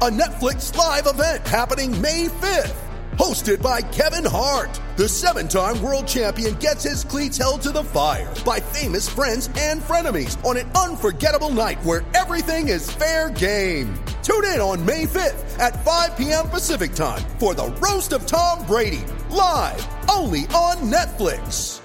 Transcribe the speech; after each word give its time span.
a 0.00 0.10
Netflix 0.10 0.74
live 0.76 1.06
event 1.06 1.46
happening 1.46 2.00
May 2.00 2.26
5th. 2.26 2.74
Hosted 3.16 3.62
by 3.62 3.80
Kevin 3.80 4.28
Hart, 4.28 4.80
the 4.96 5.08
seven 5.08 5.46
time 5.46 5.80
world 5.80 6.08
champion 6.08 6.56
gets 6.56 6.82
his 6.82 7.04
cleats 7.04 7.38
held 7.38 7.62
to 7.62 7.70
the 7.70 7.84
fire 7.84 8.32
by 8.44 8.58
famous 8.58 9.08
friends 9.08 9.48
and 9.56 9.80
frenemies 9.80 10.44
on 10.44 10.56
an 10.56 10.68
unforgettable 10.72 11.50
night 11.50 11.82
where 11.84 12.04
everything 12.12 12.68
is 12.68 12.90
fair 12.90 13.30
game. 13.30 13.94
Tune 14.24 14.44
in 14.46 14.60
on 14.60 14.84
May 14.84 15.04
5th 15.04 15.58
at 15.60 15.84
5 15.84 16.16
p.m. 16.16 16.48
Pacific 16.48 16.92
time 16.94 17.22
for 17.38 17.54
the 17.54 17.66
Roast 17.80 18.12
of 18.12 18.26
Tom 18.26 18.66
Brady, 18.66 19.04
live 19.30 19.86
only 20.10 20.40
on 20.48 20.90
Netflix. 20.90 21.80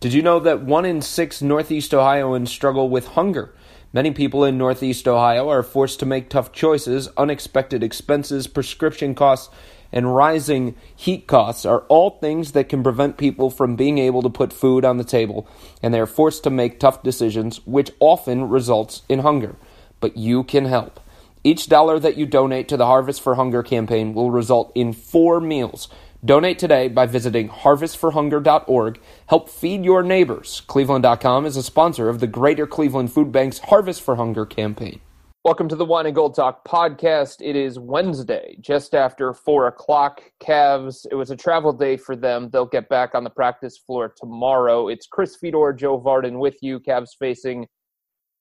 Did 0.00 0.12
you 0.12 0.20
know 0.20 0.40
that 0.40 0.60
one 0.60 0.84
in 0.84 1.00
six 1.00 1.40
Northeast 1.40 1.94
Ohioans 1.94 2.50
struggle 2.50 2.90
with 2.90 3.06
hunger? 3.06 3.54
Many 3.96 4.10
people 4.10 4.44
in 4.44 4.58
Northeast 4.58 5.08
Ohio 5.08 5.48
are 5.48 5.62
forced 5.62 6.00
to 6.00 6.04
make 6.04 6.28
tough 6.28 6.52
choices. 6.52 7.08
Unexpected 7.16 7.82
expenses, 7.82 8.46
prescription 8.46 9.14
costs, 9.14 9.48
and 9.90 10.14
rising 10.14 10.76
heat 10.94 11.26
costs 11.26 11.64
are 11.64 11.80
all 11.88 12.10
things 12.10 12.52
that 12.52 12.68
can 12.68 12.82
prevent 12.82 13.16
people 13.16 13.48
from 13.48 13.74
being 13.74 13.96
able 13.96 14.20
to 14.20 14.28
put 14.28 14.52
food 14.52 14.84
on 14.84 14.98
the 14.98 15.02
table, 15.02 15.48
and 15.82 15.94
they 15.94 15.98
are 15.98 16.04
forced 16.04 16.44
to 16.44 16.50
make 16.50 16.78
tough 16.78 17.02
decisions, 17.02 17.66
which 17.66 17.90
often 17.98 18.50
results 18.50 19.00
in 19.08 19.20
hunger. 19.20 19.56
But 19.98 20.18
you 20.18 20.44
can 20.44 20.66
help. 20.66 21.00
Each 21.42 21.66
dollar 21.66 21.98
that 21.98 22.18
you 22.18 22.26
donate 22.26 22.68
to 22.68 22.76
the 22.76 22.84
Harvest 22.84 23.22
for 23.22 23.36
Hunger 23.36 23.62
campaign 23.62 24.12
will 24.12 24.30
result 24.30 24.72
in 24.74 24.92
four 24.92 25.40
meals. 25.40 25.88
Donate 26.26 26.58
today 26.58 26.88
by 26.88 27.06
visiting 27.06 27.48
harvestforhunger.org. 27.48 29.00
Help 29.28 29.48
feed 29.48 29.84
your 29.84 30.02
neighbors. 30.02 30.60
Cleveland.com 30.66 31.46
is 31.46 31.56
a 31.56 31.62
sponsor 31.62 32.08
of 32.08 32.18
the 32.18 32.26
Greater 32.26 32.66
Cleveland 32.66 33.12
Food 33.12 33.30
Bank's 33.30 33.60
Harvest 33.60 34.02
for 34.02 34.16
Hunger 34.16 34.44
campaign. 34.44 34.98
Welcome 35.44 35.68
to 35.68 35.76
the 35.76 35.84
Wine 35.84 36.06
and 36.06 36.14
Gold 36.16 36.34
Talk 36.34 36.66
podcast. 36.66 37.36
It 37.40 37.54
is 37.54 37.78
Wednesday, 37.78 38.56
just 38.60 38.96
after 38.96 39.32
4 39.32 39.68
o'clock. 39.68 40.20
Cavs, 40.42 41.06
it 41.12 41.14
was 41.14 41.30
a 41.30 41.36
travel 41.36 41.72
day 41.72 41.96
for 41.96 42.16
them. 42.16 42.50
They'll 42.50 42.66
get 42.66 42.88
back 42.88 43.14
on 43.14 43.22
the 43.22 43.30
practice 43.30 43.78
floor 43.78 44.12
tomorrow. 44.16 44.88
It's 44.88 45.06
Chris 45.06 45.36
Fedor, 45.36 45.74
Joe 45.74 46.00
Vardon 46.00 46.40
with 46.40 46.56
you. 46.60 46.80
Cavs 46.80 47.10
facing 47.16 47.68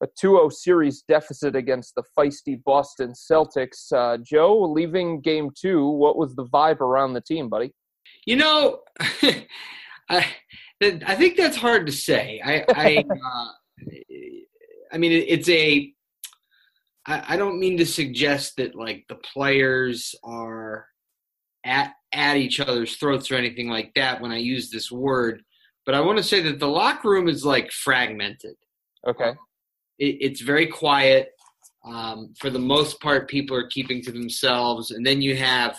a 0.04 0.08
2-0 0.22 0.52
series 0.52 1.04
deficit 1.08 1.56
against 1.56 1.96
the 1.96 2.04
feisty 2.18 2.62
Boston 2.64 3.14
Celtics. 3.14 3.92
Uh, 3.94 4.18
Joe, 4.18 4.60
leaving 4.62 5.22
game 5.22 5.50
two, 5.56 5.88
what 5.88 6.18
was 6.18 6.36
the 6.36 6.46
vibe 6.46 6.82
around 6.82 7.14
the 7.14 7.22
team, 7.22 7.50
buddy? 7.50 7.72
You 8.26 8.38
know, 8.38 8.80
I, 10.10 10.26
I 10.82 11.16
think 11.16 11.38
that's 11.38 11.58
hard 11.58 11.86
to 11.86 11.92
say. 11.92 12.42
I, 12.44 12.66
I, 12.70 13.06
uh, 13.26 13.48
I 14.92 14.98
mean, 14.98 15.12
it's 15.12 15.50
a. 15.50 15.92
I, 17.08 17.34
I 17.34 17.38
don't 17.38 17.60
mean 17.60 17.78
to 17.78 17.86
suggest 17.86 18.58
that 18.58 18.76
like 18.76 19.06
the 19.10 19.16
players 19.16 20.16
are 20.24 20.88
at 21.66 21.94
at 22.14 22.38
each 22.38 22.60
other's 22.60 22.96
throats 22.96 23.30
or 23.30 23.36
anything 23.36 23.70
like 23.70 23.92
that 23.96 24.22
when 24.22 24.32
I 24.32 24.38
use 24.38 24.70
this 24.70 24.92
word, 24.92 25.44
but 25.86 25.96
I 25.96 26.00
want 26.00 26.18
to 26.18 26.24
say 26.24 26.42
that 26.42 26.60
the 26.60 26.68
locker 26.68 27.10
room 27.10 27.28
is 27.28 27.46
like 27.46 27.72
fragmented. 27.72 28.56
Okay. 29.08 29.34
It, 30.00 30.18
it's 30.22 30.42
very 30.42 30.68
quiet. 30.68 31.30
Um, 31.86 32.34
for 32.40 32.50
the 32.50 32.60
most 32.60 33.00
part, 33.00 33.30
people 33.30 33.56
are 33.56 33.68
keeping 33.68 34.02
to 34.04 34.12
themselves, 34.12 34.92
and 34.92 35.06
then 35.06 35.22
you 35.22 35.36
have 35.36 35.78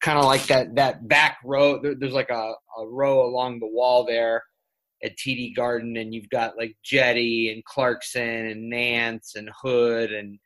kind 0.00 0.18
of 0.18 0.24
like 0.24 0.46
that 0.46 0.74
that 0.76 1.06
back 1.08 1.38
row. 1.44 1.80
There, 1.80 1.94
there's 1.94 2.14
like 2.14 2.30
a, 2.30 2.54
a 2.78 2.86
row 2.86 3.26
along 3.26 3.60
the 3.60 3.66
wall 3.66 4.06
there 4.06 4.42
at 5.04 5.16
TD 5.16 5.54
Garden, 5.54 5.96
and 5.96 6.14
you've 6.14 6.30
got 6.30 6.56
like 6.56 6.76
Cedi 6.84 7.52
and 7.52 7.64
Clarkson 7.64 8.22
and 8.22 8.70
Nance 8.70 9.34
and 9.36 9.50
Hood 9.62 10.12
and 10.12 10.38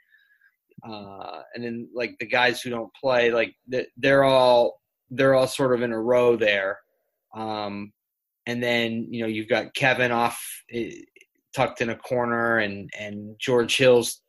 uh, 0.86 1.42
and 1.54 1.64
then 1.64 1.88
like 1.94 2.16
the 2.18 2.26
guys 2.26 2.60
who 2.60 2.70
don't 2.70 2.94
play, 2.94 3.30
like 3.30 3.54
they're 3.96 4.24
all 4.24 4.80
they're 5.10 5.34
all 5.34 5.46
sort 5.46 5.74
of 5.74 5.82
in 5.82 5.92
a 5.92 6.00
row 6.00 6.36
there. 6.36 6.78
Um, 7.34 7.92
and 8.46 8.62
then 8.62 9.08
you 9.10 9.22
know 9.22 9.26
you've 9.26 9.48
got 9.48 9.74
Kevin 9.74 10.12
off 10.12 10.40
eh, 10.72 10.90
tucked 11.56 11.80
in 11.80 11.90
a 11.90 11.96
corner, 11.96 12.58
and 12.58 12.90
and 12.98 13.34
George 13.40 13.76
Hill's 13.76 14.20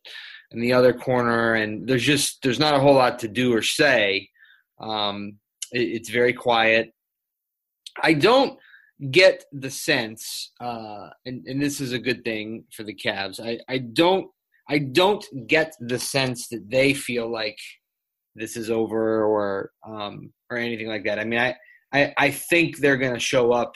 in 0.51 0.61
the 0.61 0.73
other 0.73 0.93
corner, 0.93 1.55
and 1.55 1.88
there's 1.88 2.03
just 2.03 2.39
there's 2.41 2.59
not 2.59 2.73
a 2.73 2.79
whole 2.79 2.95
lot 2.95 3.19
to 3.19 3.27
do 3.27 3.53
or 3.53 3.61
say. 3.61 4.29
Um, 4.79 5.38
it, 5.71 5.81
it's 5.81 6.09
very 6.09 6.33
quiet. 6.33 6.93
I 8.01 8.13
don't 8.13 8.57
get 9.11 9.43
the 9.51 9.69
sense, 9.69 10.51
uh, 10.61 11.09
and, 11.25 11.45
and 11.47 11.61
this 11.61 11.81
is 11.81 11.91
a 11.93 11.99
good 11.99 12.23
thing 12.23 12.63
for 12.71 12.83
the 12.83 12.95
Cavs. 12.95 13.39
I, 13.39 13.59
I 13.67 13.79
don't 13.79 14.27
I 14.69 14.79
don't 14.79 15.25
get 15.47 15.73
the 15.79 15.99
sense 15.99 16.47
that 16.49 16.69
they 16.69 16.94
feel 16.94 17.31
like 17.31 17.57
this 18.35 18.55
is 18.55 18.69
over 18.69 19.25
or 19.25 19.71
um, 19.88 20.31
or 20.49 20.57
anything 20.57 20.88
like 20.88 21.03
that. 21.05 21.19
I 21.19 21.25
mean, 21.25 21.39
I 21.39 21.55
I, 21.94 22.13
I 22.17 22.31
think 22.31 22.77
they're 22.77 22.97
going 22.97 23.13
to 23.13 23.19
show 23.19 23.51
up 23.51 23.73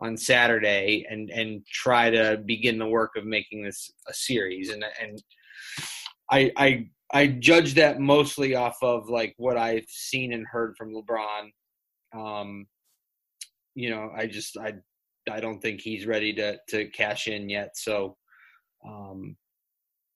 on 0.00 0.16
Saturday 0.16 1.06
and 1.08 1.30
and 1.30 1.64
try 1.66 2.10
to 2.10 2.40
begin 2.44 2.78
the 2.78 2.86
work 2.86 3.12
of 3.16 3.24
making 3.24 3.62
this 3.62 3.90
a 4.08 4.14
series, 4.14 4.70
and 4.70 4.84
and 5.00 5.22
I 6.30 6.52
I 6.56 6.86
I 7.12 7.26
judge 7.26 7.74
that 7.74 8.00
mostly 8.00 8.54
off 8.54 8.76
of 8.82 9.08
like 9.08 9.34
what 9.36 9.56
I've 9.56 9.88
seen 9.88 10.32
and 10.32 10.46
heard 10.46 10.74
from 10.76 10.94
LeBron. 10.94 11.50
Um, 12.14 12.66
you 13.74 13.90
know, 13.90 14.10
I 14.16 14.26
just 14.26 14.56
I 14.56 14.74
I 15.30 15.40
don't 15.40 15.60
think 15.60 15.80
he's 15.80 16.06
ready 16.06 16.32
to 16.34 16.58
to 16.70 16.88
cash 16.90 17.28
in 17.28 17.48
yet. 17.48 17.76
So, 17.76 18.16
um, 18.86 19.36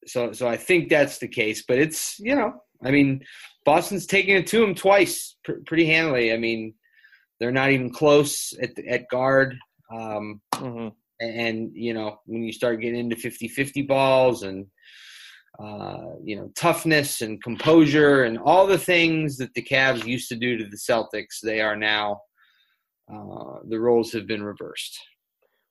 so 0.07 0.33
so 0.33 0.49
I 0.49 0.57
think 0.57 0.89
that's 0.89 1.19
the 1.19 1.29
case. 1.29 1.65
But 1.67 1.79
it's 1.79 2.19
you 2.19 2.35
know, 2.35 2.53
I 2.83 2.91
mean, 2.91 3.23
Boston's 3.65 4.07
taking 4.07 4.37
it 4.37 4.47
to 4.49 4.63
him 4.63 4.75
twice, 4.75 5.37
pr- 5.45 5.63
pretty 5.67 5.87
handily. 5.87 6.33
I 6.33 6.37
mean, 6.37 6.75
they're 7.41 7.53
not 7.53 7.71
even 7.71 7.91
close 7.91 8.53
at 8.63 8.71
at 8.89 9.09
guard. 9.11 9.57
Um, 9.95 10.41
Mm-hmm. 10.55 10.89
and 11.21 11.71
you 11.75 11.95
know, 11.95 12.19
when 12.27 12.43
you 12.43 12.53
start 12.53 12.81
getting 12.81 13.01
into 13.01 13.17
50-50 13.17 13.87
balls 13.87 14.43
and 14.43 14.67
uh, 15.63 16.15
you 16.23 16.35
know, 16.37 16.51
toughness 16.57 17.21
and 17.21 17.43
composure 17.43 18.25
and 18.25 18.39
all 18.39 18.67
the 18.67 18.79
things 18.79 19.37
that 19.37 19.55
the 19.55 19.63
Cavs 19.63 20.05
used 20.05 20.29
to 20.29 20.37
do 20.37 20.57
to 20.59 20.65
the 20.65 20.77
Celtics, 20.77 21.41
they 21.43 21.61
are 21.61 21.77
now 21.77 22.21
uh, 23.13 23.59
the 23.69 23.79
roles 23.79 24.13
have 24.13 24.27
been 24.27 24.43
reversed. 24.43 24.99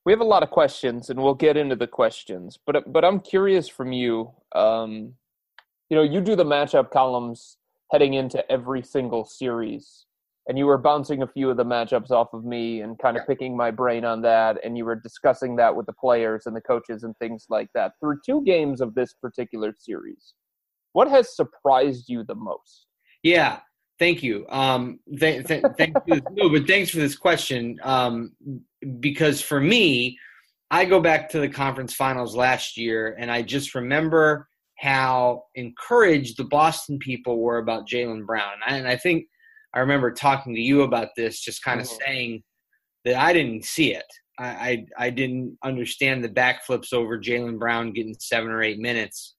We 0.05 0.13
have 0.13 0.21
a 0.21 0.25
lot 0.25 0.43
of 0.43 0.51
questions, 0.51 1.09
and 1.09 1.21
we'll 1.21 1.33
get 1.33 1.57
into 1.57 1.75
the 1.75 1.87
questions. 1.87 2.57
But 2.65 2.91
but 2.91 3.03
I'm 3.03 3.19
curious 3.19 3.67
from 3.67 3.91
you. 3.91 4.31
Um, 4.55 5.15
you 5.89 5.97
know, 5.97 6.03
you 6.03 6.21
do 6.21 6.35
the 6.35 6.45
matchup 6.45 6.91
columns 6.91 7.57
heading 7.91 8.13
into 8.13 8.49
every 8.51 8.81
single 8.83 9.25
series, 9.25 10.05
and 10.47 10.57
you 10.57 10.65
were 10.65 10.77
bouncing 10.77 11.21
a 11.21 11.27
few 11.27 11.49
of 11.49 11.57
the 11.57 11.65
matchups 11.65 12.11
off 12.11 12.33
of 12.33 12.43
me 12.43 12.81
and 12.81 12.99
kind 12.99 13.17
of 13.17 13.25
picking 13.27 13.55
my 13.55 13.71
brain 13.71 14.03
on 14.03 14.21
that, 14.23 14.57
and 14.63 14.77
you 14.77 14.85
were 14.85 14.95
discussing 14.95 15.55
that 15.55 15.75
with 15.75 15.85
the 15.85 15.93
players 15.93 16.43
and 16.45 16.55
the 16.55 16.61
coaches 16.61 17.03
and 17.03 17.15
things 17.17 17.45
like 17.49 17.69
that. 17.73 17.93
Through 17.99 18.19
two 18.25 18.43
games 18.43 18.81
of 18.81 18.93
this 18.93 19.13
particular 19.21 19.73
series, 19.77 20.33
what 20.91 21.09
has 21.09 21.35
surprised 21.35 22.05
you 22.09 22.23
the 22.23 22.35
most? 22.35 22.87
Yeah, 23.23 23.59
thank 23.99 24.21
you. 24.21 24.45
Um, 24.49 24.99
th- 25.17 25.47
th- 25.47 25.63
thank 25.77 25.95
you. 26.07 26.21
No, 26.31 26.49
but 26.49 26.67
thanks 26.67 26.89
for 26.89 26.97
this 26.97 27.15
question. 27.15 27.79
Um, 27.83 28.33
because 28.99 29.41
for 29.41 29.61
me, 29.61 30.17
I 30.69 30.85
go 30.85 30.99
back 30.99 31.29
to 31.29 31.39
the 31.39 31.47
conference 31.47 31.93
finals 31.93 32.35
last 32.35 32.77
year, 32.77 33.15
and 33.17 33.31
I 33.31 33.43
just 33.43 33.75
remember 33.75 34.49
how 34.77 35.43
encouraged 35.55 36.35
the 36.35 36.43
Boston 36.43 36.99
people 36.99 37.39
were 37.39 37.59
about 37.59 37.87
Jaylen 37.87 38.25
Brown. 38.25 38.53
And 38.67 38.75
I, 38.75 38.77
and 38.79 38.87
I 38.87 38.97
think 38.97 39.25
I 39.73 39.79
remember 39.79 40.11
talking 40.11 40.53
to 40.55 40.61
you 40.61 40.81
about 40.83 41.09
this, 41.15 41.39
just 41.39 41.63
kind 41.63 41.79
of 41.81 41.87
Mhm. 41.87 41.99
saying 42.05 42.43
that 43.05 43.15
I 43.15 43.33
didn't 43.33 43.65
see 43.65 43.93
it. 43.93 44.05
I, 44.39 44.45
I, 44.47 44.85
I 44.97 45.09
didn't 45.09 45.57
understand 45.63 46.23
the 46.23 46.29
backflips 46.29 46.93
over 46.93 47.19
Jaylen 47.19 47.59
Brown 47.59 47.91
getting 47.91 48.15
seven 48.19 48.49
or 48.49 48.63
eight 48.63 48.79
minutes 48.79 49.35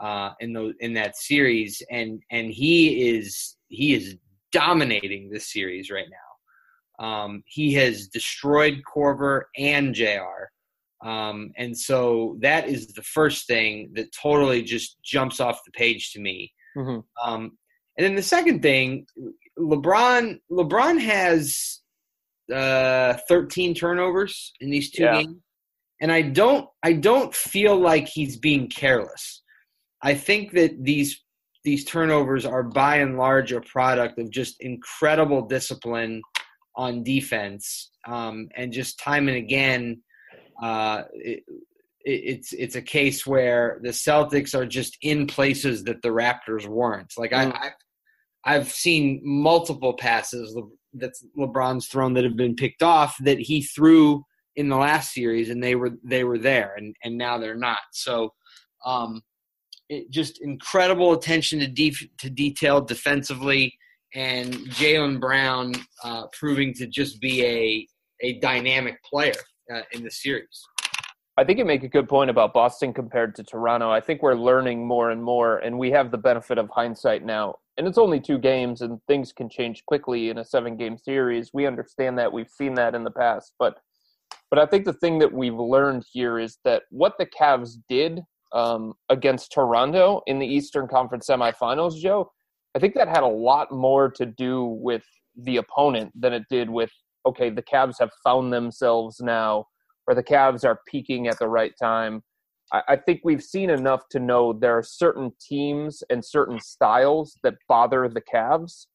uh, 0.00 0.32
in 0.40 0.52
those 0.52 0.74
in 0.80 0.94
that 0.94 1.16
series, 1.16 1.80
and 1.90 2.20
and 2.30 2.50
he 2.50 3.10
is 3.16 3.56
he 3.68 3.94
is 3.94 4.16
dominating 4.50 5.30
this 5.30 5.52
series 5.52 5.90
right 5.90 6.08
now. 6.10 7.04
Um, 7.06 7.42
he 7.46 7.72
has 7.74 8.08
destroyed 8.08 8.82
Korver 8.84 9.42
and 9.56 9.94
Jr. 9.94 10.50
Um, 11.04 11.52
and 11.56 11.76
so 11.76 12.36
that 12.42 12.68
is 12.68 12.88
the 12.88 13.02
first 13.02 13.46
thing 13.46 13.90
that 13.94 14.12
totally 14.12 14.62
just 14.62 15.02
jumps 15.02 15.40
off 15.40 15.64
the 15.64 15.72
page 15.72 16.12
to 16.12 16.20
me. 16.20 16.52
Mm-hmm. 16.76 17.00
Um, 17.24 17.58
and 17.96 18.04
then 18.06 18.14
the 18.14 18.22
second 18.22 18.62
thing, 18.62 19.06
LeBron 19.58 20.38
LeBron 20.50 21.00
has 21.00 21.80
uh, 22.52 23.14
13 23.28 23.74
turnovers 23.74 24.52
in 24.60 24.70
these 24.70 24.90
two 24.90 25.04
Yeah. 25.04 25.22
games, 25.22 25.36
and 26.00 26.10
I 26.12 26.22
don't 26.22 26.68
I 26.82 26.94
don't 26.94 27.34
feel 27.34 27.76
like 27.78 28.08
he's 28.08 28.36
being 28.36 28.68
careless. 28.68 29.42
I 30.02 30.14
think 30.14 30.52
that 30.52 30.82
these 30.82 31.20
these 31.64 31.84
turnovers 31.84 32.44
are 32.44 32.64
by 32.64 32.96
and 32.96 33.16
large 33.16 33.52
a 33.52 33.60
product 33.60 34.18
of 34.18 34.30
just 34.30 34.56
incredible 34.60 35.42
discipline 35.42 36.20
on 36.74 37.04
defense, 37.04 37.90
um, 38.08 38.48
and 38.56 38.72
just 38.72 38.98
time 38.98 39.28
and 39.28 39.36
again, 39.36 40.02
uh, 40.62 41.02
it, 41.14 41.44
it- 41.48 41.54
it's 42.04 42.52
it's 42.52 42.74
a 42.74 42.82
case 42.82 43.24
where 43.24 43.78
the 43.84 43.90
Celtics 43.90 44.56
are 44.56 44.66
just 44.66 44.98
in 45.02 45.24
places 45.28 45.84
that 45.84 46.02
the 46.02 46.08
Raptors 46.08 46.66
weren't. 46.66 47.12
Like 47.16 47.30
Mm. 47.30 47.52
I, 47.54 47.66
I've 47.66 47.72
I've 48.44 48.70
seen 48.70 49.20
multiple 49.22 49.94
passes 49.94 50.56
that 50.94 51.12
LeBron's 51.38 51.86
thrown 51.86 52.14
that 52.14 52.24
have 52.24 52.36
been 52.36 52.56
picked 52.56 52.82
off 52.82 53.16
that 53.20 53.38
he 53.38 53.62
threw 53.62 54.24
in 54.56 54.68
the 54.68 54.76
last 54.76 55.12
series, 55.12 55.48
and 55.48 55.62
they 55.62 55.74
were 55.74 55.92
they 56.04 56.24
were 56.24 56.38
there, 56.38 56.74
and 56.76 56.94
and 57.04 57.16
now 57.16 57.38
they're 57.38 57.54
not. 57.54 57.78
So, 57.92 58.34
um, 58.84 59.22
it, 59.88 60.10
just 60.10 60.42
incredible 60.42 61.12
attention 61.12 61.60
to 61.60 61.68
def- 61.68 62.08
to 62.18 62.28
detail 62.28 62.80
defensively, 62.80 63.74
and 64.14 64.52
Jaylen 64.52 65.20
Brown 65.20 65.74
uh, 66.04 66.26
proving 66.38 66.74
to 66.74 66.86
just 66.86 67.20
be 67.20 67.44
a 67.44 67.88
a 68.22 68.38
dynamic 68.40 69.02
player 69.04 69.32
uh, 69.72 69.82
in 69.92 70.04
the 70.04 70.10
series. 70.10 70.62
I 71.38 71.44
think 71.44 71.58
you 71.58 71.64
make 71.64 71.82
a 71.82 71.88
good 71.88 72.08
point 72.08 72.28
about 72.28 72.52
Boston 72.52 72.92
compared 72.92 73.34
to 73.36 73.42
Toronto. 73.42 73.90
I 73.90 74.00
think 74.00 74.22
we're 74.22 74.34
learning 74.34 74.86
more 74.86 75.10
and 75.10 75.24
more, 75.24 75.58
and 75.58 75.78
we 75.78 75.90
have 75.92 76.10
the 76.10 76.18
benefit 76.18 76.58
of 76.58 76.68
hindsight 76.68 77.24
now. 77.24 77.54
And 77.78 77.88
it's 77.88 77.98
only 77.98 78.20
two 78.20 78.38
games, 78.38 78.82
and 78.82 79.00
things 79.08 79.32
can 79.32 79.48
change 79.48 79.82
quickly 79.86 80.28
in 80.28 80.38
a 80.38 80.44
seven-game 80.44 80.98
series. 80.98 81.50
We 81.54 81.66
understand 81.66 82.18
that. 82.18 82.32
We've 82.32 82.50
seen 82.50 82.74
that 82.74 82.94
in 82.94 83.04
the 83.04 83.10
past, 83.10 83.54
but 83.58 83.78
but 84.50 84.58
I 84.58 84.66
think 84.66 84.84
the 84.84 84.92
thing 84.92 85.18
that 85.20 85.32
we've 85.32 85.54
learned 85.54 86.04
here 86.12 86.38
is 86.38 86.58
that 86.64 86.82
what 86.90 87.14
the 87.18 87.24
Cavs 87.24 87.76
did 87.88 88.20
um, 88.52 88.92
against 89.08 89.50
Toronto 89.50 90.20
in 90.26 90.38
the 90.38 90.46
Eastern 90.46 90.86
Conference 90.86 91.26
semifinals, 91.26 91.98
Joe, 91.98 92.30
I 92.74 92.78
think 92.78 92.94
that 92.94 93.08
had 93.08 93.22
a 93.22 93.26
lot 93.26 93.72
more 93.72 94.10
to 94.10 94.26
do 94.26 94.64
with 94.64 95.04
the 95.36 95.56
opponent 95.56 96.12
than 96.14 96.34
it 96.34 96.42
did 96.50 96.68
with 96.68 96.90
okay, 97.24 97.48
the 97.50 97.62
Cavs 97.62 97.98
have 98.00 98.10
found 98.24 98.52
themselves 98.52 99.20
now 99.20 99.64
or 100.06 100.14
the 100.14 100.22
Cavs 100.22 100.64
are 100.64 100.80
peaking 100.86 101.28
at 101.28 101.38
the 101.38 101.48
right 101.48 101.72
time. 101.80 102.22
I, 102.72 102.82
I 102.88 102.96
think 102.96 103.20
we've 103.24 103.42
seen 103.42 103.70
enough 103.70 104.08
to 104.10 104.18
know 104.18 104.52
there 104.52 104.76
are 104.76 104.82
certain 104.82 105.32
teams 105.40 106.02
and 106.10 106.24
certain 106.24 106.60
styles 106.60 107.38
that 107.42 107.54
bother 107.68 108.08
the 108.08 108.22
Cavs. 108.22 108.86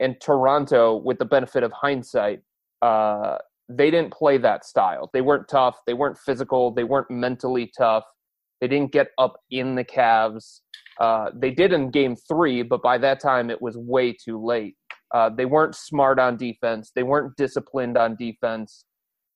And 0.00 0.16
Toronto, 0.20 0.96
with 0.96 1.18
the 1.18 1.26
benefit 1.26 1.62
of 1.62 1.72
hindsight, 1.72 2.40
uh, 2.80 3.36
they 3.68 3.90
didn't 3.90 4.12
play 4.12 4.38
that 4.38 4.64
style. 4.64 5.10
They 5.12 5.20
weren't 5.20 5.48
tough. 5.48 5.78
They 5.86 5.94
weren't 5.94 6.18
physical. 6.18 6.72
They 6.72 6.84
weren't 6.84 7.10
mentally 7.10 7.70
tough. 7.76 8.04
They 8.60 8.68
didn't 8.68 8.92
get 8.92 9.08
up 9.18 9.36
in 9.50 9.74
the 9.74 9.84
Cavs. 9.84 10.60
Uh, 10.98 11.30
they 11.34 11.50
did 11.50 11.72
in 11.72 11.90
game 11.90 12.16
three, 12.16 12.62
but 12.62 12.82
by 12.82 12.98
that 12.98 13.20
time 13.20 13.50
it 13.50 13.60
was 13.60 13.76
way 13.76 14.12
too 14.12 14.44
late. 14.44 14.76
Uh, 15.14 15.30
they 15.30 15.44
weren't 15.44 15.74
smart 15.74 16.18
on 16.18 16.36
defense. 16.36 16.92
They 16.94 17.02
weren't 17.02 17.36
disciplined 17.36 17.96
on 17.96 18.16
defense. 18.16 18.84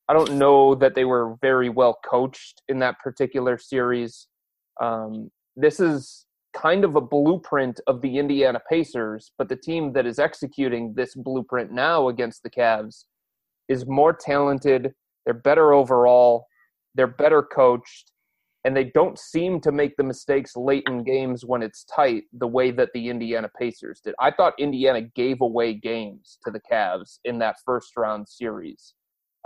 I 0.09 0.13
don't 0.13 0.35
know 0.35 0.75
that 0.75 0.95
they 0.95 1.05
were 1.05 1.37
very 1.41 1.71
well 1.71 1.99
coached 2.05 2.63
in 2.69 2.79
that 2.81 2.99
particular 3.01 3.57
series. 3.57 4.29
Um, 4.81 5.31
this 5.57 5.81
is 5.81 6.27
kind 6.55 6.85
of 6.85 6.97
a 6.97 7.01
blueprint 7.01 7.81
of 7.87 8.01
the 8.03 8.19
Indiana 8.19 8.61
Pacers, 8.71 9.33
but 9.39 9.49
the 9.49 9.57
team 9.57 9.93
that 9.95 10.07
is 10.07 10.19
executing 10.19 10.95
this 10.95 11.15
blueprint 11.15 11.73
now 11.73 12.09
against 12.09 12.43
the 12.43 12.51
Cavs 12.51 13.05
is 13.69 13.87
more 13.87 14.13
talented. 14.13 14.93
They're 15.25 15.35
better 15.35 15.73
overall. 15.73 16.47
They're 16.95 17.07
better 17.07 17.43
coached. 17.43 18.13
And 18.67 18.75
they 18.75 18.85
don't 18.95 19.19
seem 19.19 19.61
to 19.61 19.73
make 19.73 19.97
the 19.97 20.05
mistakes 20.05 20.57
late 20.57 20.85
in 20.87 21.05
games 21.05 21.45
when 21.45 21.63
it's 21.63 21.85
tight 21.85 22.25
the 22.33 22.47
way 22.47 22.71
that 22.71 22.89
the 22.95 23.11
Indiana 23.11 23.51
Pacers 23.59 24.01
did. 24.01 24.15
I 24.19 24.31
thought 24.31 24.55
Indiana 24.59 25.03
gave 25.03 25.43
away 25.43 25.75
games 25.75 26.39
to 26.45 26.51
the 26.51 26.61
Cavs 26.61 27.19
in 27.25 27.39
that 27.41 27.57
first 27.65 27.95
round 27.97 28.27
series. 28.27 28.95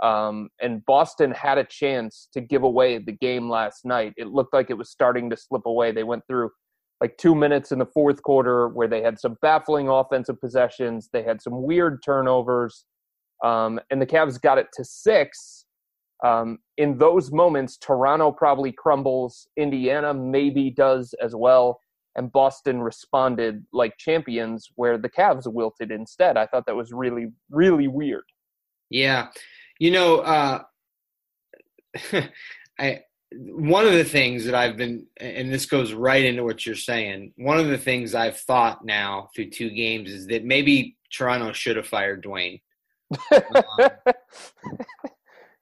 Um, 0.01 0.49
and 0.61 0.85
Boston 0.85 1.31
had 1.31 1.57
a 1.57 1.63
chance 1.63 2.29
to 2.33 2.41
give 2.41 2.63
away 2.63 2.99
the 2.99 3.11
game 3.11 3.49
last 3.49 3.85
night. 3.85 4.13
It 4.17 4.27
looked 4.27 4.53
like 4.53 4.69
it 4.69 4.77
was 4.77 4.89
starting 4.89 5.29
to 5.29 5.37
slip 5.37 5.65
away. 5.65 5.91
They 5.91 6.03
went 6.03 6.23
through 6.27 6.51
like 7.01 7.17
two 7.17 7.35
minutes 7.35 7.71
in 7.71 7.79
the 7.79 7.85
fourth 7.85 8.21
quarter 8.23 8.69
where 8.69 8.87
they 8.87 9.01
had 9.01 9.19
some 9.19 9.37
baffling 9.41 9.89
offensive 9.89 10.39
possessions. 10.39 11.09
They 11.11 11.23
had 11.23 11.41
some 11.41 11.63
weird 11.63 12.01
turnovers. 12.03 12.85
Um, 13.43 13.79
and 13.89 14.01
the 14.01 14.05
Cavs 14.05 14.39
got 14.39 14.57
it 14.57 14.67
to 14.73 14.83
six. 14.83 15.65
Um, 16.25 16.59
in 16.77 16.97
those 16.97 17.31
moments, 17.31 17.77
Toronto 17.77 18.31
probably 18.31 18.73
crumbles. 18.73 19.47
Indiana 19.57 20.13
maybe 20.13 20.69
does 20.69 21.13
as 21.21 21.35
well. 21.35 21.79
And 22.15 22.31
Boston 22.31 22.81
responded 22.81 23.65
like 23.71 23.93
champions, 23.97 24.69
where 24.75 24.97
the 24.97 25.09
Cavs 25.09 25.51
wilted 25.51 25.91
instead. 25.91 26.35
I 26.35 26.47
thought 26.47 26.65
that 26.65 26.75
was 26.75 26.91
really, 26.91 27.27
really 27.49 27.87
weird. 27.87 28.23
Yeah, 28.89 29.27
you 29.79 29.91
know, 29.91 30.19
uh, 30.19 30.61
I 32.79 33.01
one 33.31 33.85
of 33.85 33.93
the 33.93 34.03
things 34.03 34.45
that 34.45 34.55
I've 34.55 34.75
been, 34.75 35.05
and 35.17 35.53
this 35.53 35.65
goes 35.67 35.93
right 35.93 36.25
into 36.25 36.43
what 36.43 36.65
you're 36.65 36.75
saying. 36.75 37.33
One 37.37 37.59
of 37.59 37.67
the 37.67 37.77
things 37.77 38.15
I've 38.15 38.39
thought 38.39 38.83
now 38.83 39.29
through 39.35 39.51
two 39.51 39.69
games 39.69 40.09
is 40.11 40.25
that 40.27 40.43
maybe 40.43 40.97
Toronto 41.11 41.53
should 41.53 41.75
have 41.75 41.87
fired 41.87 42.23
Dwane. 42.23 42.61
Um, 43.31 43.89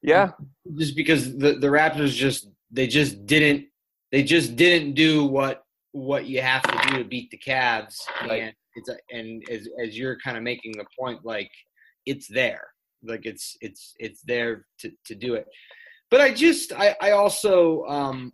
yeah, 0.02 0.31
just 0.78 0.96
because 0.96 1.38
the 1.38 1.54
the 1.54 1.68
Raptors 1.68 2.14
just 2.14 2.50
they 2.72 2.88
just 2.88 3.25
didn't 3.25 3.66
they 4.12 4.24
just 4.24 4.56
didn't 4.56 4.94
do 4.94 5.25
what 5.25 5.64
what 5.92 6.25
you 6.25 6.42
have 6.42 6.64
to 6.64 6.90
do 6.90 6.98
to 7.00 7.04
beat 7.04 7.31
the 7.31 7.38
Cavs, 7.38 7.98
Right. 8.22 8.44
and 8.44 8.54
it's 8.75 8.90
a, 8.90 8.96
and 9.12 9.44
as 9.50 9.68
as 9.84 9.98
you're 9.98 10.18
kind 10.24 10.38
of 10.38 10.44
making 10.44 10.74
the 10.78 10.86
point, 10.98 11.25
like 11.25 11.52
it's 12.06 12.28
there, 12.28 12.68
like 13.04 13.26
it's 13.26 13.56
it's 13.62 13.94
it's 14.00 14.22
there 14.24 14.66
to 14.80 14.92
to 15.06 15.16
do 15.16 15.36
it. 15.36 15.46
But 16.12 16.22
I 16.22 16.34
just 16.34 16.74
I 16.74 16.96
I 17.02 17.12
also 17.12 17.83
um 17.86 18.31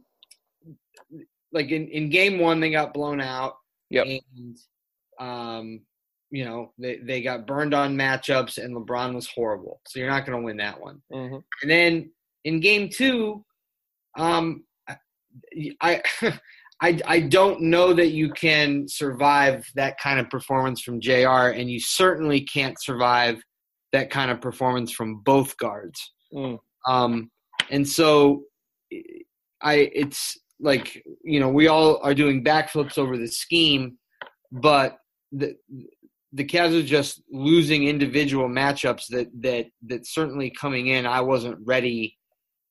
like 1.51 1.69
in 1.71 1.87
in 1.89 2.09
game 2.09 2.39
one 2.39 2.59
they 2.59 2.71
got 2.71 2.93
blown 2.93 3.21
out, 3.21 3.53
Yep. 3.89 4.07
and 4.07 4.57
um 5.19 5.81
you 6.31 6.45
know 6.45 6.73
they 6.79 6.97
they 6.97 7.21
got 7.21 7.45
burned 7.47 7.73
on 7.73 7.95
matchups, 7.95 8.57
and 8.57 8.75
LeBron 8.75 9.13
was 9.13 9.27
horrible, 9.27 9.81
so 9.87 9.99
you're 9.99 10.09
not 10.09 10.25
going 10.25 10.39
to 10.39 10.43
win 10.45 10.57
that 10.57 10.79
one. 10.79 11.01
hmm 11.11 11.37
And 11.61 11.69
then 11.71 12.11
in 12.43 12.59
game 12.59 12.89
two, 12.89 13.45
um, 14.17 14.63
I, 15.81 16.01
I, 16.81 16.99
I 17.05 17.19
don't 17.21 17.61
know 17.61 17.93
that 17.93 18.09
you 18.09 18.31
can 18.31 18.87
survive 18.89 19.65
that 19.75 19.97
kind 19.99 20.19
of 20.19 20.29
performance 20.29 20.81
from 20.81 20.99
Jr. 20.99 21.53
And 21.55 21.71
you 21.71 21.79
certainly 21.79 22.41
can't 22.41 22.75
survive 22.81 23.41
that 23.93 24.09
kind 24.09 24.29
of 24.29 24.41
performance 24.41 24.91
from 24.91 25.21
both 25.23 25.55
guards. 25.57 26.11
Mm. 26.33 26.59
Um, 26.87 27.31
and 27.69 27.87
so, 27.87 28.43
I 29.61 29.89
it's 29.93 30.37
like 30.59 31.03
you 31.23 31.39
know 31.39 31.49
we 31.49 31.67
all 31.67 31.99
are 32.03 32.13
doing 32.13 32.43
backflips 32.43 32.97
over 32.97 33.17
the 33.17 33.27
scheme, 33.27 33.97
but 34.51 34.97
the 35.31 35.55
the 36.33 36.43
Cavs 36.43 36.77
are 36.77 36.85
just 36.85 37.21
losing 37.31 37.87
individual 37.87 38.49
matchups 38.49 39.07
that 39.09 39.29
that 39.41 39.67
that 39.87 40.05
certainly 40.05 40.49
coming 40.59 40.87
in 40.87 41.05
I 41.05 41.21
wasn't 41.21 41.59
ready 41.63 42.17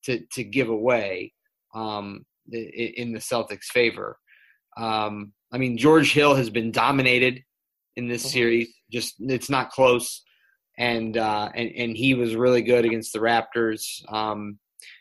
to 0.05 0.21
to 0.33 0.45
give 0.45 0.69
away 0.69 1.33
um, 1.75 2.27
in 2.51 3.13
the 3.13 3.21
Celtics' 3.21 3.65
favor. 3.65 4.19
Um, 4.77 5.33
I 5.53 5.59
mean, 5.59 5.77
George 5.79 6.13
Hill 6.13 6.35
has 6.35 6.51
been 6.51 6.73
dominated 6.73 7.43
in 7.97 8.09
this 8.09 8.25
Mhm. 8.27 8.31
series. 8.31 8.69
Just 8.91 9.15
it's 9.21 9.51
not 9.51 9.71
close, 9.71 10.23
and 10.79 11.17
uh, 11.17 11.51
and 11.55 11.71
and 11.77 11.97
he 11.97 12.15
was 12.15 12.37
really 12.37 12.63
good 12.63 12.85
against 12.85 13.13
the 13.13 13.19
Raptors. 13.19 14.03
Um, 14.13 14.59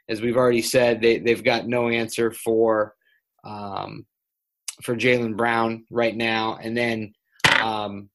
as 0.09 0.21
we've 0.21 0.37
already 0.37 0.61
said, 0.61 1.01
they 1.01 1.19
they've 1.19 1.43
got 1.43 1.67
no 1.67 1.89
answer 1.89 2.31
for 2.31 2.95
um, 3.43 4.05
for 4.83 4.95
Jaylen 4.95 5.35
Brown 5.35 5.85
right 5.89 6.15
now, 6.15 6.57
and 6.61 6.75
then. 6.75 7.13
Um, 7.61 8.09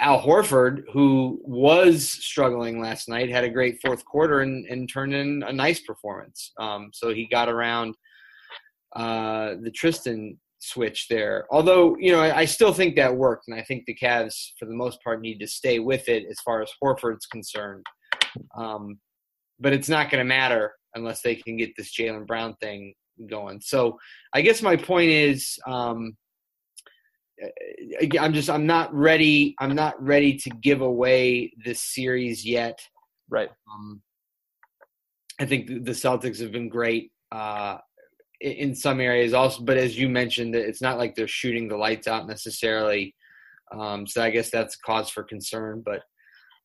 Al 0.00 0.22
Horford, 0.22 0.84
who 0.90 1.38
was 1.44 2.10
struggling 2.10 2.80
last 2.80 3.10
night, 3.10 3.28
had 3.28 3.44
a 3.44 3.50
great 3.50 3.78
fourth 3.82 4.06
quarter 4.06 4.40
and, 4.40 4.64
and 4.66 4.88
turned 4.88 5.12
in 5.12 5.42
a 5.46 5.52
nice 5.52 5.80
performance. 5.80 6.52
Um, 6.58 6.90
so 6.94 7.12
he 7.12 7.26
got 7.26 7.50
around 7.50 7.94
uh, 8.94 9.56
the 9.60 9.70
Tristan 9.70 10.38
switch 10.66 11.06
there. 11.08 11.46
Although, 11.50 11.96
you 11.98 12.12
know, 12.12 12.20
I, 12.20 12.38
I, 12.38 12.44
still 12.44 12.72
think 12.72 12.96
that 12.96 13.16
worked, 13.16 13.44
and 13.48 13.58
I 13.58 13.62
think 13.62 13.84
the 13.86 13.94
Cavs, 13.94 14.50
for 14.58 14.66
the 14.66 14.74
most 14.74 15.02
part, 15.02 15.20
need 15.20 15.38
to 15.38 15.46
stay 15.46 15.78
with 15.78 16.08
it 16.08 16.24
as 16.30 16.38
far 16.44 16.62
as 16.62 16.70
Horford's 16.82 17.26
concerned. 17.26 17.84
Um, 18.56 18.98
but 19.58 19.72
it's 19.72 19.88
not 19.88 20.10
going 20.10 20.20
to 20.20 20.28
matter 20.28 20.72
unless 20.94 21.22
they 21.22 21.34
can 21.36 21.56
get 21.56 21.70
this 21.76 21.94
Jaylen 21.94 22.26
Brown 22.26 22.54
thing 22.60 22.94
going. 23.28 23.60
So 23.60 23.98
I 24.34 24.42
guess 24.42 24.62
my 24.62 24.76
point 24.76 25.10
is, 25.10 25.58
um, 25.66 26.16
I'm 28.18 28.32
just 28.32 28.48
I'm 28.48 28.66
not 28.66 28.94
ready. 28.94 29.54
I'm 29.60 29.74
not 29.74 30.02
ready 30.02 30.38
to 30.38 30.50
give 30.50 30.80
away 30.80 31.52
this 31.64 31.82
series 31.82 32.46
yet. 32.46 32.78
Right. 33.28 33.50
Um, 33.70 34.00
I 35.38 35.44
think 35.44 35.66
the 35.68 35.92
Celtics 35.92 36.40
have 36.40 36.52
been 36.52 36.70
great. 36.70 37.10
Uh, 37.30 37.78
in 38.40 38.74
some 38.74 39.00
areas 39.00 39.32
also 39.32 39.62
but 39.62 39.76
as 39.76 39.98
you 39.98 40.08
mentioned 40.08 40.54
it's 40.54 40.82
not 40.82 40.98
like 40.98 41.14
they're 41.14 41.28
shooting 41.28 41.68
the 41.68 41.76
lights 41.76 42.06
out 42.06 42.26
necessarily. 42.26 43.14
Um, 43.72 44.06
so 44.06 44.22
i 44.22 44.30
guess 44.30 44.50
that's 44.50 44.76
cause 44.76 45.10
for 45.10 45.24
concern 45.24 45.82
but 45.84 46.02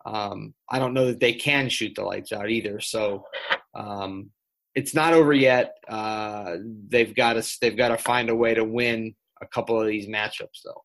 um, 0.05 0.53
i 0.69 0.77
don't 0.79 0.93
know 0.93 1.07
that 1.07 1.19
they 1.19 1.33
can 1.33 1.69
shoot 1.69 1.93
the 1.95 2.03
lights 2.03 2.31
out 2.31 2.49
either. 2.49 2.79
So 2.79 3.25
um, 3.73 4.31
it's 4.75 4.95
not 4.95 5.13
over 5.13 5.33
yet. 5.33 5.75
Uh, 5.87 6.57
they've 6.87 7.15
got 7.15 7.33
to 7.33 7.57
they've 7.61 7.77
got 7.77 7.89
to 7.89 7.97
find 7.97 8.29
a 8.29 8.35
way 8.35 8.53
to 8.53 8.63
win 8.63 9.15
a 9.41 9.47
couple 9.47 9.79
of 9.79 9.87
these 9.87 10.07
matchups 10.07 10.61
though. 10.63 10.81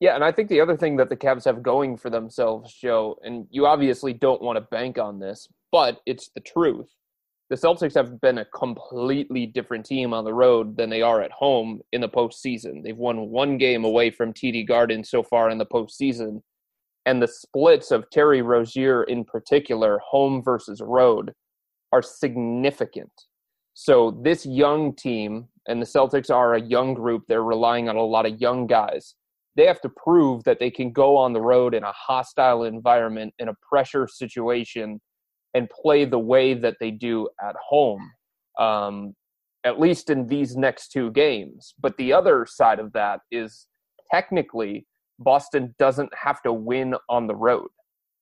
Yeah, 0.00 0.16
and 0.16 0.24
I 0.24 0.32
think 0.32 0.48
the 0.48 0.60
other 0.60 0.76
thing 0.76 0.96
that 0.96 1.08
the 1.08 1.16
Cavs 1.16 1.44
have 1.44 1.62
going 1.62 1.96
for 1.96 2.10
themselves, 2.10 2.74
Joe, 2.74 3.16
and 3.22 3.46
you 3.50 3.66
obviously 3.66 4.12
don't 4.12 4.42
want 4.42 4.56
to 4.56 4.60
bank 4.62 4.98
on 4.98 5.20
this, 5.20 5.46
but 5.70 6.00
it's 6.06 6.30
the 6.34 6.40
truth, 6.40 6.90
the 7.52 7.58
Celtics 7.58 7.92
have 7.92 8.18
been 8.22 8.38
a 8.38 8.46
completely 8.46 9.44
different 9.44 9.84
team 9.84 10.14
on 10.14 10.24
the 10.24 10.32
road 10.32 10.74
than 10.74 10.88
they 10.88 11.02
are 11.02 11.20
at 11.20 11.30
home 11.32 11.82
in 11.92 12.00
the 12.00 12.08
postseason. 12.08 12.82
They've 12.82 12.96
won 12.96 13.28
one 13.28 13.58
game 13.58 13.84
away 13.84 14.10
from 14.10 14.32
TD 14.32 14.66
Garden 14.66 15.04
so 15.04 15.22
far 15.22 15.50
in 15.50 15.58
the 15.58 15.66
postseason. 15.66 16.40
And 17.04 17.20
the 17.20 17.28
splits 17.28 17.90
of 17.90 18.08
Terry 18.08 18.40
Rozier 18.40 19.02
in 19.02 19.22
particular, 19.22 20.00
home 20.02 20.42
versus 20.42 20.80
road, 20.80 21.34
are 21.92 22.00
significant. 22.00 23.12
So 23.74 24.18
this 24.22 24.46
young 24.46 24.96
team, 24.96 25.48
and 25.68 25.82
the 25.82 25.84
Celtics 25.84 26.34
are 26.34 26.54
a 26.54 26.62
young 26.62 26.94
group, 26.94 27.24
they're 27.28 27.44
relying 27.44 27.90
on 27.90 27.96
a 27.96 28.02
lot 28.02 28.24
of 28.24 28.40
young 28.40 28.66
guys. 28.66 29.14
They 29.56 29.66
have 29.66 29.82
to 29.82 29.90
prove 29.90 30.42
that 30.44 30.58
they 30.58 30.70
can 30.70 30.90
go 30.90 31.18
on 31.18 31.34
the 31.34 31.42
road 31.42 31.74
in 31.74 31.82
a 31.82 31.92
hostile 31.92 32.64
environment, 32.64 33.34
in 33.38 33.50
a 33.50 33.56
pressure 33.68 34.08
situation, 34.08 35.02
and 35.54 35.68
play 35.70 36.04
the 36.04 36.18
way 36.18 36.54
that 36.54 36.76
they 36.80 36.90
do 36.90 37.28
at 37.42 37.54
home, 37.56 38.10
um, 38.58 39.14
at 39.64 39.78
least 39.78 40.10
in 40.10 40.26
these 40.26 40.56
next 40.56 40.88
two 40.88 41.10
games. 41.10 41.74
But 41.80 41.96
the 41.96 42.12
other 42.12 42.46
side 42.48 42.78
of 42.78 42.92
that 42.92 43.20
is 43.30 43.66
technically 44.12 44.86
Boston 45.18 45.74
doesn't 45.78 46.12
have 46.14 46.42
to 46.42 46.52
win 46.52 46.94
on 47.08 47.26
the 47.26 47.36
road. 47.36 47.68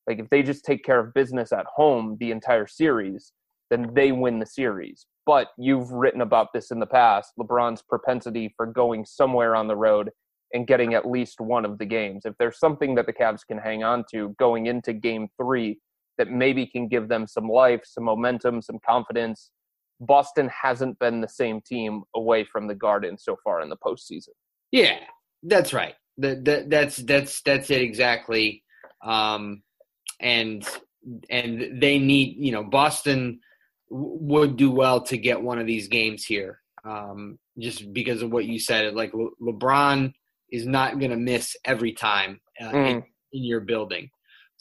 Like 0.07 0.19
if 0.19 0.29
they 0.29 0.43
just 0.43 0.65
take 0.65 0.85
care 0.85 0.99
of 0.99 1.15
business 1.15 1.53
at 1.53 1.67
home 1.67 2.17
the 2.21 2.31
entire 2.31 2.67
series, 2.67 3.33
then 3.71 3.91
they 3.95 4.13
win 4.13 4.39
the 4.39 4.47
series. 4.47 5.07
But 5.25 5.49
you've 5.57 5.91
written 5.93 6.23
about 6.23 6.49
this 6.53 6.71
in 6.71 6.81
the 6.81 6.87
past 6.87 7.33
LeBron's 7.39 7.83
propensity 7.83 8.53
for 8.57 8.67
going 8.67 9.05
somewhere 9.05 9.55
on 9.55 9.69
the 9.69 9.77
road 9.77 10.11
and 10.53 10.67
getting 10.67 10.95
at 10.95 11.09
least 11.09 11.41
one 11.41 11.65
of 11.65 11.79
the 11.79 11.85
games. 11.85 12.23
If 12.25 12.35
there's 12.39 12.59
something 12.59 12.97
that 12.97 13.07
the 13.07 13.13
Cavs 13.13 13.47
can 13.47 13.59
hang 13.59 13.85
on 13.85 14.05
to 14.11 14.35
going 14.39 14.67
into 14.67 14.93
game 14.93 15.29
three, 15.41 15.79
that 16.21 16.31
maybe 16.31 16.67
can 16.67 16.87
give 16.87 17.09
them 17.09 17.27
some 17.27 17.49
life, 17.49 17.81
some 17.85 18.05
momentum, 18.05 18.61
some 18.61 18.79
confidence. 18.87 19.53
Boston 20.01 20.51
hasn't 20.51 20.99
been 20.99 21.23
the 21.23 21.29
same 21.29 21.63
team 21.63 22.03
away 22.15 22.45
from 22.45 22.69
the 22.69 22.75
Garden 22.75 23.17
so 23.17 23.39
far 23.43 23.63
in 23.63 23.71
the 23.71 23.77
postseason. 23.79 24.35
Yeah, 24.71 24.99
that's 25.43 25.73
right. 25.73 25.95
That, 26.19 26.45
that 26.45 26.69
that's 26.69 26.99
that's 26.99 27.41
that's 27.41 27.71
it 27.71 27.81
exactly. 27.81 28.63
Um, 29.03 29.63
and 30.21 30.69
and 31.31 31.81
they 31.81 31.99
need 31.99 32.37
you 32.39 32.53
know 32.53 32.65
Boston 32.65 33.41
would 33.89 34.59
do 34.59 34.71
well 34.71 35.01
to 35.05 35.17
get 35.17 35.41
one 35.41 35.59
of 35.59 35.67
these 35.67 35.89
games 35.89 36.23
here, 36.27 36.61
um, 36.85 37.39
just 37.59 37.95
because 37.95 38.21
of 38.21 38.31
what 38.31 38.45
you 38.45 38.59
said. 38.59 38.93
Like 38.93 39.15
Le- 39.15 39.31
LeBron 39.41 40.13
is 40.53 40.67
not 40.67 40.99
going 40.99 41.13
to 41.13 41.17
miss 41.17 41.57
every 41.65 41.93
time 41.93 42.43
uh, 42.61 42.73
mm. 42.73 42.91
in, 42.91 42.97
in 43.33 43.45
your 43.45 43.61
building. 43.61 44.11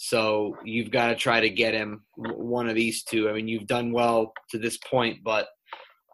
So 0.01 0.55
you've 0.63 0.91
got 0.91 1.07
to 1.07 1.15
try 1.15 1.41
to 1.41 1.49
get 1.49 1.73
him 1.73 2.05
one 2.15 2.69
of 2.69 2.75
these 2.75 3.03
two. 3.03 3.29
I 3.29 3.33
mean, 3.33 3.49
you've 3.49 3.67
done 3.67 3.91
well 3.91 4.31
to 4.51 4.57
this 4.57 4.77
point, 4.77 5.25
but 5.25 5.49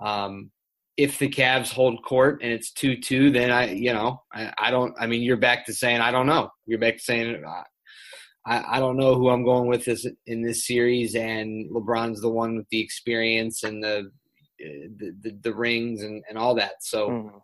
um, 0.03 0.49
if 0.97 1.19
the 1.19 1.29
Cavs 1.29 1.71
hold 1.71 2.03
court 2.03 2.41
and 2.41 2.51
it's 2.51 2.71
two 2.71 2.97
two, 2.97 3.29
then 3.29 3.51
I, 3.51 3.69
you 3.69 3.93
know, 3.93 4.23
I, 4.33 4.51
I, 4.57 4.71
don't. 4.71 4.95
I 4.99 5.05
mean, 5.05 5.21
you're 5.21 5.37
back 5.37 5.67
to 5.67 5.73
saying 5.73 6.01
I 6.01 6.09
don't 6.09 6.25
know. 6.25 6.49
You're 6.65 6.79
back 6.79 6.97
to 6.97 7.03
saying 7.03 7.43
uh, 7.47 7.63
I, 8.47 8.77
I 8.77 8.79
don't 8.79 8.97
know 8.97 9.13
who 9.13 9.29
I'm 9.29 9.45
going 9.45 9.67
with 9.67 9.85
this 9.85 10.07
in 10.25 10.41
this 10.41 10.65
series, 10.65 11.13
and 11.13 11.69
LeBron's 11.71 12.21
the 12.21 12.29
one 12.29 12.57
with 12.57 12.67
the 12.71 12.81
experience 12.81 13.61
and 13.61 13.83
the 13.83 14.09
the, 14.57 15.11
the, 15.21 15.37
the 15.43 15.53
rings 15.53 16.01
and, 16.01 16.23
and 16.27 16.39
all 16.39 16.55
that. 16.55 16.73
So. 16.81 17.09
Mm-hmm. 17.09 17.37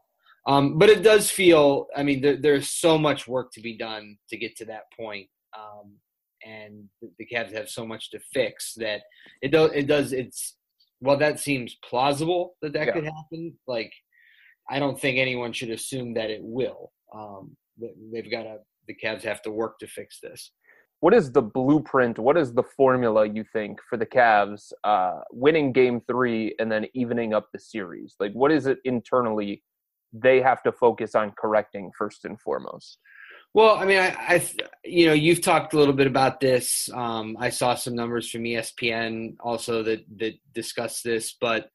Um, 0.48 0.80
but 0.80 0.90
it 0.90 1.04
does 1.04 1.30
feel. 1.30 1.86
I 1.96 2.02
mean, 2.02 2.20
there, 2.22 2.36
there's 2.36 2.72
so 2.72 2.98
much 2.98 3.28
work 3.28 3.52
to 3.52 3.62
be 3.62 3.78
done 3.78 4.18
to 4.30 4.38
get 4.38 4.58
to 4.58 4.66
that 4.66 4.86
point. 4.98 5.28
Um, 5.56 5.98
and 6.46 6.86
the 7.18 7.28
Cavs 7.32 7.54
have 7.54 7.70
so 7.70 7.86
much 7.86 8.10
to 8.12 8.20
fix 8.34 8.74
that 8.78 9.02
it 9.42 9.50
does. 9.50 9.72
It 9.74 9.88
does. 9.88 10.14
It's 10.14 10.58
well, 11.02 11.18
that 11.18 11.40
seems 11.40 11.76
plausible 11.88 12.56
that 12.62 12.74
that 12.74 12.88
yeah. 12.88 12.94
could 12.94 13.06
happen. 13.06 13.54
Like, 13.68 13.92
I 14.70 14.80
don't 14.80 15.00
think 15.00 15.18
anyone 15.18 15.54
should 15.54 15.72
assume 15.72 16.14
that 16.14 16.30
it 16.30 16.42
will. 16.44 16.92
Um, 17.14 17.56
they've 18.12 18.30
got 18.30 18.44
to. 18.44 18.58
The 18.88 18.96
Cavs 18.96 19.24
have 19.24 19.42
to 19.44 19.52
work 19.52 19.78
to 19.80 19.88
fix 19.88 20.20
this. 20.22 20.52
What 21.02 21.14
is 21.14 21.32
the 21.32 21.42
blueprint? 21.42 22.20
What 22.20 22.38
is 22.38 22.54
the 22.54 22.64
formula 22.64 23.28
you 23.28 23.44
think 23.54 23.80
for 23.90 23.98
the 23.98 24.06
Cavs 24.06 24.72
uh, 24.84 25.20
winning 25.32 25.72
Game 25.72 26.02
Three 26.08 26.56
and 26.60 26.72
then 26.72 26.88
evening 26.94 27.34
up 27.34 27.48
the 27.54 27.60
series? 27.60 28.16
Like, 28.20 28.34
what 28.34 28.52
is 28.52 28.68
it 28.68 28.80
internally 28.86 29.64
they 30.14 30.42
have 30.42 30.62
to 30.64 30.72
focus 30.72 31.16
on 31.16 31.32
correcting 31.40 31.92
first 31.98 32.26
and 32.26 32.40
foremost? 32.42 33.00
Well, 33.54 33.76
I 33.76 33.86
mean, 33.86 34.00
I, 34.00 34.16
I, 34.18 34.48
you 34.86 35.08
know, 35.08 35.14
you've 35.14 35.42
talked 35.42 35.74
a 35.74 35.78
little 35.78 35.94
bit 35.94 36.08
about 36.08 36.40
this. 36.40 36.90
Um, 36.94 37.36
I 37.40 37.50
saw 37.50 37.76
some 37.76 37.96
numbers 37.96 38.30
from 38.30 38.44
ESPN 38.44 39.36
also 39.42 39.84
that 39.84 40.06
that 40.18 40.34
discuss 40.54 41.02
this, 41.02 41.36
but 41.40 41.70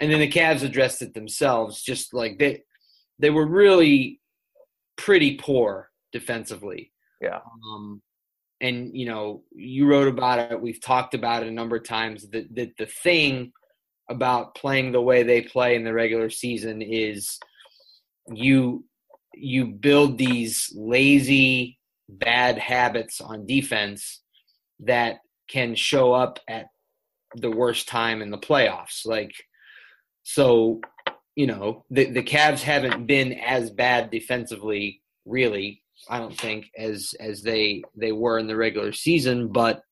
and 0.00 0.12
then 0.12 0.20
the 0.20 0.30
Cavs 0.30 0.62
addressed 0.62 1.00
it 1.00 1.14
themselves. 1.14 1.82
Just 1.82 2.12
like 2.12 2.38
they, 2.38 2.62
they 3.18 3.30
were 3.30 3.46
really 3.46 4.20
pretty 4.96 5.36
poor 5.36 5.90
defensively. 6.12 6.92
Yeah. 7.20 7.40
Um, 7.66 8.02
and 8.60 8.94
you 8.94 9.06
know, 9.06 9.44
you 9.54 9.86
wrote 9.86 10.08
about 10.08 10.52
it. 10.52 10.60
We've 10.60 10.80
talked 10.80 11.14
about 11.14 11.42
it 11.42 11.48
a 11.48 11.52
number 11.52 11.76
of 11.76 11.84
times. 11.84 12.28
That 12.30 12.54
that 12.54 12.76
the 12.76 12.86
thing 12.86 13.52
about 14.10 14.54
playing 14.54 14.92
the 14.92 15.00
way 15.00 15.22
they 15.22 15.40
play 15.40 15.74
in 15.74 15.84
the 15.84 15.94
regular 15.94 16.28
season 16.28 16.82
is 16.82 17.38
you 18.28 18.84
you 19.36 19.66
build 19.66 20.18
these 20.18 20.72
lazy 20.74 21.78
bad 22.08 22.58
habits 22.58 23.20
on 23.20 23.46
defense 23.46 24.20
that 24.80 25.18
can 25.48 25.74
show 25.74 26.12
up 26.12 26.38
at 26.48 26.66
the 27.34 27.50
worst 27.50 27.88
time 27.88 28.22
in 28.22 28.30
the 28.30 28.38
playoffs. 28.38 29.06
Like 29.06 29.32
so 30.22 30.80
you 31.36 31.46
know 31.46 31.84
the 31.90 32.10
the 32.10 32.22
Cavs 32.22 32.62
haven't 32.62 33.06
been 33.06 33.32
as 33.32 33.70
bad 33.70 34.10
defensively 34.10 35.02
really 35.24 35.82
I 36.08 36.18
don't 36.18 36.38
think 36.38 36.66
as 36.76 37.14
as 37.20 37.42
they 37.42 37.82
they 37.96 38.12
were 38.12 38.38
in 38.38 38.46
the 38.46 38.56
regular 38.56 38.92
season 38.92 39.48
but 39.52 39.82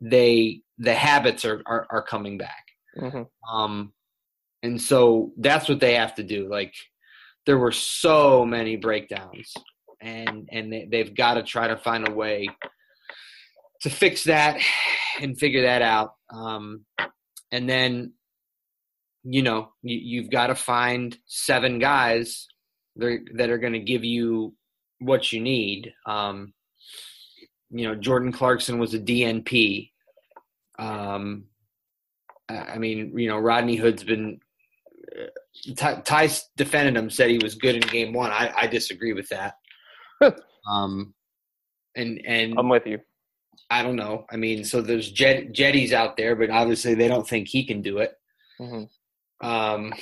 they 0.00 0.60
the 0.78 0.94
habits 0.94 1.44
are 1.44 1.62
are, 1.66 1.86
are 1.90 2.02
coming 2.02 2.38
back. 2.38 2.64
Mm-hmm. 2.98 3.54
um 3.54 3.92
and 4.62 4.80
so 4.80 5.32
that's 5.38 5.68
what 5.68 5.80
they 5.80 5.94
have 5.94 6.14
to 6.16 6.22
do. 6.22 6.48
Like 6.50 6.74
there 7.46 7.58
were 7.58 7.72
so 7.72 8.44
many 8.44 8.76
breakdowns, 8.76 9.54
and 10.00 10.48
and 10.52 10.72
they, 10.72 10.88
they've 10.90 11.14
got 11.14 11.34
to 11.34 11.42
try 11.42 11.68
to 11.68 11.76
find 11.76 12.06
a 12.06 12.12
way 12.12 12.48
to 13.82 13.90
fix 13.90 14.24
that 14.24 14.60
and 15.20 15.38
figure 15.38 15.62
that 15.62 15.82
out. 15.82 16.14
Um, 16.30 16.84
and 17.52 17.68
then, 17.68 18.12
you 19.24 19.42
know, 19.42 19.72
you, 19.82 20.22
have 20.22 20.30
got 20.30 20.48
to 20.48 20.54
find 20.54 21.16
seven 21.26 21.78
guys 21.78 22.46
that 22.96 23.50
are 23.50 23.58
going 23.58 23.74
to 23.74 23.78
give 23.78 24.04
you 24.04 24.54
what 24.98 25.32
you 25.32 25.40
need. 25.40 25.92
Um, 26.06 26.52
you 27.70 27.86
know, 27.86 27.94
Jordan 27.94 28.32
Clarkson 28.32 28.78
was 28.78 28.94
a 28.94 28.98
DNP. 28.98 29.90
Um, 30.78 31.44
I 32.48 32.78
mean, 32.78 33.12
you 33.18 33.28
know, 33.28 33.38
Rodney 33.38 33.76
Hood's 33.76 34.04
been 34.04 34.40
Ty 35.76 36.30
defended 36.56 36.96
him, 36.96 37.10
said 37.10 37.30
he 37.30 37.38
was 37.38 37.54
good 37.54 37.76
in 37.76 37.82
game 37.82 38.12
one. 38.12 38.30
I, 38.30 38.52
I 38.56 38.66
disagree 38.66 39.12
with 39.12 39.28
that. 39.28 39.54
um, 40.70 41.14
and 41.94 42.20
and 42.26 42.54
I'm 42.58 42.68
with 42.68 42.86
you. 42.86 42.98
I 43.70 43.82
don't 43.82 43.96
know. 43.96 44.26
I 44.30 44.36
mean, 44.36 44.64
so 44.64 44.80
there's 44.80 45.10
jet, 45.10 45.52
jetties 45.52 45.92
out 45.92 46.16
there, 46.16 46.36
but 46.36 46.50
obviously 46.50 46.94
they 46.94 47.08
don't 47.08 47.26
think 47.26 47.48
he 47.48 47.64
can 47.64 47.82
do 47.82 47.98
it. 47.98 48.12
Mm-hmm. 48.60 49.46
Um, 49.46 49.92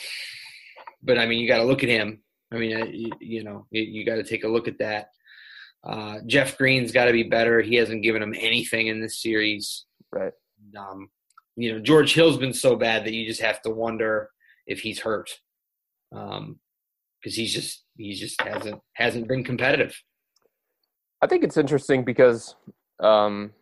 but 1.02 1.18
I 1.18 1.26
mean, 1.26 1.38
you 1.38 1.48
got 1.48 1.58
to 1.58 1.64
look 1.64 1.82
at 1.82 1.88
him. 1.88 2.22
I 2.52 2.58
mean, 2.58 2.80
uh, 2.80 2.84
you, 2.86 3.10
you 3.20 3.44
know, 3.44 3.66
you, 3.70 3.82
you 3.82 4.04
got 4.04 4.16
to 4.16 4.24
take 4.24 4.44
a 4.44 4.48
look 4.48 4.68
at 4.68 4.78
that. 4.78 5.08
Uh, 5.82 6.18
Jeff 6.26 6.56
Green's 6.56 6.92
got 6.92 7.06
to 7.06 7.12
be 7.12 7.22
better. 7.22 7.60
He 7.60 7.76
hasn't 7.76 8.02
given 8.02 8.22
him 8.22 8.34
anything 8.38 8.88
in 8.88 9.00
this 9.00 9.20
series. 9.20 9.86
Right. 10.12 10.32
Um, 10.78 11.08
you 11.56 11.72
know, 11.72 11.78
George 11.78 12.14
Hill's 12.14 12.38
been 12.38 12.54
so 12.54 12.76
bad 12.76 13.04
that 13.04 13.12
you 13.12 13.26
just 13.26 13.40
have 13.40 13.62
to 13.62 13.70
wonder 13.70 14.30
if 14.66 14.80
he's 14.80 15.00
hurt. 15.00 15.30
Um, 16.14 16.60
because 17.24 17.36
he's 17.36 17.54
just 17.54 17.84
he 17.96 18.12
just 18.14 18.40
hasn't 18.42 18.80
hasn't 18.94 19.28
been 19.28 19.42
competitive. 19.42 19.98
I 21.22 21.26
think 21.26 21.42
it's 21.42 21.56
interesting 21.56 22.04
because 22.04 22.54
um, 23.00 23.52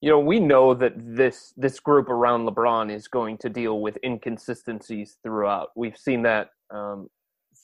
you 0.00 0.08
know 0.08 0.18
we 0.18 0.40
know 0.40 0.72
that 0.74 0.94
this 0.96 1.52
this 1.56 1.78
group 1.78 2.08
around 2.08 2.46
LeBron 2.46 2.90
is 2.90 3.06
going 3.06 3.36
to 3.38 3.50
deal 3.50 3.80
with 3.80 3.98
inconsistencies 4.02 5.18
throughout. 5.22 5.68
We've 5.76 5.96
seen 5.96 6.22
that 6.22 6.50
um, 6.72 7.08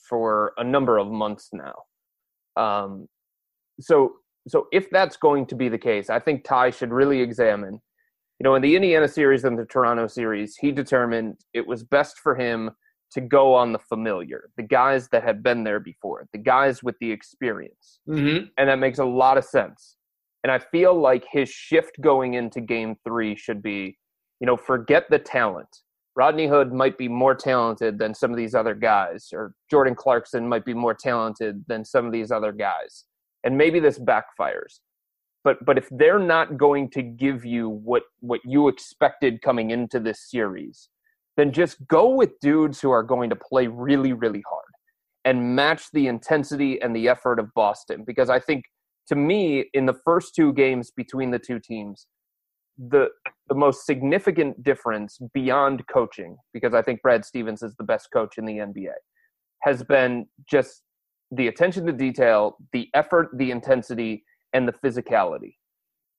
for 0.07 0.53
a 0.57 0.63
number 0.63 0.99
of 0.99 1.07
months 1.07 1.49
now. 1.51 2.61
Um, 2.61 3.07
so 3.79 4.13
so 4.47 4.67
if 4.71 4.89
that's 4.91 5.17
going 5.17 5.47
to 5.47 5.55
be 5.55 5.67
the 5.67 5.79
case, 5.79 6.09
I 6.11 6.19
think 6.19 6.43
Ty 6.43 6.69
should 6.69 6.91
really 6.91 7.21
examine. 7.21 7.81
You 8.39 8.43
know, 8.43 8.55
in 8.55 8.61
the 8.61 8.75
Indiana 8.75 9.07
series 9.07 9.45
and 9.45 9.57
the 9.57 9.65
Toronto 9.65 10.07
series, 10.07 10.55
he 10.57 10.71
determined 10.71 11.39
it 11.53 11.65
was 11.65 11.83
best 11.83 12.19
for 12.19 12.35
him 12.35 12.71
to 13.11 13.21
go 13.21 13.53
on 13.53 13.71
the 13.71 13.79
familiar, 13.79 14.49
the 14.57 14.63
guys 14.63 15.07
that 15.09 15.23
had 15.23 15.41
been 15.41 15.63
there 15.63 15.79
before, 15.79 16.27
the 16.33 16.37
guys 16.37 16.83
with 16.83 16.95
the 16.99 17.11
experience. 17.11 17.99
Mm-hmm. 18.07 18.45
And 18.57 18.69
that 18.69 18.79
makes 18.79 18.99
a 18.99 19.05
lot 19.05 19.37
of 19.37 19.45
sense. 19.45 19.95
And 20.43 20.51
I 20.51 20.59
feel 20.59 20.93
like 20.93 21.25
his 21.31 21.49
shift 21.49 21.99
going 22.01 22.35
into 22.35 22.61
game 22.61 22.95
three 23.03 23.35
should 23.35 23.63
be, 23.63 23.97
you 24.39 24.45
know, 24.45 24.57
forget 24.57 25.05
the 25.09 25.19
talent. 25.19 25.67
Rodney 26.15 26.47
Hood 26.47 26.73
might 26.73 26.97
be 26.97 27.07
more 27.07 27.35
talented 27.35 27.99
than 27.99 28.13
some 28.13 28.31
of 28.31 28.37
these 28.37 28.55
other 28.55 28.73
guys, 28.73 29.29
or 29.33 29.53
Jordan 29.69 29.95
Clarkson 29.95 30.47
might 30.47 30.65
be 30.65 30.73
more 30.73 30.93
talented 30.93 31.63
than 31.67 31.85
some 31.85 32.05
of 32.05 32.11
these 32.11 32.31
other 32.31 32.51
guys. 32.51 33.05
And 33.43 33.57
maybe 33.57 33.79
this 33.79 33.99
backfires. 33.99 34.79
But 35.47 35.63
but 35.63 35.77
if 35.77 35.87
they're 35.91 36.19
not 36.19 36.57
going 36.57 36.89
to 36.89 37.01
give 37.01 37.45
you 37.45 37.69
what 37.69 38.03
what 38.19 38.41
you 38.43 38.67
expected 38.67 39.41
coming 39.41 39.71
into 39.71 39.97
this 39.97 40.29
series, 40.29 40.89
then 41.37 41.53
just 41.53 41.87
go 41.87 42.09
with 42.09 42.37
dudes 42.41 42.81
who 42.81 42.91
are 42.91 43.01
going 43.01 43.29
to 43.29 43.35
play 43.37 43.67
really, 43.67 44.11
really 44.11 44.43
hard 44.49 44.73
and 45.23 45.55
match 45.55 45.83
the 45.93 46.07
intensity 46.07 46.81
and 46.81 46.93
the 46.93 47.07
effort 47.07 47.39
of 47.39 47.53
Boston. 47.53 48.03
Because 48.05 48.29
I 48.29 48.41
think, 48.41 48.65
to 49.07 49.15
me, 49.15 49.69
in 49.73 49.85
the 49.85 49.97
first 50.03 50.35
two 50.35 50.51
games 50.51 50.91
between 50.91 51.31
the 51.31 51.39
two 51.39 51.61
teams, 51.61 52.07
the 52.77 53.07
the 53.47 53.55
most 53.55 53.85
significant 53.85 54.61
difference 54.63 55.17
beyond 55.33 55.87
coaching, 55.87 56.35
because 56.53 56.73
I 56.73 56.81
think 56.81 57.01
Brad 57.01 57.23
Stevens 57.23 57.63
is 57.63 57.73
the 57.77 57.85
best 57.85 58.09
coach 58.11 58.37
in 58.37 58.43
the 58.43 58.57
NBA, 58.57 58.97
has 59.61 59.81
been 59.81 60.25
just 60.45 60.81
the 61.31 61.47
attention 61.47 61.85
to 61.85 61.93
detail, 61.93 62.57
the 62.73 62.89
effort, 62.93 63.29
the 63.37 63.51
intensity, 63.51 64.25
and 64.53 64.67
the 64.67 64.73
physicality 64.73 65.53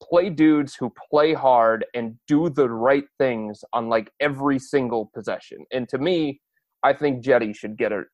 play 0.02 0.30
dudes 0.30 0.74
who 0.74 0.92
play 1.10 1.32
hard 1.32 1.84
and 1.94 2.16
do 2.26 2.48
the 2.48 2.68
right 2.68 3.04
things 3.18 3.64
on 3.72 3.88
like 3.88 4.10
every 4.20 4.58
single 4.58 5.10
possession. 5.14 5.58
And 5.72 5.88
to 5.88 5.98
me, 5.98 6.40
I 6.82 6.92
think 6.92 7.24
Cedi 7.24 7.54
should 7.54 7.76
get 7.76 7.92
a 7.92 8.04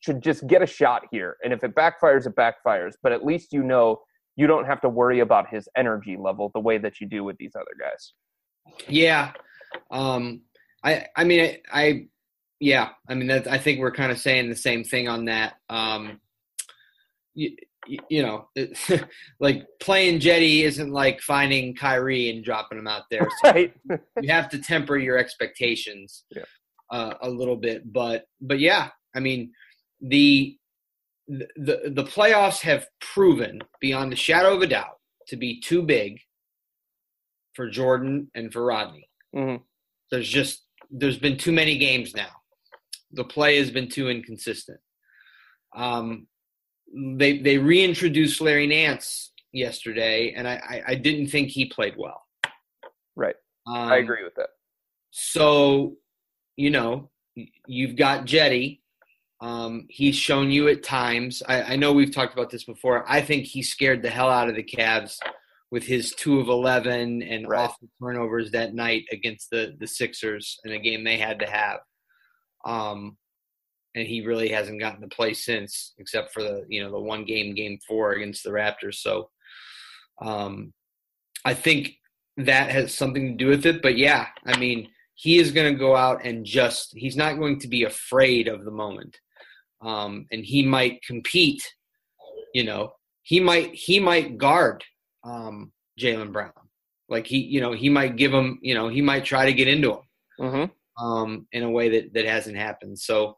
should 0.00 0.22
just 0.22 0.46
get 0.46 0.62
a 0.62 0.66
shot 0.66 1.02
here. 1.10 1.36
And 1.44 1.52
if 1.52 1.62
it 1.62 1.74
backfires, 1.74 2.26
it 2.26 2.34
backfires. 2.36 2.94
But 3.02 3.12
at 3.12 3.24
least 3.24 3.52
you 3.52 3.62
know 3.62 4.00
you 4.36 4.46
don't 4.46 4.66
have 4.66 4.80
to 4.82 4.88
worry 4.88 5.20
about 5.20 5.48
his 5.48 5.68
energy 5.76 6.16
level 6.18 6.50
the 6.54 6.60
way 6.60 6.78
that 6.78 7.00
you 7.00 7.08
do 7.08 7.24
with 7.24 7.36
these 7.38 7.52
other 7.54 7.74
guys. 7.78 8.12
Yeah. 8.88 9.32
Um 9.90 10.42
I 10.84 11.06
I 11.16 11.24
mean 11.24 11.40
I, 11.40 11.60
I 11.72 12.06
yeah, 12.60 12.90
I 13.08 13.14
mean 13.14 13.28
that 13.28 13.46
I 13.46 13.58
think 13.58 13.80
we're 13.80 13.92
kind 13.92 14.12
of 14.12 14.18
saying 14.18 14.48
the 14.48 14.56
same 14.56 14.84
thing 14.84 15.08
on 15.08 15.26
that. 15.26 15.54
Um 15.68 16.20
you, 17.34 17.54
you 18.08 18.22
know, 18.22 18.48
like 19.40 19.66
playing 19.80 20.20
Cedi 20.20 20.62
isn't 20.62 20.90
like 20.90 21.20
finding 21.20 21.74
Kyrie 21.74 22.30
and 22.30 22.44
dropping 22.44 22.78
him 22.78 22.86
out 22.86 23.04
there. 23.10 23.28
So 23.44 23.50
right. 23.50 23.74
you 24.20 24.28
have 24.28 24.48
to 24.50 24.58
temper 24.58 24.96
your 24.96 25.18
expectations 25.18 26.24
yeah. 26.30 26.42
uh, 26.90 27.14
a 27.22 27.30
little 27.30 27.56
bit, 27.56 27.92
but 27.92 28.24
but 28.40 28.58
yeah, 28.58 28.90
I 29.14 29.20
mean 29.20 29.52
the 30.00 30.56
the 31.28 31.92
the 31.94 32.04
playoffs 32.04 32.60
have 32.60 32.86
proven 33.00 33.60
beyond 33.80 34.12
the 34.12 34.16
shadow 34.16 34.54
of 34.54 34.62
a 34.62 34.66
doubt 34.66 34.98
to 35.28 35.36
be 35.36 35.60
too 35.60 35.82
big 35.82 36.20
for 37.54 37.68
Jordan 37.68 38.30
and 38.34 38.52
for 38.52 38.64
Rodney. 38.64 39.08
Mm-hmm. 39.34 39.62
There's 40.10 40.28
just 40.28 40.66
there's 40.90 41.18
been 41.18 41.36
too 41.36 41.52
many 41.52 41.78
games 41.78 42.14
now. 42.14 42.30
The 43.12 43.24
play 43.24 43.58
has 43.58 43.70
been 43.70 43.88
too 43.88 44.08
inconsistent. 44.08 44.78
Um, 45.74 46.26
they 46.94 47.38
they 47.38 47.58
reintroduced 47.58 48.40
Larry 48.40 48.66
Nance 48.66 49.32
yesterday, 49.52 50.32
and 50.36 50.46
I, 50.46 50.54
I, 50.68 50.82
I 50.88 50.94
didn't 50.94 51.28
think 51.28 51.48
he 51.48 51.66
played 51.66 51.94
well. 51.96 52.22
Right, 53.14 53.36
um, 53.66 53.76
I 53.76 53.96
agree 53.96 54.24
with 54.24 54.34
that. 54.36 54.48
So, 55.10 55.96
you 56.56 56.70
know, 56.70 57.10
you've 57.66 57.96
got 57.96 58.26
Cedi. 58.26 58.80
Um, 59.40 59.86
he's 59.90 60.16
shown 60.16 60.50
you 60.50 60.68
at 60.68 60.82
times. 60.82 61.42
I, 61.46 61.62
I 61.62 61.76
know 61.76 61.92
we've 61.92 62.14
talked 62.14 62.32
about 62.32 62.50
this 62.50 62.64
before. 62.64 63.04
I 63.10 63.20
think 63.20 63.44
he 63.44 63.62
scared 63.62 64.02
the 64.02 64.10
hell 64.10 64.30
out 64.30 64.48
of 64.48 64.56
the 64.56 64.62
Cavs 64.62 65.18
with 65.70 65.84
his 65.84 66.14
two 66.14 66.40
of 66.40 66.48
eleven 66.48 67.22
and 67.22 67.48
right. 67.48 67.64
awful 67.64 67.88
turnovers 68.00 68.50
that 68.52 68.74
night 68.74 69.04
against 69.12 69.50
the 69.50 69.74
the 69.78 69.86
Sixers 69.86 70.58
in 70.64 70.72
a 70.72 70.78
game 70.78 71.04
they 71.04 71.18
had 71.18 71.40
to 71.40 71.46
have. 71.46 71.80
Um, 72.64 73.16
and 73.96 74.06
he 74.06 74.24
really 74.24 74.50
hasn't 74.50 74.78
gotten 74.78 75.00
to 75.00 75.08
play 75.08 75.32
since, 75.32 75.94
except 75.98 76.32
for 76.32 76.42
the 76.42 76.64
you 76.68 76.84
know 76.84 76.92
the 76.92 77.00
one 77.00 77.24
game, 77.24 77.54
game 77.54 77.78
four 77.88 78.12
against 78.12 78.44
the 78.44 78.50
Raptors. 78.50 78.96
So, 78.96 79.30
um, 80.20 80.74
I 81.44 81.54
think 81.54 81.94
that 82.36 82.70
has 82.70 82.94
something 82.94 83.30
to 83.30 83.44
do 83.44 83.48
with 83.48 83.64
it. 83.64 83.80
But 83.80 83.96
yeah, 83.96 84.26
I 84.44 84.58
mean, 84.58 84.88
he 85.14 85.38
is 85.38 85.50
going 85.50 85.72
to 85.72 85.78
go 85.78 85.96
out 85.96 86.24
and 86.24 86.44
just 86.44 86.92
he's 86.94 87.16
not 87.16 87.38
going 87.38 87.58
to 87.60 87.68
be 87.68 87.84
afraid 87.84 88.48
of 88.48 88.64
the 88.64 88.70
moment, 88.70 89.18
um, 89.80 90.26
and 90.30 90.44
he 90.44 90.64
might 90.64 91.02
compete. 91.02 91.62
You 92.52 92.64
know, 92.64 92.92
he 93.22 93.40
might 93.40 93.74
he 93.74 93.98
might 93.98 94.36
guard 94.36 94.84
um, 95.24 95.72
Jaylen 95.98 96.32
Brown, 96.32 96.52
like 97.08 97.26
he 97.26 97.38
you 97.38 97.62
know 97.62 97.72
he 97.72 97.88
might 97.88 98.16
give 98.16 98.32
him 98.32 98.58
you 98.60 98.74
know 98.74 98.88
he 98.88 99.00
might 99.00 99.24
try 99.24 99.46
to 99.46 99.54
get 99.54 99.68
into 99.68 99.92
him. 99.92 100.00
Mm-hmm. 100.38 100.64
Um, 100.98 101.46
in 101.52 101.62
a 101.62 101.70
way 101.70 101.90
that, 101.90 102.14
that 102.14 102.24
hasn't 102.24 102.56
happened. 102.56 102.98
So, 102.98 103.36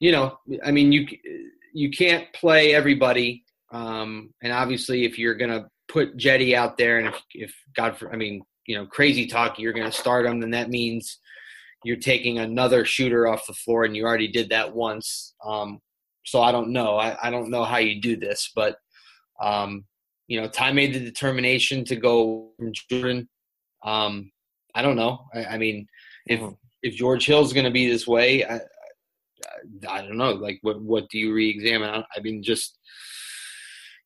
you 0.00 0.12
know, 0.12 0.38
I 0.64 0.72
mean, 0.72 0.90
you 0.92 1.06
you 1.72 1.90
can't 1.90 2.32
play 2.32 2.74
everybody, 2.74 3.44
um, 3.70 4.34
and 4.42 4.52
obviously, 4.52 5.04
if 5.04 5.18
you're 5.18 5.34
gonna 5.34 5.68
put 5.88 6.16
Cedi 6.16 6.54
out 6.54 6.76
there, 6.76 6.98
and 6.98 7.08
if, 7.08 7.22
if 7.34 7.54
God, 7.76 7.96
for, 7.96 8.12
I 8.12 8.16
mean, 8.16 8.42
you 8.66 8.76
know, 8.76 8.86
crazy 8.86 9.26
talk, 9.26 9.58
you're 9.58 9.74
gonna 9.74 9.92
start 9.92 10.26
him, 10.26 10.40
then 10.40 10.50
that 10.50 10.70
means 10.70 11.18
you're 11.84 11.96
taking 11.96 12.38
another 12.38 12.84
shooter 12.84 13.28
off 13.28 13.46
the 13.46 13.54
floor, 13.54 13.84
and 13.84 13.94
you 13.94 14.04
already 14.04 14.28
did 14.28 14.48
that 14.50 14.74
once. 14.74 15.34
Um, 15.44 15.78
so 16.24 16.42
I 16.42 16.50
don't 16.50 16.70
know. 16.70 16.96
I, 16.96 17.16
I 17.22 17.30
don't 17.30 17.50
know 17.50 17.64
how 17.64 17.78
you 17.78 18.00
do 18.00 18.16
this, 18.16 18.50
but 18.54 18.76
um, 19.42 19.84
you 20.28 20.40
know, 20.40 20.48
Ty 20.48 20.72
made 20.72 20.94
the 20.94 21.00
determination 21.00 21.84
to 21.86 21.96
go 21.96 22.52
from 22.58 22.72
Jordan. 22.88 23.28
Um, 23.84 24.30
I 24.74 24.82
don't 24.82 24.96
know. 24.96 25.26
I, 25.34 25.44
I 25.44 25.58
mean, 25.58 25.86
if 26.26 26.40
if 26.82 26.94
George 26.94 27.26
Hill's 27.26 27.52
going 27.52 27.64
to 27.64 27.70
be 27.70 27.88
this 27.88 28.06
way, 28.06 28.44
I, 28.44 28.60
I 29.88 30.02
don't 30.02 30.16
know. 30.16 30.32
Like, 30.32 30.58
what 30.62 30.80
what 30.82 31.08
do 31.10 31.18
you 31.18 31.32
re-examine? 31.32 31.88
I 32.16 32.20
mean, 32.20 32.42
just 32.42 32.78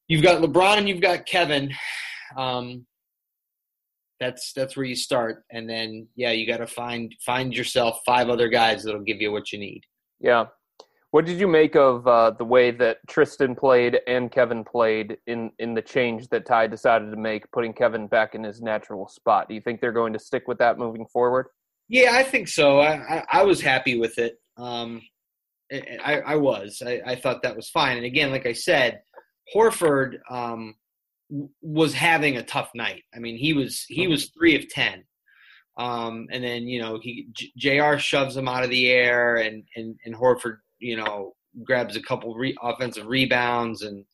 you've 0.09 0.23
got 0.23 0.43
LeBron 0.43 0.79
and 0.79 0.89
you've 0.89 1.01
got 1.01 1.27
Kevin. 1.27 1.73
Um, 2.37 2.87
that's 4.21 4.53
that's 4.55 4.77
where 4.77 4.87
you 4.87 4.97
start, 4.97 5.45
and 5.51 5.69
then 5.69 6.09
yeah, 6.17 6.31
you 6.31 6.47
got 6.47 6.59
to 6.59 6.67
find 6.67 7.15
find 7.25 7.55
yourself 7.55 8.01
five 8.07 8.29
other 8.29 8.49
guys 8.49 8.85
that'll 8.85 9.01
give 9.01 9.21
you 9.21 9.33
what 9.33 9.53
you 9.53 9.59
need. 9.59 9.83
Yeah. 10.21 10.47
What 11.15 11.27
did 11.27 11.39
you 11.39 11.47
make 11.47 11.77
of 11.77 12.09
uh, 12.09 12.33
the 12.33 12.45
way 12.45 12.73
that 12.73 12.97
Tristan 13.09 13.55
played 13.55 14.01
and 14.09 14.33
Kevin 14.33 14.65
played 14.65 15.17
in, 15.29 15.53
in 15.61 15.73
the 15.73 15.81
change 15.81 16.27
that 16.31 16.45
Ty 16.45 16.67
decided 16.67 17.13
to 17.13 17.17
make, 17.17 17.49
putting 17.53 17.73
Kevin 17.73 18.09
back 18.09 18.35
in 18.35 18.43
his 18.43 18.61
natural 18.61 19.07
spot? 19.07 19.49
Do 19.49 19.55
you 19.55 19.61
think 19.61 19.81
they're 19.81 19.93
going 19.93 20.13
to 20.15 20.19
stick 20.19 20.49
with 20.49 20.59
that 20.59 20.77
moving 20.77 21.07
forward? 21.07 21.47
Yeah, 21.89 22.15
I 22.15 22.25
think 22.25 22.49
so. 22.49 22.81
I, 22.81 22.95
I, 23.19 23.25
I 23.31 23.43
was 23.45 23.61
happy 23.61 23.97
with 23.97 24.19
it. 24.19 24.41
Um, 24.57 25.03
I, 25.73 26.21
I 26.27 26.37
was. 26.37 26.83
I, 26.85 27.01
I, 27.07 27.17
thought 27.17 27.43
that 27.43 27.57
was 27.57 27.71
fine. 27.71 27.97
And 27.97 28.07
again, 28.07 28.31
like 28.31 28.47
I 28.47 28.53
said, 28.53 29.01
Horford 29.55 30.19
um, 30.31 30.75
was 31.63 31.95
having 31.95 32.37
a 32.37 32.43
tough 32.43 32.71
night. 32.75 33.03
I 33.15 33.19
mean, 33.19 33.37
he 33.37 33.53
was 33.53 33.85
he 33.89 34.07
was 34.07 34.31
three 34.31 34.57
of 34.57 34.69
ten, 34.69 35.05
um, 35.79 36.27
and 36.31 36.45
then 36.45 36.69
you 36.69 36.81
know 36.81 36.99
he 37.03 37.29
Jr. 37.57 37.97
shoves 37.97 38.37
him 38.37 38.49
out 38.49 38.65
of 38.65 38.71
the 38.71 38.91
air, 38.91 39.37
and 39.37 39.65
and 39.77 39.97
and 40.05 40.15
Horford 40.15 40.59
you 40.79 40.97
know 40.97 41.35
grabs 41.65 41.97
a 41.97 42.03
couple 42.03 42.35
re- 42.35 42.57
offensive 42.63 43.07
rebounds 43.07 43.83
and 43.83 44.05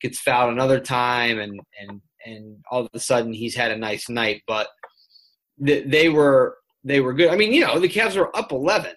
gets 0.00 0.20
fouled 0.20 0.52
another 0.52 0.80
time, 0.80 1.38
and 1.38 1.60
and 1.80 2.00
and 2.26 2.56
all 2.70 2.82
of 2.82 2.88
a 2.94 3.00
sudden 3.00 3.32
he's 3.32 3.54
had 3.54 3.70
a 3.70 3.76
nice 3.76 4.08
night. 4.08 4.42
But 4.46 4.68
th- 5.64 5.86
they 5.88 6.08
were 6.08 6.56
they 6.84 7.00
were 7.00 7.14
good. 7.14 7.30
I 7.30 7.36
mean, 7.36 7.52
you 7.52 7.64
know, 7.66 7.78
the 7.78 7.88
Cavs 7.88 8.16
were 8.16 8.34
up 8.36 8.52
eleven 8.52 8.92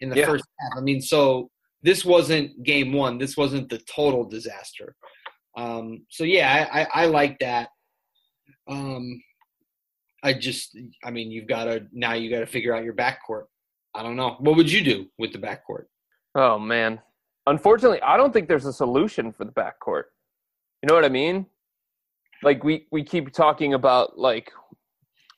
in 0.00 0.10
the 0.10 0.16
yeah. 0.16 0.26
first 0.26 0.44
half. 0.58 0.78
I 0.78 0.80
mean, 0.80 1.00
so 1.00 1.50
this 1.82 2.04
wasn't 2.04 2.62
game 2.62 2.92
one. 2.92 3.18
This 3.18 3.36
wasn't 3.36 3.68
the 3.68 3.78
total 3.78 4.24
disaster. 4.24 4.96
Um, 5.56 6.04
so 6.10 6.24
yeah, 6.24 6.66
I, 6.70 6.82
I, 6.82 6.86
I 7.02 7.06
like 7.06 7.38
that. 7.40 7.68
Um, 8.68 9.22
I 10.22 10.32
just, 10.32 10.76
I 11.04 11.10
mean, 11.10 11.30
you've 11.30 11.46
got 11.46 11.64
to 11.64 11.86
now 11.92 12.14
you 12.14 12.30
got 12.30 12.40
to 12.40 12.46
figure 12.46 12.74
out 12.74 12.84
your 12.84 12.94
backcourt. 12.94 13.44
I 13.94 14.02
don't 14.02 14.16
know. 14.16 14.36
What 14.40 14.56
would 14.56 14.70
you 14.70 14.84
do 14.84 15.06
with 15.18 15.32
the 15.32 15.38
backcourt? 15.38 15.84
Oh 16.34 16.58
man, 16.58 17.00
unfortunately, 17.46 18.02
I 18.02 18.16
don't 18.16 18.32
think 18.32 18.48
there's 18.48 18.66
a 18.66 18.72
solution 18.72 19.32
for 19.32 19.44
the 19.44 19.52
backcourt. 19.52 20.04
You 20.82 20.88
know 20.88 20.94
what 20.94 21.04
I 21.04 21.08
mean? 21.08 21.46
Like 22.42 22.62
we 22.62 22.86
we 22.92 23.02
keep 23.02 23.32
talking 23.32 23.72
about 23.74 24.18
like 24.18 24.52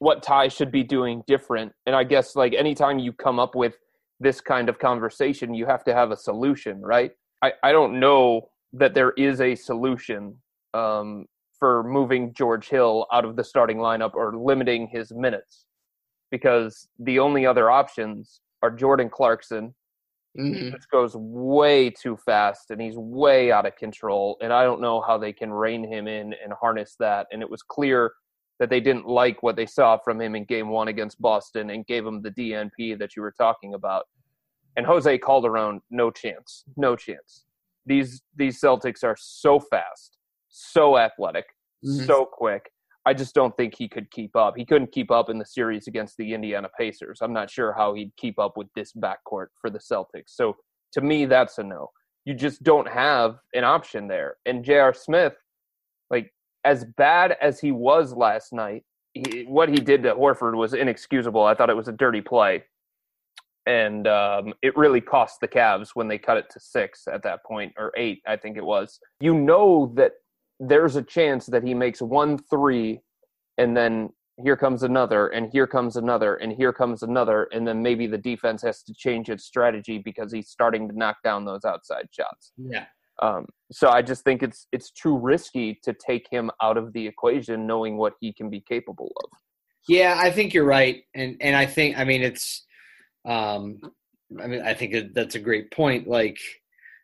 what 0.00 0.22
Ty 0.22 0.48
should 0.48 0.72
be 0.72 0.82
doing 0.82 1.22
different, 1.26 1.72
and 1.86 1.94
I 1.94 2.04
guess 2.04 2.34
like 2.34 2.54
anytime 2.54 2.98
you 2.98 3.12
come 3.12 3.38
up 3.38 3.54
with 3.54 3.76
this 4.20 4.40
kind 4.40 4.68
of 4.68 4.78
conversation, 4.78 5.54
you 5.54 5.66
have 5.66 5.84
to 5.84 5.94
have 5.94 6.10
a 6.10 6.16
solution, 6.16 6.80
right? 6.80 7.12
I 7.42 7.52
I 7.62 7.72
don't 7.72 8.00
know 8.00 8.50
that 8.72 8.94
there 8.94 9.12
is 9.12 9.40
a 9.40 9.54
solution 9.54 10.36
um, 10.74 11.26
for 11.58 11.82
moving 11.84 12.32
George 12.34 12.68
Hill 12.68 13.06
out 13.12 13.24
of 13.24 13.36
the 13.36 13.44
starting 13.44 13.78
lineup 13.78 14.14
or 14.14 14.36
limiting 14.36 14.88
his 14.88 15.12
minutes 15.12 15.66
because 16.30 16.88
the 16.98 17.18
only 17.18 17.46
other 17.46 17.70
options 17.70 18.40
are 18.62 18.70
Jordan 18.70 19.08
Clarkson. 19.08 19.74
Mm-hmm. 20.38 20.70
This 20.70 20.86
goes 20.86 21.16
way 21.16 21.90
too 21.90 22.16
fast 22.24 22.70
and 22.70 22.80
he's 22.80 22.96
way 22.96 23.50
out 23.50 23.66
of 23.66 23.74
control. 23.76 24.36
And 24.40 24.52
I 24.52 24.62
don't 24.62 24.80
know 24.80 25.00
how 25.00 25.18
they 25.18 25.32
can 25.32 25.50
rein 25.50 25.90
him 25.90 26.06
in 26.06 26.34
and 26.44 26.52
harness 26.60 26.96
that. 27.00 27.26
And 27.32 27.42
it 27.42 27.50
was 27.50 27.62
clear 27.62 28.12
that 28.58 28.70
they 28.70 28.80
didn't 28.80 29.06
like 29.06 29.42
what 29.42 29.56
they 29.56 29.66
saw 29.66 29.96
from 29.98 30.20
him 30.20 30.34
in 30.34 30.44
game 30.44 30.68
one 30.68 30.88
against 30.88 31.20
Boston 31.20 31.70
and 31.70 31.86
gave 31.86 32.04
him 32.04 32.22
the 32.22 32.30
DNP 32.30 32.98
that 32.98 33.14
you 33.16 33.22
were 33.22 33.34
talking 33.38 33.74
about. 33.74 34.06
And 34.76 34.86
Jose 34.86 35.18
Calderon, 35.18 35.80
no 35.90 36.10
chance. 36.10 36.64
No 36.76 36.96
chance. 36.96 37.44
These 37.86 38.22
these 38.36 38.60
Celtics 38.60 39.02
are 39.02 39.16
so 39.18 39.58
fast, 39.58 40.18
so 40.48 40.98
athletic, 40.98 41.46
Mhm. 41.84 42.06
so 42.06 42.24
quick. 42.26 42.70
I 43.06 43.14
just 43.14 43.34
don't 43.34 43.56
think 43.56 43.74
he 43.74 43.88
could 43.88 44.10
keep 44.10 44.36
up. 44.36 44.54
He 44.56 44.66
couldn't 44.66 44.92
keep 44.92 45.10
up 45.10 45.30
in 45.30 45.38
the 45.38 45.46
series 45.46 45.86
against 45.86 46.18
the 46.18 46.34
Indiana 46.34 46.68
Pacers. 46.78 47.20
I'm 47.22 47.32
not 47.32 47.48
sure 47.48 47.72
how 47.72 47.94
he'd 47.94 48.14
keep 48.16 48.38
up 48.38 48.56
with 48.58 48.68
this 48.74 48.92
backcourt 48.92 49.46
for 49.60 49.70
the 49.70 49.78
Celtics. 49.78 50.30
So 50.30 50.56
to 50.92 51.00
me, 51.00 51.24
that's 51.24 51.56
a 51.58 51.62
no. 51.62 51.90
You 52.26 52.34
just 52.34 52.62
don't 52.62 52.86
have 52.88 53.38
an 53.54 53.64
option 53.64 54.08
there. 54.08 54.36
And 54.44 54.62
J.R. 54.62 54.92
Smith, 54.92 55.34
as 56.68 56.84
bad 56.84 57.34
as 57.40 57.58
he 57.58 57.72
was 57.72 58.12
last 58.12 58.52
night, 58.52 58.84
he, 59.14 59.46
what 59.48 59.70
he 59.70 59.76
did 59.76 60.02
to 60.02 60.14
Horford 60.14 60.54
was 60.54 60.74
inexcusable. 60.74 61.42
I 61.42 61.54
thought 61.54 61.70
it 61.70 61.76
was 61.76 61.88
a 61.88 61.92
dirty 61.92 62.20
play. 62.20 62.62
And 63.64 64.06
um, 64.06 64.52
it 64.60 64.76
really 64.76 65.00
cost 65.00 65.40
the 65.40 65.48
Cavs 65.48 65.90
when 65.94 66.08
they 66.08 66.18
cut 66.18 66.36
it 66.36 66.50
to 66.50 66.60
six 66.60 67.08
at 67.10 67.22
that 67.22 67.42
point, 67.42 67.72
or 67.78 67.90
eight, 67.96 68.20
I 68.26 68.36
think 68.36 68.58
it 68.58 68.64
was. 68.64 69.00
You 69.20 69.32
know 69.32 69.92
that 69.96 70.12
there's 70.60 70.96
a 70.96 71.02
chance 71.02 71.46
that 71.46 71.62
he 71.62 71.72
makes 71.72 72.02
one 72.02 72.36
three 72.36 73.00
and 73.56 73.74
then 73.74 74.10
here 74.44 74.56
comes 74.56 74.82
another 74.82 75.28
and 75.28 75.50
here 75.50 75.66
comes 75.66 75.96
another 75.96 76.36
and 76.36 76.52
here 76.52 76.72
comes 76.72 77.02
another 77.02 77.48
and 77.52 77.66
then 77.66 77.82
maybe 77.82 78.06
the 78.06 78.18
defense 78.18 78.62
has 78.62 78.82
to 78.82 78.94
change 78.94 79.28
its 79.30 79.44
strategy 79.44 79.98
because 79.98 80.32
he's 80.32 80.48
starting 80.48 80.88
to 80.88 80.96
knock 80.96 81.16
down 81.24 81.44
those 81.44 81.64
outside 81.64 82.08
shots 82.10 82.52
Yeah. 82.56 82.86
Um, 83.20 83.46
so 83.70 83.88
i 83.88 84.00
just 84.00 84.24
think 84.24 84.42
it's 84.42 84.66
it's 84.72 84.90
too 84.90 85.16
risky 85.18 85.78
to 85.82 85.92
take 85.92 86.26
him 86.30 86.50
out 86.62 86.76
of 86.76 86.92
the 86.92 87.06
equation 87.06 87.66
knowing 87.66 87.96
what 87.96 88.14
he 88.20 88.32
can 88.32 88.48
be 88.48 88.60
capable 88.60 89.12
of 89.24 89.30
Yeah, 89.88 90.16
I 90.18 90.30
think 90.30 90.52
you're 90.52 90.64
right, 90.64 91.02
and 91.14 91.36
and 91.40 91.56
I 91.56 91.66
think 91.66 91.98
I 91.98 92.04
mean 92.04 92.22
it's, 92.22 92.64
um, 93.24 93.80
I 94.40 94.46
mean 94.46 94.62
I 94.62 94.74
think 94.74 95.14
that's 95.14 95.34
a 95.34 95.40
great 95.40 95.70
point. 95.70 96.06
Like 96.06 96.38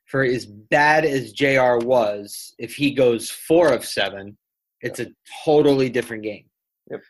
for 0.07 0.23
as 0.23 0.45
bad 0.45 1.07
as 1.07 1.33
Jr. 1.33 1.79
was, 1.79 2.55
if 2.59 2.75
he 2.75 2.93
goes 2.93 3.31
four 3.31 3.73
of 3.73 3.85
seven, 3.85 4.37
it's 4.83 5.01
a 5.01 5.09
totally 5.45 5.89
different 5.89 6.25
game. 6.25 6.45
Yep. 6.91 7.01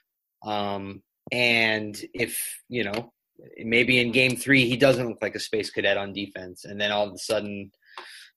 Um, 0.46 1.02
and 1.32 2.00
if 2.14 2.38
you 2.68 2.84
know 2.84 3.12
maybe 3.58 3.98
in 3.98 4.12
game 4.12 4.36
three 4.36 4.68
he 4.68 4.76
doesn't 4.76 5.08
look 5.08 5.20
like 5.20 5.34
a 5.34 5.40
space 5.40 5.70
cadet 5.70 5.96
on 5.96 6.12
defense, 6.12 6.64
and 6.64 6.80
then 6.80 6.92
all 6.92 7.08
of 7.08 7.14
a 7.14 7.18
sudden 7.18 7.72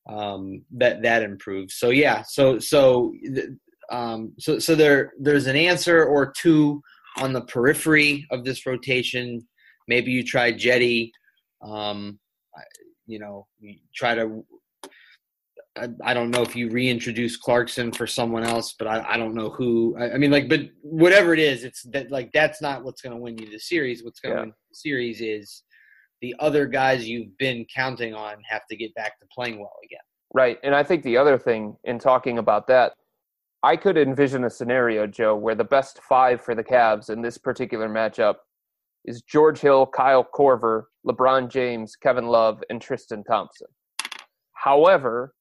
um, 0.07 0.63
that 0.71 1.01
that 1.03 1.23
improves. 1.23 1.75
So 1.75 1.89
yeah, 1.89 2.23
so 2.23 2.59
so 2.59 3.13
um, 3.91 4.33
so 4.39 4.59
so 4.59 4.75
there 4.75 5.13
there's 5.19 5.47
an 5.47 5.55
answer 5.55 6.05
or 6.05 6.31
two 6.31 6.81
on 7.17 7.33
the 7.33 7.41
periphery 7.41 8.25
of 8.31 8.43
this 8.43 8.65
rotation. 8.65 9.45
Maybe 9.87 10.11
you 10.11 10.23
try 10.23 10.51
Cedi. 10.53 11.11
Um, 11.61 12.19
you 13.05 13.19
know, 13.19 13.47
you 13.59 13.75
try 13.95 14.15
to. 14.15 14.45
I, 15.77 15.89
I 16.03 16.13
don't 16.13 16.31
know 16.31 16.41
if 16.41 16.55
you 16.55 16.69
reintroduce 16.69 17.37
Clarkson 17.37 17.91
for 17.91 18.07
someone 18.07 18.43
else, 18.43 18.73
but 18.77 18.87
I, 18.87 19.13
I 19.13 19.17
don't 19.17 19.35
know 19.35 19.49
who. 19.49 19.95
I, 19.97 20.13
I 20.13 20.17
mean, 20.17 20.31
like, 20.31 20.49
but 20.49 20.61
whatever 20.81 21.33
it 21.33 21.39
is, 21.39 21.63
it's 21.63 21.83
that 21.91 22.11
like 22.11 22.31
that's 22.33 22.61
not 22.61 22.83
what's 22.83 23.01
going 23.01 23.15
to 23.15 23.21
win 23.21 23.37
you 23.37 23.49
the 23.49 23.59
series. 23.59 24.03
What's 24.03 24.19
going 24.19 24.33
to 24.33 24.39
Yeah. 24.39 24.45
win 24.45 24.53
the 24.69 24.75
series 24.75 25.21
is 25.21 25.63
the 26.21 26.35
other 26.39 26.65
guys 26.65 27.07
you've 27.07 27.37
been 27.37 27.65
counting 27.73 28.13
on 28.13 28.37
have 28.49 28.65
to 28.69 28.75
get 28.75 28.93
back 28.95 29.19
to 29.19 29.25
playing 29.33 29.59
well 29.59 29.75
again. 29.83 29.99
Right. 30.33 30.57
And 30.63 30.75
I 30.75 30.83
think 30.83 31.03
the 31.03 31.17
other 31.17 31.37
thing 31.37 31.75
in 31.83 31.99
talking 31.99 32.37
about 32.37 32.67
that, 32.67 32.93
I 33.63 33.75
could 33.75 33.97
envision 33.97 34.43
a 34.43 34.49
scenario, 34.49 35.07
Joe, 35.07 35.35
where 35.35 35.55
the 35.55 35.63
best 35.63 35.99
five 36.07 36.41
for 36.41 36.53
the 36.53 36.63
Cavs 36.63 37.09
in 37.09 37.21
this 37.21 37.37
particular 37.37 37.89
matchup 37.89 38.35
is 39.05 39.21
George 39.21 39.59
Hill, 39.59 39.85
Kyle 39.87 40.27
Korver, 40.35 40.83
LeBron 41.07 41.49
James, 41.49 41.95
Kevin 41.95 42.27
Love, 42.27 42.63
and 42.69 42.81
Tristan 42.81 43.23
Thompson. 43.23 43.67
However, 44.53 45.33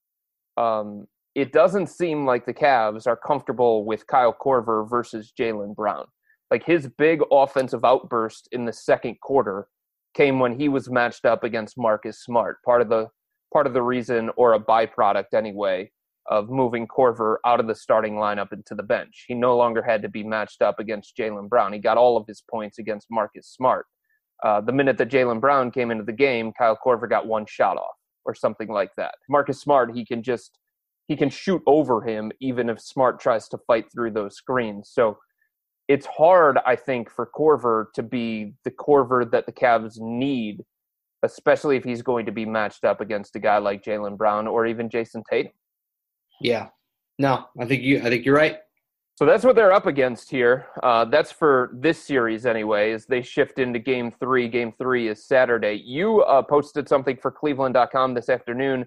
um, 0.56 1.06
it 1.34 1.52
doesn't 1.52 1.88
seem 1.88 2.24
like 2.24 2.46
the 2.46 2.54
Cavs 2.54 3.06
are 3.06 3.16
comfortable 3.16 3.84
with 3.84 4.06
Kyle 4.06 4.32
Corver 4.32 4.86
versus 4.88 5.32
Jaylen 5.38 5.74
Brown. 5.74 6.06
Like 6.50 6.64
his 6.64 6.88
big 6.96 7.20
offensive 7.30 7.84
outburst 7.84 8.48
in 8.52 8.64
the 8.64 8.72
second 8.72 9.20
quarter 9.20 9.66
came 10.16 10.38
when 10.38 10.58
he 10.58 10.68
was 10.68 10.90
matched 10.90 11.24
up 11.24 11.44
against 11.44 11.78
Marcus 11.78 12.22
Smart. 12.22 12.62
Part 12.64 12.80
of 12.80 12.88
the 12.88 13.08
part 13.52 13.66
of 13.66 13.74
the 13.74 13.82
reason, 13.82 14.30
or 14.36 14.54
a 14.54 14.60
byproduct 14.60 15.34
anyway, 15.34 15.90
of 16.28 16.50
moving 16.50 16.86
Korver 16.86 17.36
out 17.44 17.60
of 17.60 17.66
the 17.66 17.74
starting 17.74 18.14
lineup 18.14 18.52
into 18.52 18.74
the 18.74 18.82
bench. 18.82 19.24
He 19.28 19.34
no 19.34 19.56
longer 19.56 19.82
had 19.82 20.02
to 20.02 20.08
be 20.08 20.24
matched 20.24 20.62
up 20.62 20.80
against 20.80 21.16
Jaylen 21.16 21.48
Brown. 21.48 21.72
He 21.72 21.78
got 21.78 21.96
all 21.96 22.16
of 22.16 22.26
his 22.26 22.42
points 22.50 22.78
against 22.78 23.06
Marcus 23.10 23.48
Smart. 23.48 23.86
Uh, 24.44 24.60
the 24.60 24.72
minute 24.72 24.98
that 24.98 25.10
Jaylen 25.10 25.40
Brown 25.40 25.70
came 25.70 25.90
into 25.90 26.04
the 26.04 26.12
game, 26.12 26.52
Kyle 26.58 26.78
Korver 26.84 27.08
got 27.08 27.26
one 27.26 27.46
shot 27.46 27.76
off 27.76 27.96
or 28.24 28.34
something 28.34 28.68
like 28.68 28.90
that. 28.96 29.14
Marcus 29.28 29.60
Smart, 29.60 29.94
he 29.94 30.04
can 30.04 30.22
just 30.22 30.58
he 31.06 31.16
can 31.16 31.30
shoot 31.30 31.62
over 31.66 32.02
him 32.02 32.32
even 32.40 32.68
if 32.68 32.80
Smart 32.80 33.20
tries 33.20 33.48
to 33.48 33.58
fight 33.66 33.86
through 33.92 34.10
those 34.10 34.36
screens. 34.36 34.90
So 34.92 35.18
it's 35.88 36.06
hard, 36.06 36.58
I 36.66 36.76
think, 36.76 37.10
for 37.10 37.30
Korver 37.34 37.92
to 37.94 38.02
be 38.02 38.54
the 38.64 38.70
Korver 38.70 39.30
that 39.30 39.46
the 39.46 39.52
Cavs 39.52 40.00
need, 40.00 40.64
especially 41.22 41.76
if 41.76 41.84
he's 41.84 42.02
going 42.02 42.26
to 42.26 42.32
be 42.32 42.44
matched 42.44 42.84
up 42.84 43.00
against 43.00 43.36
a 43.36 43.38
guy 43.38 43.58
like 43.58 43.84
Jaylen 43.84 44.16
Brown 44.16 44.46
or 44.46 44.66
even 44.66 44.88
Jayson 44.88 45.22
Tatum. 45.30 45.52
Yeah. 46.40 46.68
No, 47.18 47.46
I 47.58 47.64
think 47.64 47.82
you. 47.82 47.98
I 48.00 48.10
think 48.10 48.24
you're 48.24 48.34
right. 48.34 48.58
So 49.14 49.24
that's 49.24 49.44
what 49.44 49.56
they're 49.56 49.72
up 49.72 49.86
against 49.86 50.30
here. 50.30 50.66
Uh, 50.82 51.06
that's 51.06 51.32
for 51.32 51.70
this 51.72 52.02
series, 52.02 52.44
anyway, 52.44 52.92
as 52.92 53.06
they 53.06 53.22
shift 53.22 53.58
into 53.58 53.78
game 53.78 54.10
three. 54.10 54.46
Game 54.46 54.74
three 54.76 55.08
is 55.08 55.24
Saturday. 55.24 55.80
You 55.82 56.20
uh, 56.22 56.42
posted 56.42 56.86
something 56.86 57.16
for 57.16 57.30
Cleveland.com 57.30 58.12
this 58.12 58.28
afternoon 58.28 58.84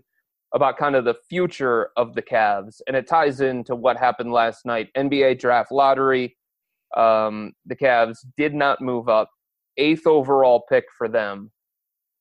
about 0.53 0.77
kind 0.77 0.95
of 0.95 1.05
the 1.05 1.15
future 1.27 1.89
of 1.97 2.13
the 2.13 2.21
Cavs, 2.21 2.81
and 2.85 2.95
it 2.95 3.07
ties 3.07 3.41
into 3.41 3.75
what 3.75 3.97
happened 3.97 4.31
last 4.31 4.65
night. 4.65 4.89
NBA 4.95 5.39
draft 5.39 5.71
lottery. 5.71 6.38
Um, 6.97 7.54
the 7.65 7.75
Cavs 7.75 8.17
did 8.38 8.54
not 8.54 8.82
move 8.82 9.10
up. 9.10 9.30
Eighth 9.78 10.08
overall 10.08 10.63
pick 10.69 10.86
for 10.97 11.08
them. 11.08 11.52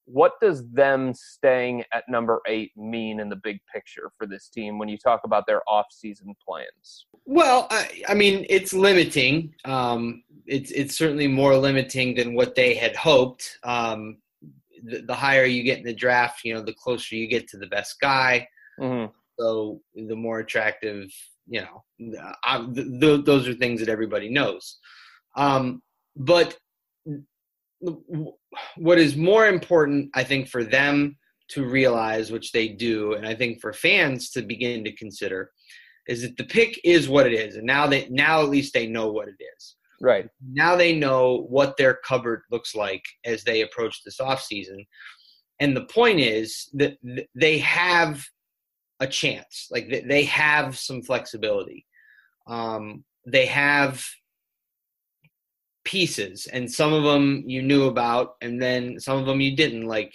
What 0.05 0.33
does 0.41 0.67
them 0.71 1.13
staying 1.13 1.85
at 1.93 2.05
number 2.09 2.41
eight 2.47 2.73
mean 2.77 3.21
in 3.21 3.29
the 3.29 3.37
big 3.37 3.59
picture 3.71 4.11
for 4.17 4.27
this 4.27 4.49
team 4.49 4.79
when 4.79 4.89
you 4.89 4.97
talk 4.97 5.21
about 5.25 5.47
their 5.47 5.61
off-season 5.69 6.35
plans? 6.43 7.07
Well, 7.27 7.67
I, 7.71 8.03
I 8.09 8.15
mean, 8.15 8.47
it's 8.49 8.73
limiting. 8.73 9.55
Um, 9.67 10.23
it's 10.47 10.71
it's 10.71 10.97
certainly 10.97 11.29
more 11.29 11.57
limiting 11.57 12.15
than 12.15 12.35
what 12.35 12.55
they 12.55 12.75
had 12.75 12.97
hoped. 12.97 13.59
Um, 13.65 14.17
the, 14.83 15.03
the 15.03 15.15
higher 15.15 15.45
you 15.45 15.63
get 15.63 15.79
in 15.79 15.85
the 15.85 15.93
draft, 15.93 16.43
you 16.43 16.55
know, 16.55 16.63
the 16.63 16.73
closer 16.73 17.15
you 17.15 17.27
get 17.27 17.47
to 17.49 17.59
the 17.59 17.67
best 17.67 18.01
guy. 18.01 18.49
Mm-hmm. 18.81 19.13
So 19.39 19.83
the 19.95 20.17
more 20.17 20.39
attractive, 20.39 21.13
you 21.49 21.63
know, 21.63 21.85
I, 22.45 22.67
th- 22.75 23.01
th- 23.01 23.25
those 23.25 23.49
are 23.49 23.55
things 23.55 23.81
that 23.81 23.89
everybody 23.89 24.29
knows. 24.29 24.79
Um, 25.37 25.83
but 26.17 26.57
what 28.77 28.99
is 28.99 29.17
more 29.17 29.47
important, 29.47 30.11
I 30.15 30.25
think, 30.25 30.49
for 30.49 30.65
them 30.65 31.17
to 31.51 31.65
realize, 31.65 32.31
which 32.31 32.53
they 32.53 32.69
do, 32.69 33.15
and 33.15 33.27
I 33.27 33.35
think 33.35 33.61
for 33.61 33.73
fans 33.73 34.31
to 34.31 34.43
begin 34.43 34.85
to 34.85 34.97
consider, 34.97 35.51
is 36.07 36.23
that 36.23 36.37
the 36.37 36.45
pick 36.45 36.81
is 36.85 37.09
what 37.09 37.27
it 37.27 37.33
is, 37.33 37.57
and 37.57 37.67
now 37.67 37.87
they 37.87 38.09
now 38.11 38.43
at 38.43 38.49
least 38.49 38.75
they 38.75 38.87
know 38.87 39.11
what 39.11 39.29
it 39.29 39.43
is. 39.57 39.77
Right. 40.01 40.29
Now 40.53 40.77
they 40.77 40.95
know 40.95 41.47
what 41.49 41.77
their 41.77 41.95
cupboard 42.05 42.43
looks 42.51 42.75
like 42.75 43.03
as 43.25 43.43
they 43.43 43.63
approach 43.63 44.03
this 44.05 44.21
off 44.21 44.43
season. 44.43 44.85
And 45.61 45.77
the 45.77 45.87
point 45.87 46.21
is 46.21 46.71
that 46.75 46.99
they 47.35 47.59
have 47.59 48.25
a 49.01 49.07
chance. 49.07 49.69
Like 49.71 49.89
th- 49.89 50.05
they 50.07 50.25
have 50.25 50.79
some 50.79 51.03
flexibility. 51.03 51.87
Um, 52.47 53.05
they 53.27 53.47
have 53.47 54.05
pieces, 55.85 56.47
and 56.53 56.71
some 56.71 56.93
of 56.93 57.05
them 57.05 57.45
you 57.47 57.63
knew 57.63 57.87
about, 57.87 58.37
and 58.41 58.61
then 58.61 59.01
some 59.01 59.19
of 59.19 59.27
them 59.27 59.41
you 59.41 59.57
didn't. 59.57 59.87
Like 59.87 60.13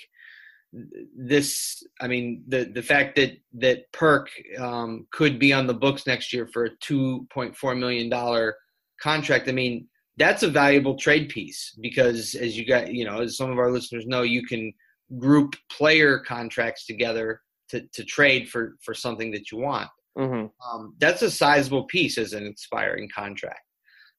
this, 1.16 1.84
I 2.02 2.08
mean, 2.08 2.44
the 2.48 2.66
the 2.66 2.82
fact 2.82 3.16
that 3.16 3.38
that 3.54 3.92
Perk 3.92 4.30
um, 4.60 5.08
could 5.12 5.40
be 5.40 5.54
on 5.54 5.68
the 5.68 5.74
books 5.74 6.08
next 6.08 6.34
year 6.34 6.48
for 6.48 6.66
a 6.66 6.76
two 6.78 7.28
point 7.32 7.56
four 7.56 7.76
million 7.76 8.10
dollar 8.10 8.56
contract. 9.02 9.48
I 9.48 9.52
mean, 9.52 9.88
that's 10.18 10.44
a 10.44 10.50
valuable 10.50 10.98
trade 10.98 11.30
piece 11.30 11.78
because, 11.82 12.36
as 12.36 12.58
you 12.58 12.66
got, 12.66 12.94
you 12.94 13.06
know, 13.06 13.22
as 13.22 13.38
some 13.38 13.52
of 13.52 13.60
our 13.60 13.72
listeners 13.72 14.06
know, 14.08 14.24
you 14.24 14.46
can 14.46 14.74
group 15.18 15.56
player 15.70 16.20
contracts 16.20 16.86
together 16.86 17.42
to, 17.74 17.82
to 17.94 18.04
trade 18.04 18.50
for 18.50 18.76
for 18.82 18.94
something 18.94 19.32
that 19.32 19.52
you 19.52 19.58
want. 19.58 19.90
Mm-hmm. 20.18 20.46
Um, 20.66 20.96
that's 21.00 21.24
a 21.24 21.32
sizable 21.32 21.86
piece 21.86 22.18
as 22.20 22.34
an 22.34 22.46
expiring 22.46 23.10
contract. 23.14 23.62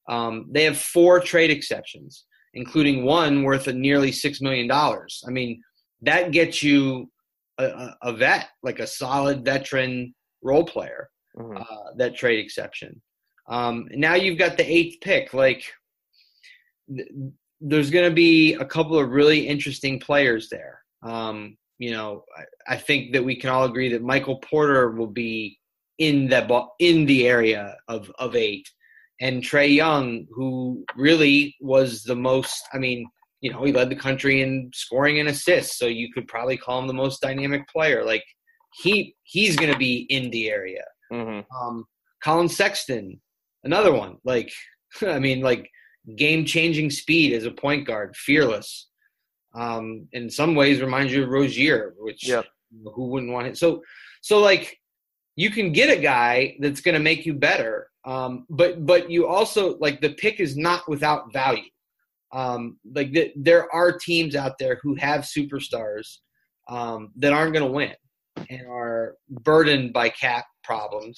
Um, 0.08 0.46
they 0.50 0.64
have 0.64 0.76
four 0.76 1.20
trade 1.20 1.50
exceptions, 1.50 2.24
including 2.54 3.04
one 3.04 3.44
worth 3.44 3.68
of 3.68 3.76
nearly 3.76 4.10
six 4.10 4.40
million 4.40 4.66
dollars. 4.66 5.22
I 5.26 5.30
mean, 5.30 5.62
that 6.02 6.32
gets 6.32 6.62
you 6.62 7.10
a, 7.58 7.64
a, 7.64 7.96
a, 8.02 8.12
vet, 8.12 8.48
like 8.62 8.80
a 8.80 8.86
solid 8.86 9.44
veteran 9.44 10.14
role 10.42 10.64
player. 10.64 11.08
Mm-hmm. 11.38 11.56
Uh, 11.56 11.92
that 11.96 12.16
trade 12.16 12.40
exception. 12.40 13.00
Um, 13.48 13.88
now 13.92 14.14
you've 14.14 14.38
got 14.38 14.56
the 14.56 14.70
eighth 14.70 15.00
pick. 15.00 15.32
Like, 15.32 15.64
th- 16.94 17.08
there's 17.60 17.90
going 17.90 18.08
to 18.08 18.14
be 18.14 18.54
a 18.54 18.64
couple 18.64 18.98
of 18.98 19.10
really 19.10 19.46
interesting 19.46 19.98
players 20.00 20.48
there. 20.48 20.80
Um, 21.02 21.56
you 21.84 21.90
know, 21.90 22.24
I, 22.34 22.74
I, 22.74 22.76
think 22.78 23.12
that 23.12 23.22
we 23.22 23.36
can 23.36 23.50
all 23.50 23.64
agree 23.64 23.90
that 23.92 24.02
Michael 24.02 24.38
Porter 24.38 24.90
will 24.92 25.12
be 25.26 25.58
in 25.98 26.28
that 26.28 26.50
in 26.78 27.04
the 27.04 27.28
area 27.28 27.76
of 27.88 28.10
of 28.18 28.34
eight, 28.34 28.66
and 29.20 29.42
Trae 29.42 29.74
Young, 29.74 30.26
who 30.30 30.82
really 30.96 31.54
was 31.60 32.02
the 32.02 32.16
most. 32.16 32.62
I 32.72 32.78
mean, 32.78 33.06
you 33.42 33.52
know, 33.52 33.62
he 33.64 33.72
led 33.72 33.90
the 33.90 33.96
country 33.96 34.40
in 34.40 34.70
scoring 34.72 35.20
and 35.20 35.28
assists, 35.28 35.78
so 35.78 35.84
you 35.84 36.10
could 36.10 36.26
probably 36.26 36.56
call 36.56 36.80
him 36.80 36.86
the 36.86 36.94
most 36.94 37.20
dynamic 37.20 37.68
player. 37.68 38.02
Like 38.02 38.24
he 38.82 39.14
he's 39.24 39.56
going 39.56 39.72
to 39.72 39.78
be 39.78 40.06
in 40.08 40.30
the 40.30 40.48
area. 40.48 40.84
Mm-hmm. 41.12 41.40
Um, 41.54 41.84
Collin 42.22 42.48
Sexton, 42.48 43.20
another 43.62 43.92
one. 43.92 44.16
Like 44.24 44.50
I 45.02 45.18
mean, 45.18 45.42
like 45.42 45.68
game 46.16 46.46
changing 46.46 46.88
speed 46.88 47.34
as 47.34 47.44
a 47.44 47.50
point 47.50 47.86
guard, 47.86 48.16
fearless. 48.16 48.88
Um, 49.54 50.08
in 50.12 50.28
some 50.30 50.54
ways, 50.54 50.80
reminds 50.80 51.12
you 51.12 51.22
of 51.22 51.28
Rozier, 51.28 51.94
which 51.98 52.26
who 52.94 53.06
wouldn't 53.08 53.32
want 53.32 53.46
it? 53.46 53.56
So, 53.56 53.82
so 54.20 54.40
like 54.40 54.78
you 55.36 55.50
can 55.50 55.72
get 55.72 55.96
a 55.96 56.00
guy 56.00 56.56
that's 56.60 56.80
going 56.80 56.94
to 56.94 57.00
make 57.00 57.24
you 57.26 57.34
better, 57.34 57.88
um, 58.04 58.46
but 58.50 58.84
but 58.84 59.10
you 59.10 59.26
also 59.26 59.76
like 59.78 60.00
the 60.00 60.14
pick 60.14 60.40
is 60.40 60.56
not 60.56 60.88
without 60.88 61.32
value. 61.32 61.70
Um, 62.32 62.78
like 62.92 63.12
the, 63.12 63.32
there 63.36 63.72
are 63.72 63.96
teams 63.96 64.34
out 64.34 64.58
there 64.58 64.80
who 64.82 64.96
have 64.96 65.20
superstars 65.20 66.16
um, 66.68 67.12
that 67.16 67.32
aren't 67.32 67.52
going 67.52 67.64
to 67.64 67.70
win 67.70 67.94
and 68.50 68.66
are 68.68 69.14
burdened 69.28 69.92
by 69.92 70.08
cap 70.08 70.46
problems, 70.64 71.16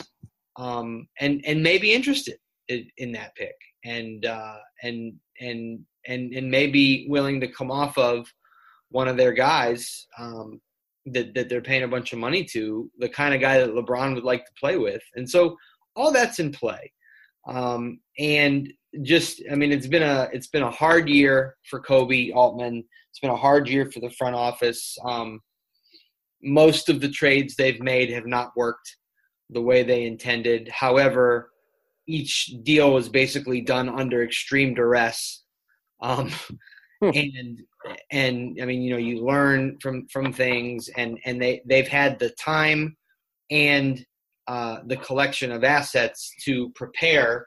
um, 0.57 1.09
and 1.21 1.43
and 1.47 1.63
may 1.63 1.79
be 1.79 1.95
interested 1.95 2.37
in, 2.69 2.87
in 2.99 3.13
that 3.13 3.35
pick 3.35 3.55
and 3.85 4.27
uh, 4.27 4.59
and 4.83 5.15
and 5.41 5.81
and 6.07 6.33
and 6.33 6.51
may 6.51 6.67
be 6.67 7.07
willing 7.09 7.41
to 7.41 7.49
come 7.49 7.71
off 7.71 7.97
of 7.99 8.33
one 8.91 9.09
of 9.09 9.17
their 9.17 9.33
guys 9.33 10.07
um, 10.19 10.61
that 11.07 11.35
that 11.35 11.49
they're 11.49 11.61
paying 11.61 11.83
a 11.83 11.89
bunch 11.89 12.13
of 12.13 12.19
money 12.19 12.45
to, 12.45 12.91
the 12.99 13.09
kind 13.09 13.35
of 13.35 13.41
guy 13.41 13.59
that 13.59 13.75
LeBron 13.75 14.15
would 14.15 14.25
like 14.25 14.45
to 14.45 14.53
play 14.59 14.77
with, 14.77 15.03
and 15.15 15.29
so 15.29 15.57
all 15.95 16.13
that's 16.13 16.39
in 16.39 16.53
play. 16.53 16.93
Um, 17.49 18.01
and 18.19 18.73
just, 19.03 19.43
I 19.51 19.55
mean, 19.55 19.73
it's 19.73 19.87
been 19.87 20.03
a 20.03 20.29
it's 20.33 20.49
been 20.49 20.63
a 20.63 20.71
hard 20.71 21.09
year 21.09 21.57
for 21.69 21.81
Koby 21.81 22.35
Altman. 22.35 22.85
It's 23.11 23.21
been 23.21 23.31
a 23.31 23.37
hard 23.37 23.69
year 23.69 23.91
for 23.91 24.01
the 24.01 24.11
front 24.11 24.35
office. 24.35 24.97
Um, 25.05 25.41
most 26.43 26.89
of 26.89 27.01
the 27.01 27.09
trades 27.09 27.57
they've 27.57 27.81
made 27.81 28.11
have 28.11 28.27
not 28.27 28.53
worked 28.57 28.97
the 29.51 29.63
way 29.63 29.83
they 29.83 30.05
intended. 30.05 30.69
However, 30.69 31.51
each 32.07 32.55
deal 32.63 32.93
was 32.93 33.09
basically 33.09 33.61
done 33.61 33.89
under 33.89 34.23
extreme 34.23 34.75
duress. 34.75 35.45
Um, 36.01 36.31
Hmm. 37.03 37.11
and 37.15 37.63
and 38.11 38.59
I 38.63 38.65
mean, 38.65 38.81
you 38.81 38.91
know, 38.91 38.97
you 38.97 39.25
learn 39.25 39.79
from 39.81 40.07
from 40.09 40.33
things, 40.33 40.89
and 40.97 41.19
and 41.27 41.41
they 41.41 41.63
they've 41.67 41.89
had 41.89 42.19
the 42.19 42.31
time 42.31 42.97
and 43.51 44.05
uh, 44.49 44.79
the 44.87 44.97
collection 44.97 45.53
of 45.53 45.63
assets 45.63 46.33
to 46.45 46.71
prepare 46.75 47.47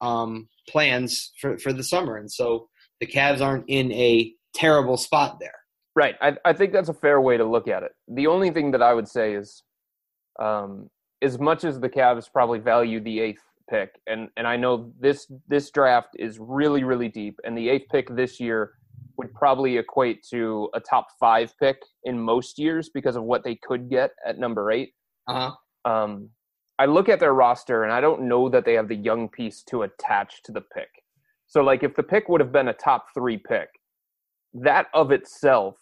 um, 0.00 0.48
plans 0.68 1.32
for 1.40 1.56
for 1.58 1.72
the 1.72 1.84
summer, 1.84 2.16
and 2.16 2.30
so 2.30 2.68
the 3.00 3.06
Cavs 3.06 3.40
aren't 3.40 3.64
in 3.68 3.92
a 3.92 4.32
terrible 4.54 4.96
spot 4.96 5.38
there. 5.40 5.54
Right. 5.94 6.16
I, 6.20 6.36
I 6.44 6.52
think 6.52 6.72
that's 6.72 6.88
a 6.88 6.94
fair 6.94 7.20
way 7.20 7.36
to 7.36 7.44
look 7.44 7.68
at 7.68 7.82
it. 7.82 7.92
The 8.08 8.26
only 8.26 8.50
thing 8.50 8.70
that 8.72 8.82
I 8.82 8.94
would 8.94 9.08
say 9.08 9.34
is, 9.34 9.62
um, 10.40 10.88
as 11.22 11.38
much 11.38 11.64
as 11.64 11.78
the 11.78 11.88
Cavs 11.88 12.30
probably 12.32 12.58
value 12.58 13.00
the 13.00 13.20
eighth 13.20 13.42
pick, 13.70 14.00
and 14.06 14.28
and 14.36 14.46
I 14.46 14.56
know 14.56 14.92
this 14.98 15.30
this 15.48 15.70
draft 15.70 16.08
is 16.18 16.38
really 16.40 16.84
really 16.84 17.08
deep, 17.08 17.38
and 17.44 17.56
the 17.56 17.68
eighth 17.68 17.88
pick 17.90 18.14
this 18.14 18.40
year 18.40 18.72
would 19.16 19.32
probably 19.34 19.76
equate 19.76 20.24
to 20.30 20.70
a 20.74 20.80
top 20.80 21.08
five 21.18 21.52
pick 21.58 21.76
in 22.04 22.18
most 22.18 22.58
years 22.58 22.88
because 22.92 23.16
of 23.16 23.22
what 23.22 23.44
they 23.44 23.54
could 23.54 23.90
get 23.90 24.12
at 24.26 24.38
number 24.38 24.70
eight. 24.70 24.94
Uh-huh. 25.28 25.52
Um, 25.90 26.30
I 26.78 26.86
look 26.86 27.10
at 27.10 27.20
their 27.20 27.34
roster 27.34 27.84
and 27.84 27.92
I 27.92 28.00
don't 28.00 28.22
know 28.22 28.48
that 28.48 28.64
they 28.64 28.72
have 28.72 28.88
the 28.88 28.96
young 28.96 29.28
piece 29.28 29.62
to 29.64 29.82
attach 29.82 30.42
to 30.44 30.52
the 30.52 30.62
pick. 30.62 30.88
So, 31.46 31.60
like, 31.60 31.82
if 31.82 31.94
the 31.94 32.02
pick 32.02 32.30
would 32.30 32.40
have 32.40 32.52
been 32.52 32.68
a 32.68 32.72
top 32.72 33.06
three 33.12 33.36
pick, 33.36 33.68
that 34.54 34.86
of 34.94 35.12
itself 35.12 35.76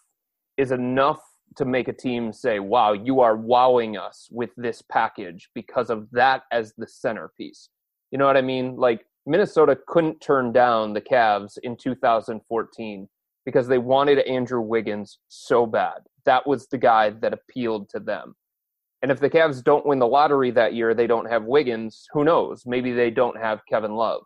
is 0.56 0.72
enough 0.72 1.20
to 1.56 1.64
make 1.64 1.86
a 1.86 1.92
team 1.92 2.32
say, 2.32 2.58
wow, 2.58 2.92
you 2.92 3.20
are 3.20 3.36
wowing 3.36 3.96
us 3.96 4.28
with 4.32 4.50
this 4.56 4.82
package 4.82 5.48
because 5.54 5.90
of 5.90 6.08
that 6.10 6.42
as 6.50 6.72
the 6.76 6.86
centerpiece. 6.88 7.68
You 8.10 8.18
know 8.18 8.26
what 8.26 8.36
I 8.36 8.42
mean? 8.42 8.76
Like, 8.76 9.06
Minnesota 9.26 9.78
couldn't 9.86 10.20
turn 10.20 10.52
down 10.52 10.94
the 10.94 11.00
Cavs 11.00 11.58
in 11.62 11.76
2014 11.76 13.08
because 13.44 13.68
they 13.68 13.78
wanted 13.78 14.20
Andrew 14.20 14.60
Wiggins 14.60 15.18
so 15.28 15.66
bad. 15.66 15.98
That 16.24 16.46
was 16.46 16.66
the 16.68 16.78
guy 16.78 17.10
that 17.10 17.34
appealed 17.34 17.88
to 17.90 18.00
them. 18.00 18.34
And 19.02 19.10
if 19.10 19.20
the 19.20 19.30
Cavs 19.30 19.62
don't 19.62 19.86
win 19.86 19.98
the 19.98 20.06
lottery 20.06 20.50
that 20.52 20.74
year, 20.74 20.92
they 20.92 21.06
don't 21.06 21.30
have 21.30 21.44
Wiggins. 21.44 22.06
Who 22.12 22.24
knows? 22.24 22.64
Maybe 22.66 22.92
they 22.92 23.10
don't 23.10 23.36
have 23.36 23.60
Kevin 23.68 23.94
Love. 23.94 24.22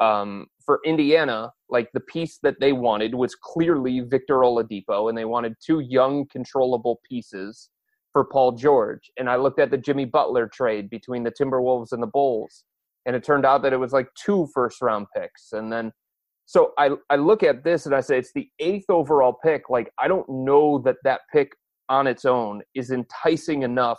Um, 0.00 0.46
for 0.64 0.80
Indiana, 0.84 1.52
like 1.68 1.90
the 1.92 2.00
piece 2.00 2.38
that 2.42 2.58
they 2.60 2.72
wanted 2.72 3.14
was 3.14 3.34
clearly 3.34 4.00
Victor 4.00 4.38
Oladipo, 4.38 5.08
and 5.08 5.16
they 5.16 5.26
wanted 5.26 5.54
two 5.64 5.80
young, 5.80 6.26
controllable 6.30 7.00
pieces 7.08 7.68
for 8.12 8.24
Paul 8.24 8.52
George. 8.52 9.10
And 9.18 9.28
I 9.28 9.36
looked 9.36 9.60
at 9.60 9.70
the 9.70 9.78
Jimmy 9.78 10.06
Butler 10.06 10.48
trade 10.48 10.90
between 10.90 11.22
the 11.22 11.30
Timberwolves 11.30 11.92
and 11.92 12.02
the 12.02 12.08
Bulls, 12.08 12.64
and 13.10 13.16
it 13.16 13.24
turned 13.24 13.44
out 13.44 13.60
that 13.62 13.72
it 13.72 13.76
was 13.76 13.92
like 13.92 14.06
two 14.14 14.46
first 14.54 14.80
round 14.80 15.08
picks. 15.16 15.50
And 15.50 15.72
then, 15.72 15.90
so 16.46 16.70
I, 16.78 16.90
I 17.10 17.16
look 17.16 17.42
at 17.42 17.64
this 17.64 17.84
and 17.84 17.92
I 17.92 18.00
say, 18.00 18.18
it's 18.18 18.32
the 18.32 18.48
eighth 18.60 18.84
overall 18.88 19.36
pick. 19.44 19.68
Like, 19.68 19.90
I 19.98 20.06
don't 20.06 20.28
know 20.28 20.78
that 20.84 20.94
that 21.02 21.22
pick 21.32 21.50
on 21.88 22.06
its 22.06 22.24
own 22.24 22.62
is 22.76 22.92
enticing 22.92 23.64
enough 23.64 23.98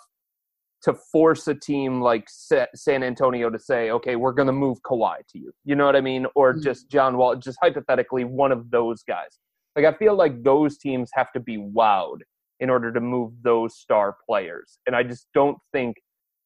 to 0.83 0.93
force 1.11 1.45
a 1.49 1.53
team 1.53 1.99
like 1.99 2.25
San 2.29 3.03
Antonio 3.03 3.49
to 3.49 3.59
say, 3.59 3.91
okay, 3.91 4.15
we're 4.15 4.31
going 4.31 4.47
to 4.47 4.53
move 4.53 4.77
Kawhi 4.89 5.17
to 5.27 5.37
you. 5.37 5.51
You 5.65 5.75
know 5.75 5.85
what 5.85 5.97
I 5.97 6.01
mean? 6.01 6.25
Or 6.33 6.53
Mm-hmm. 6.53 6.63
just 6.63 6.89
John 6.89 7.17
Wall, 7.17 7.35
just 7.35 7.57
hypothetically, 7.61 8.23
one 8.23 8.53
of 8.53 8.71
those 8.71 9.03
guys. 9.03 9.39
Like, 9.75 9.83
I 9.83 9.91
feel 9.97 10.15
like 10.15 10.41
those 10.41 10.77
teams 10.77 11.09
have 11.15 11.33
to 11.33 11.41
be 11.41 11.57
wowed 11.57 12.19
in 12.61 12.69
order 12.69 12.93
to 12.93 13.01
move 13.01 13.33
those 13.43 13.75
star 13.75 14.15
players. 14.25 14.79
And 14.87 14.95
I 14.95 15.03
just 15.03 15.27
don't 15.33 15.57
think 15.73 15.97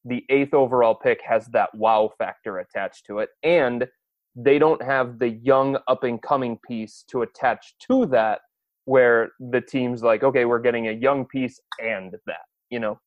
the 0.06 0.24
eighth 0.30 0.54
overall 0.54 0.94
pick 0.94 1.20
has 1.22 1.46
that 1.48 1.74
wow 1.74 2.10
factor 2.18 2.58
attached 2.58 3.06
to 3.06 3.18
it. 3.18 3.30
And 3.42 3.86
they 4.34 4.58
don't 4.58 4.82
have 4.82 5.18
the 5.18 5.30
young 5.30 5.78
up 5.88 6.04
and 6.04 6.20
coming 6.20 6.58
piece 6.66 7.04
to 7.08 7.22
attach 7.22 7.74
to 7.88 8.06
that 8.06 8.40
where 8.84 9.30
the 9.50 9.60
team's 9.60 10.02
like, 10.02 10.22
okay, 10.22 10.44
we're 10.44 10.60
getting 10.60 10.88
a 10.88 10.92
young 10.92 11.24
piece 11.26 11.60
and 11.82 12.14
that, 12.26 12.44
you 12.70 12.78
know? 12.78 13.00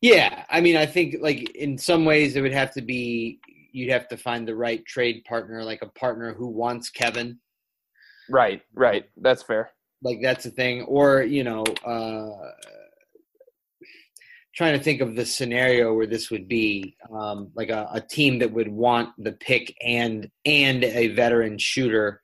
Yeah, 0.00 0.44
I 0.50 0.60
mean, 0.60 0.76
I 0.76 0.84
think 0.84 1.16
like 1.20 1.50
in 1.56 1.78
some 1.78 2.04
ways 2.04 2.36
it 2.36 2.42
would 2.42 2.52
have 2.52 2.72
to 2.74 2.82
be 2.82 3.40
you'd 3.72 3.90
have 3.90 4.06
to 4.08 4.16
find 4.16 4.46
the 4.46 4.54
right 4.54 4.84
trade 4.86 5.24
partner, 5.24 5.64
like 5.64 5.82
a 5.82 5.88
partner 5.98 6.32
who 6.32 6.46
wants 6.46 6.90
Kevin. 6.90 7.38
Right, 8.30 8.62
right. 8.74 9.06
That's 9.16 9.42
fair. 9.42 9.70
Like 10.02 10.18
that's 10.22 10.44
the 10.44 10.50
thing, 10.50 10.82
or 10.82 11.22
you 11.22 11.42
know, 11.42 11.64
uh, 11.84 12.50
trying 14.56 14.76
to 14.78 14.82
think 14.84 15.00
of 15.00 15.16
the 15.16 15.26
scenario 15.26 15.92
where 15.94 16.06
this 16.06 16.30
would 16.30 16.46
be, 16.48 16.96
um, 17.12 17.50
like 17.54 17.70
a, 17.70 17.88
a 17.92 18.00
team 18.00 18.38
that 18.38 18.52
would 18.52 18.68
want 18.68 19.10
the 19.18 19.32
pick 19.32 19.74
and 19.82 20.28
and 20.44 20.84
a 20.84 21.08
veteran 21.08 21.58
shooter. 21.58 22.20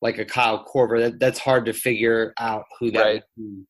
like 0.00 0.18
a 0.18 0.24
Kyle 0.24 0.64
Korver. 0.64 1.00
That 1.00 1.18
that's 1.20 1.38
hard 1.40 1.66
to 1.66 1.72
figure 1.72 2.32
out 2.38 2.64
who 2.78 2.90
that 2.92 3.00
Right. 3.04 3.22
would 3.36 3.44
be. 3.44 3.64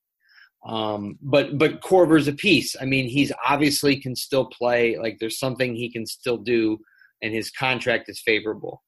Um, 0.67 1.19
but 1.23 1.57
but 1.57 1.81
Korver's 1.81 2.29
a 2.29 2.33
piece. 2.33 2.77
I 2.81 2.85
mean, 2.85 3.09
he's 3.09 3.33
obviously 3.47 4.01
can 4.01 4.15
still 4.17 4.47
play. 4.47 4.99
Like 4.99 5.17
there's 5.21 5.39
something 5.39 5.75
he 5.75 5.91
can 5.91 6.05
still 6.07 6.37
do, 6.37 6.79
and 7.23 7.33
his 7.33 7.51
contract 7.51 8.09
is 8.09 8.21
favorable. 8.21 8.83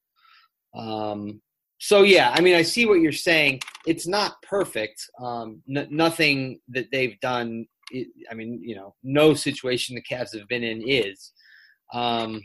Um, 0.75 1.41
so 1.79 2.03
yeah, 2.03 2.31
I 2.35 2.41
mean, 2.41 2.55
I 2.55 2.61
see 2.61 2.85
what 2.85 2.99
you're 3.01 3.11
saying. 3.11 3.61
It's 3.87 4.07
not 4.07 4.33
perfect. 4.43 5.01
Um, 5.19 5.63
n- 5.75 5.87
nothing 5.89 6.59
that 6.69 6.87
they've 6.91 7.19
done. 7.21 7.65
I 7.93 8.05
I 8.29 8.33
mean, 8.33 8.61
you 8.63 8.75
know, 8.75 8.95
no 9.03 9.33
situation 9.33 9.95
the 9.95 10.03
Cavs 10.03 10.37
have 10.37 10.47
been 10.47 10.63
in 10.63 10.81
is. 10.87 11.31
Um, 11.93 12.41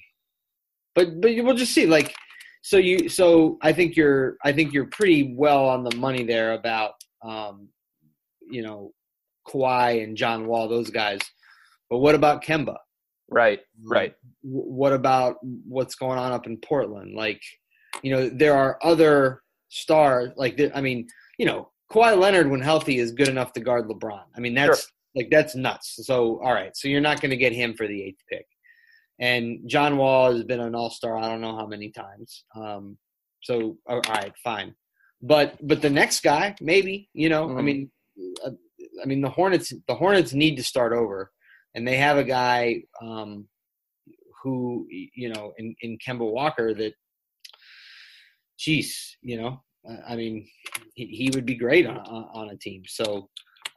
but 0.95 1.21
but 1.21 1.31
we'll 1.43 1.55
just 1.55 1.73
see. 1.73 1.87
Like, 1.87 2.15
so 2.63 2.77
you 2.79 3.09
so 3.09 3.59
I 3.63 3.73
think 3.73 3.97
you're 3.97 4.37
I 4.45 4.53
think 4.53 4.73
you're 4.73 4.87
pretty 4.87 5.35
well 5.37 5.67
on 5.69 5.85
the 5.85 5.95
money 5.97 6.25
there 6.25 6.55
about 6.55 6.93
um, 7.23 7.69
you 8.51 8.63
know 8.63 8.93
Kawhi 9.47 10.03
and 10.03 10.17
John 10.17 10.47
Wall, 10.47 10.69
those 10.69 10.91
guys. 10.91 11.21
But 11.89 11.99
what 11.99 12.15
about 12.15 12.43
Kemba? 12.43 12.77
Right, 13.29 13.61
right. 13.85 14.15
What 14.43 14.93
about 14.93 15.37
what's 15.43 15.95
going 15.95 16.19
on 16.19 16.33
up 16.33 16.47
in 16.47 16.57
Portland? 16.59 17.17
Like, 17.17 17.43
you 18.03 18.13
know, 18.13 18.29
there 18.29 18.57
are 18.57 18.79
other 18.83 19.43
stars. 19.69 20.31
Like, 20.37 20.61
I 20.75 20.81
mean, 20.81 21.09
you 21.39 21.47
know, 21.47 21.71
Kawhi 21.93 22.19
Leonard, 22.19 22.51
when 22.51 22.61
healthy, 22.61 22.99
is 22.99 23.13
good 23.13 23.29
enough 23.29 23.53
to 23.55 23.61
guard 23.61 23.89
LeBron. 23.89 24.23
I 24.37 24.41
mean, 24.41 24.55
that's 24.55 24.91
like 25.16 25.29
that's 25.31 25.57
nuts. 25.57 25.98
So, 26.02 26.40
all 26.44 26.52
right, 26.52 26.76
so 26.76 26.87
you're 26.88 27.00
not 27.00 27.20
going 27.20 27.31
to 27.31 27.37
get 27.37 27.52
him 27.52 27.74
for 27.74 27.88
the 27.88 28.02
eighth 28.05 28.20
pick. 28.31 28.46
And 29.18 29.61
John 29.66 29.96
Wall 29.96 30.33
has 30.33 30.44
been 30.44 30.61
an 30.61 30.74
All 30.74 30.90
Star. 30.90 31.16
I 31.16 31.29
don't 31.29 31.40
know 31.40 31.57
how 31.57 31.66
many 31.66 31.90
times. 31.90 32.44
Um, 32.55 32.98
so, 33.42 33.79
all 33.88 34.00
right, 34.09 34.33
fine. 34.44 34.74
But 35.22 35.57
but 35.66 35.81
the 35.81 35.90
next 35.90 36.22
guy, 36.22 36.55
maybe. 36.61 37.09
You 37.14 37.31
know, 37.31 37.44
I 37.48 37.52
Mhm. 37.61 37.64
mean, 37.64 37.90
uh, 38.44 38.50
I 39.02 39.07
mean 39.07 39.22
the 39.22 39.31
Hornets. 39.31 39.72
The 39.88 39.94
Hornets 39.94 40.33
need 40.35 40.57
to 40.57 40.62
start 40.62 40.92
over, 40.92 41.33
and 41.74 41.88
they 41.88 41.96
have 41.96 42.18
a 42.18 42.24
guy 42.24 42.83
um, 43.00 43.48
who 44.42 44.87
you 44.90 45.31
know 45.33 45.55
in 45.57 45.74
in 45.81 45.96
Kemba 46.07 46.31
Walker 46.31 46.74
that, 46.74 46.92
geez, 48.59 49.16
you 49.22 49.37
know, 49.40 49.62
I- 49.88 50.12
I 50.12 50.16
mean, 50.16 50.46
he, 50.94 51.07
he 51.07 51.31
would 51.35 51.46
be 51.46 51.55
great 51.55 51.87
on 51.87 51.96
on 51.98 52.50
a 52.50 52.57
team. 52.57 52.83
So, 52.87 53.31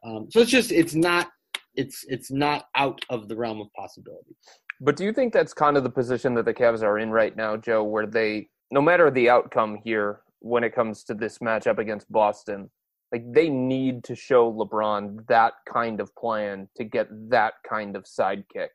um, 0.03 0.27
so 0.29 0.41
it's 0.41 0.51
just 0.51 0.71
it's 0.71 0.95
not 0.95 1.29
it's 1.75 2.05
it's 2.07 2.31
not 2.31 2.65
out 2.75 3.03
of 3.09 3.27
the 3.27 3.35
realm 3.35 3.61
of 3.61 3.67
possibility. 3.73 4.35
But 4.81 4.95
do 4.95 5.03
you 5.03 5.13
think 5.13 5.33
that's 5.33 5.53
kind 5.53 5.77
of 5.77 5.83
the 5.83 5.89
position 5.89 6.33
that 6.35 6.45
the 6.45 6.53
Cavs 6.53 6.83
are 6.83 6.99
in 6.99 7.11
right 7.11 7.35
now, 7.35 7.57
Joe, 7.57 7.83
where 7.83 8.07
they, 8.07 8.47
no 8.71 8.81
matter 8.81 9.11
the 9.11 9.29
outcome 9.29 9.77
here 9.83 10.21
when 10.39 10.63
it 10.63 10.73
comes 10.73 11.03
to 11.05 11.13
this 11.13 11.39
matchup 11.39 11.79
against 11.79 12.09
Boston, 12.09 12.69
like 13.11 13.23
they 13.33 13.49
need 13.49 14.03
to 14.05 14.15
show 14.15 14.53
LeBron 14.53 15.27
that 15.27 15.53
kind 15.71 15.99
of 15.99 16.15
plan 16.15 16.69
to 16.77 16.85
get 16.85 17.07
that 17.29 17.55
kind 17.67 17.97
of 17.97 18.05
sidekick 18.05 18.69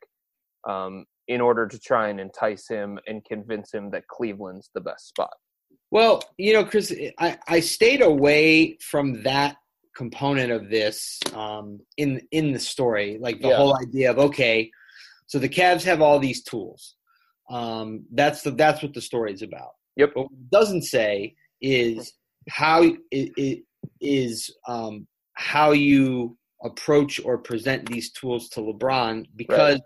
um, 0.69 1.05
in 1.27 1.41
order 1.41 1.67
to 1.67 1.79
try 1.79 2.09
and 2.09 2.19
entice 2.19 2.67
him 2.67 2.99
and 3.07 3.25
convince 3.25 3.73
him 3.73 3.89
that 3.91 4.07
Cleveland's 4.07 4.69
the 4.75 4.81
best 4.81 5.07
spot. 5.07 5.33
Well, 5.89 6.21
you 6.37 6.53
know, 6.53 6.65
Chris, 6.65 6.93
I, 7.19 7.39
I 7.47 7.59
stayed 7.61 8.01
away 8.01 8.77
from 8.81 9.23
that 9.23 9.55
component 9.95 10.51
of 10.51 10.69
this 10.69 11.19
um, 11.33 11.79
in 11.97 12.21
in 12.31 12.51
the 12.51 12.59
story, 12.59 13.17
like 13.19 13.41
the 13.41 13.49
Yeah. 13.49 13.57
whole 13.57 13.77
idea 13.77 14.11
of 14.11 14.19
okay, 14.19 14.69
so 15.27 15.39
the 15.39 15.49
Cavs 15.49 15.83
have 15.83 16.01
all 16.01 16.19
these 16.19 16.43
tools. 16.43 16.95
Um, 17.49 18.05
that's 18.11 18.41
the 18.41 18.51
that's 18.51 18.83
what 18.83 18.93
the 18.93 19.01
story 19.01 19.33
is 19.33 19.41
about. 19.41 19.71
Yep. 19.95 20.11
But 20.15 20.21
what 20.23 20.31
it 20.31 20.49
doesn't 20.51 20.83
say 20.83 21.35
is 21.61 22.13
how 22.49 22.83
it, 22.83 22.97
it 23.11 23.63
is 24.01 24.53
um, 24.67 25.07
how 25.33 25.71
you 25.71 26.37
approach 26.63 27.19
or 27.23 27.37
present 27.37 27.87
these 27.87 28.11
tools 28.11 28.49
to 28.49 28.59
LeBron 28.61 29.25
because 29.35 29.79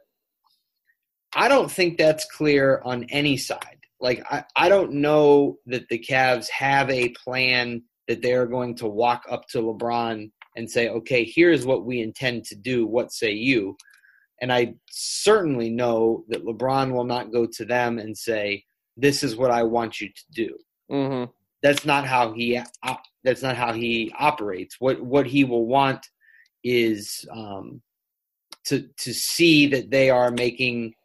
I 1.36 1.48
don't 1.48 1.72
think 1.72 1.98
that's 1.98 2.26
clear 2.32 2.82
on 2.84 3.04
any 3.06 3.38
side. 3.38 3.80
Like 4.00 4.24
I, 4.32 4.44
I 4.56 4.70
don't 4.70 4.94
know 4.94 5.58
that 5.68 5.88
the 5.90 6.00
Cavs 6.00 6.50
have 6.50 6.90
a 6.90 7.10
plan 7.10 7.84
that 8.10 8.22
they're 8.22 8.48
going 8.48 8.76
to 8.76 8.88
walk 8.88 9.24
up 9.32 9.48
to 9.50 9.60
LeBron 9.60 10.30
and 10.58 10.70
say, 10.70 10.90
"Okay, 10.90 11.24
here's 11.24 11.66
what 11.66 11.86
we 11.86 12.02
intend 12.02 12.44
to 12.46 12.56
do. 12.56 12.86
What 12.86 13.14
say 13.14 13.32
you?" 13.32 13.78
And 14.42 14.52
I 14.52 14.74
certainly 14.90 15.70
know 15.70 16.26
that 16.28 16.46
LeBron 16.46 16.92
will 16.92 17.06
not 17.06 17.32
go 17.32 17.46
to 17.46 17.64
them 17.64 18.00
and 18.00 18.18
say, 18.18 18.66
"This 18.98 19.24
is 19.24 19.38
what 19.38 19.52
I 19.52 19.64
want 19.64 20.02
you 20.02 20.10
to 20.10 20.24
do." 20.32 20.58
Mm-hmm. 20.92 21.32
that's 21.62 21.86
not 21.86 22.06
how 22.06 22.34
he 22.34 22.58
op- 22.84 23.04
that's 23.24 23.44
not 23.44 23.56
how 23.56 23.74
he 23.74 24.12
operates. 24.18 24.78
What 24.80 25.00
what 25.02 25.28
he 25.28 25.44
will 25.44 25.68
want 25.68 26.06
is 26.64 27.26
um, 27.32 27.82
to 28.66 28.90
to 28.98 29.14
see 29.14 29.68
that 29.68 29.92
they 29.92 30.10
are 30.10 30.32
making 30.32 30.96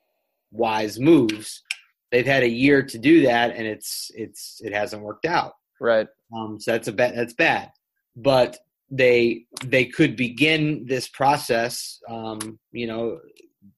wise 0.53 0.99
moves. 0.99 1.62
They've 2.11 2.27
had 2.27 2.45
a 2.45 2.49
year 2.49 2.83
to 2.83 2.99
do 2.99 3.23
that, 3.23 3.55
and 3.55 3.67
it's 3.67 4.11
it's 4.14 4.61
it 4.64 4.73
hasn't 4.73 5.03
worked 5.03 5.27
out. 5.27 5.53
Right. 5.81 6.09
Um, 6.35 6.59
so 6.61 6.73
that's 6.73 6.88
a 6.88 6.92
bad 6.92 7.14
that's 7.16 7.35
bad. 7.35 7.70
But 8.16 8.57
they 8.90 9.44
they 9.64 9.87
could 9.87 10.16
begin 10.16 10.85
this 10.87 11.09
process, 11.09 11.99
um, 12.09 12.59
you 12.73 12.87
know, 12.87 13.18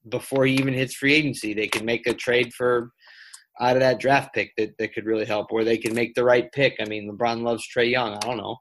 before 0.09 0.45
he 0.45 0.55
even 0.55 0.73
hits 0.73 0.95
free 0.95 1.13
agency. 1.13 1.53
They 1.53 1.67
could 1.67 1.85
make 1.85 2.07
a 2.07 2.13
trade 2.13 2.53
for 2.53 2.91
out 3.59 3.75
of 3.75 3.81
that 3.81 3.99
draft 3.99 4.33
pick 4.33 4.51
that, 4.57 4.77
that 4.77 4.93
could 4.93 5.05
really 5.05 5.25
help, 5.25 5.51
or 5.51 5.63
they 5.63 5.77
can 5.77 5.95
make 5.95 6.13
the 6.13 6.23
right 6.23 6.51
pick. 6.51 6.75
I 6.79 6.85
mean, 6.85 7.09
LeBron 7.09 7.41
loves 7.41 7.65
Trae 7.67 7.89
Young. 7.89 8.13
I 8.13 8.19
don't 8.19 8.37
know. 8.37 8.57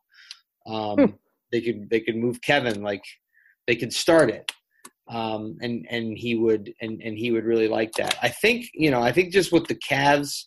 Um, 0.66 1.18
They 1.52 1.60
could 1.60 1.88
they 1.90 2.00
could 2.00 2.16
move 2.16 2.40
Kevin. 2.40 2.82
Like 2.82 3.04
they 3.66 3.76
could 3.76 3.92
start 3.92 4.30
it, 4.30 4.50
um, 5.08 5.56
and 5.60 5.86
and 5.90 6.18
he 6.18 6.34
would 6.34 6.72
and 6.80 7.00
and 7.02 7.16
he 7.16 7.30
would 7.30 7.44
really 7.44 7.68
like 7.68 7.92
that. 7.92 8.16
I 8.20 8.28
think 8.28 8.66
you 8.74 8.90
know. 8.90 9.00
I 9.00 9.12
think 9.12 9.32
just 9.32 9.52
with 9.52 9.66
the 9.68 9.76
Cavs 9.76 10.44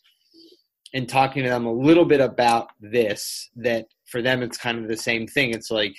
and 0.93 1.08
talking 1.08 1.43
to 1.43 1.49
them 1.49 1.65
a 1.65 1.73
little 1.73 2.06
bit 2.06 2.19
about 2.21 2.69
this, 2.80 3.49
that 3.56 3.86
for 4.06 4.21
them 4.21 4.41
it's 4.41 4.58
kind 4.58 4.80
of 4.80 4.88
the 4.88 4.97
same 4.97 5.28
thing. 5.28 5.52
It's 5.52 5.71
like 5.71 5.93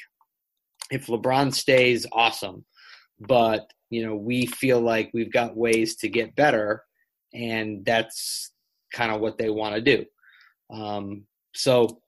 if 0.91 1.07
LeBron 1.07 1.55
stays, 1.55 2.07
awesome, 2.13 2.65
but 3.21 3.71
you 3.91 4.05
know 4.05 4.17
we 4.17 4.47
feel 4.47 4.81
like 4.81 5.11
we've 5.15 5.33
got 5.33 5.57
ways 5.57 5.97
to 5.97 6.09
get 6.09 6.35
better, 6.37 6.83
and 7.33 7.85
that's 7.85 8.53
kind 8.93 9.13
of 9.13 9.21
what 9.21 9.39
they 9.39 9.51
want 9.51 9.75
to 9.77 9.81
do. 9.81 10.05
Um, 10.73 11.25
so, 11.55 12.01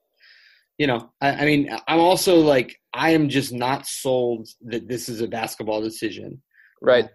you 0.79 0.87
know, 0.87 1.13
I, 1.21 1.31
I 1.31 1.45
mean, 1.45 1.71
I'm 1.89 2.01
also 2.01 2.37
like 2.37 2.77
I 2.93 3.11
am 3.11 3.29
just 3.29 3.53
not 3.53 3.87
sold 3.87 4.49
that 4.63 4.89
this 4.89 5.09
is 5.09 5.21
a 5.21 5.29
basketball 5.29 5.81
decision 5.81 6.43
Right. 6.83 7.09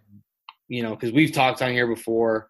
you 0.69 0.82
know, 0.82 0.91
because 0.95 1.12
we've 1.12 1.34
talked 1.34 1.62
on 1.62 1.71
here 1.71 1.88
before 1.88 2.49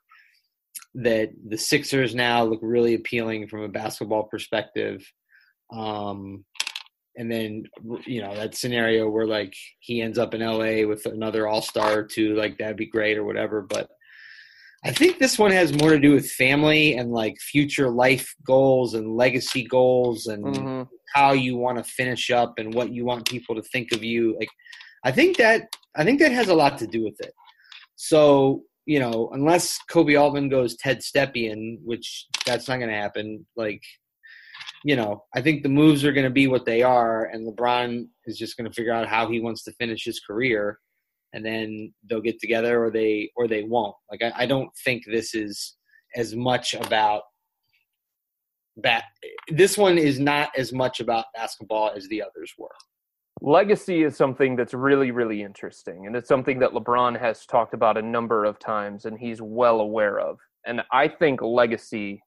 that 0.95 1.29
the 1.47 1.57
Sixers 1.57 2.15
now 2.15 2.43
look 2.43 2.59
really 2.61 2.95
appealing 2.95 3.47
from 3.47 3.61
a 3.61 3.69
basketball 3.69 4.23
perspective. 4.23 5.05
Um, 5.71 6.45
and 7.15 7.31
then, 7.31 7.63
you 8.05 8.21
know, 8.21 8.35
that 8.35 8.55
scenario 8.55 9.09
where 9.09 9.25
like 9.25 9.53
he 9.79 10.01
ends 10.01 10.17
up 10.17 10.33
in 10.33 10.41
LA 10.41 10.87
with 10.87 11.05
another 11.05 11.47
all 11.47 11.61
star 11.61 11.99
or 11.99 12.03
two, 12.03 12.35
like 12.35 12.57
that'd 12.57 12.77
be 12.77 12.85
great 12.85 13.17
or 13.17 13.23
whatever. 13.23 13.61
But 13.61 13.89
I 14.85 14.91
think 14.91 15.17
this 15.17 15.39
one 15.39 15.51
has 15.51 15.73
more 15.73 15.89
to 15.89 15.99
do 15.99 16.13
with 16.13 16.29
family 16.29 16.95
and 16.95 17.11
like 17.11 17.37
future 17.39 17.89
life 17.89 18.33
goals 18.45 18.93
and 18.93 19.15
legacy 19.15 19.63
goals 19.63 20.27
and 20.27 20.43
hmm 20.55 20.83
how 21.13 21.31
you 21.33 21.57
want 21.57 21.77
to 21.77 21.83
finish 21.83 22.29
up 22.29 22.53
and 22.57 22.73
what 22.73 22.93
you 22.93 23.05
want 23.05 23.27
people 23.27 23.55
to 23.55 23.61
think 23.63 23.91
of 23.91 24.03
you 24.03 24.35
like 24.39 24.49
i 25.03 25.11
think 25.11 25.37
that 25.37 25.63
i 25.95 26.03
think 26.03 26.19
that 26.19 26.31
has 26.31 26.49
a 26.49 26.53
lot 26.53 26.77
to 26.77 26.87
do 26.87 27.03
with 27.03 27.19
it 27.19 27.33
so 27.95 28.61
you 28.87 28.99
know 28.99 29.29
unless 29.33 29.77
koby 29.91 30.19
Altman 30.19 30.49
goes 30.49 30.75
ted 30.77 30.99
stepien 30.99 31.77
which 31.83 32.25
that's 32.45 32.67
not 32.67 32.77
going 32.77 32.89
to 32.89 32.95
happen 32.95 33.45
like 33.55 33.81
you 34.83 34.95
know 34.95 35.23
i 35.35 35.41
think 35.41 35.61
the 35.61 35.69
moves 35.69 36.03
are 36.03 36.13
going 36.13 36.23
to 36.23 36.31
be 36.31 36.47
what 36.47 36.65
they 36.65 36.81
are 36.81 37.25
and 37.25 37.47
lebron 37.47 38.07
is 38.25 38.37
just 38.37 38.57
going 38.57 38.69
to 38.69 38.73
figure 38.73 38.93
out 38.93 39.07
how 39.07 39.29
he 39.29 39.39
wants 39.39 39.63
to 39.63 39.73
finish 39.73 40.05
his 40.05 40.19
career 40.19 40.79
and 41.33 41.45
then 41.45 41.93
they'll 42.09 42.21
get 42.21 42.39
together 42.39 42.83
or 42.83 42.89
they 42.89 43.29
or 43.35 43.47
they 43.47 43.63
won't 43.63 43.95
like 44.09 44.23
i, 44.23 44.43
I 44.43 44.45
don't 44.45 44.69
think 44.83 45.03
this 45.05 45.35
is 45.35 45.75
as 46.15 46.35
much 46.35 46.73
about 46.73 47.23
that 48.83 49.05
this 49.49 49.77
one 49.77 49.97
is 49.97 50.19
not 50.19 50.49
as 50.55 50.71
much 50.71 50.99
about 50.99 51.25
basketball 51.35 51.91
as 51.95 52.07
the 52.07 52.21
others 52.21 52.53
were. 52.57 52.69
Legacy 53.41 54.03
is 54.03 54.15
something 54.15 54.55
that's 54.55 54.73
really 54.73 55.11
really 55.11 55.43
interesting 55.43 56.07
and 56.07 56.15
it's 56.15 56.27
something 56.27 56.59
that 56.59 56.71
lebron 56.71 57.19
has 57.19 57.45
talked 57.45 57.73
about 57.73 57.97
a 57.97 58.01
number 58.01 58.45
of 58.45 58.59
times 58.59 59.05
and 59.05 59.19
he's 59.19 59.41
well 59.41 59.79
aware 59.79 60.19
of 60.19 60.37
and 60.65 60.81
i 60.91 61.07
think 61.07 61.41
legacy 61.41 62.21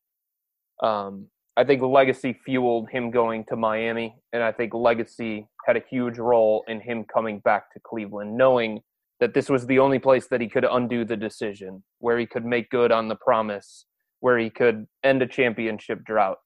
um, 0.83 1.27
i 1.57 1.65
think 1.65 1.83
legacy 1.83 2.39
fueled 2.45 2.89
him 2.91 3.11
going 3.11 3.45
to 3.49 3.57
miami 3.57 4.15
and 4.33 4.43
i 4.43 4.53
think 4.53 4.75
legacy 4.75 5.47
had 5.67 5.77
a 5.77 5.83
huge 5.91 6.19
role 6.19 6.65
in 6.69 6.81
him 6.81 7.05
coming 7.13 7.41
back 7.41 7.73
to 7.73 7.81
cleveland 7.85 8.37
knowing 8.37 8.81
that 9.21 9.35
this 9.35 9.51
was 9.51 9.67
the 9.67 9.79
only 9.79 9.99
place 9.99 10.29
that 10.29 10.41
he 10.41 10.49
could 10.49 10.65
undo 10.65 11.05
the 11.05 11.17
decision 11.17 11.83
where 11.99 12.19
he 12.19 12.27
could 12.27 12.45
make 12.45 12.71
good 12.71 12.93
on 12.93 13.09
the 13.09 13.17
promise 13.17 13.87
where 14.21 14.39
he 14.39 14.51
could 14.51 14.87
end 15.05 15.23
a 15.23 15.27
championship 15.27 16.05
drought 16.05 16.39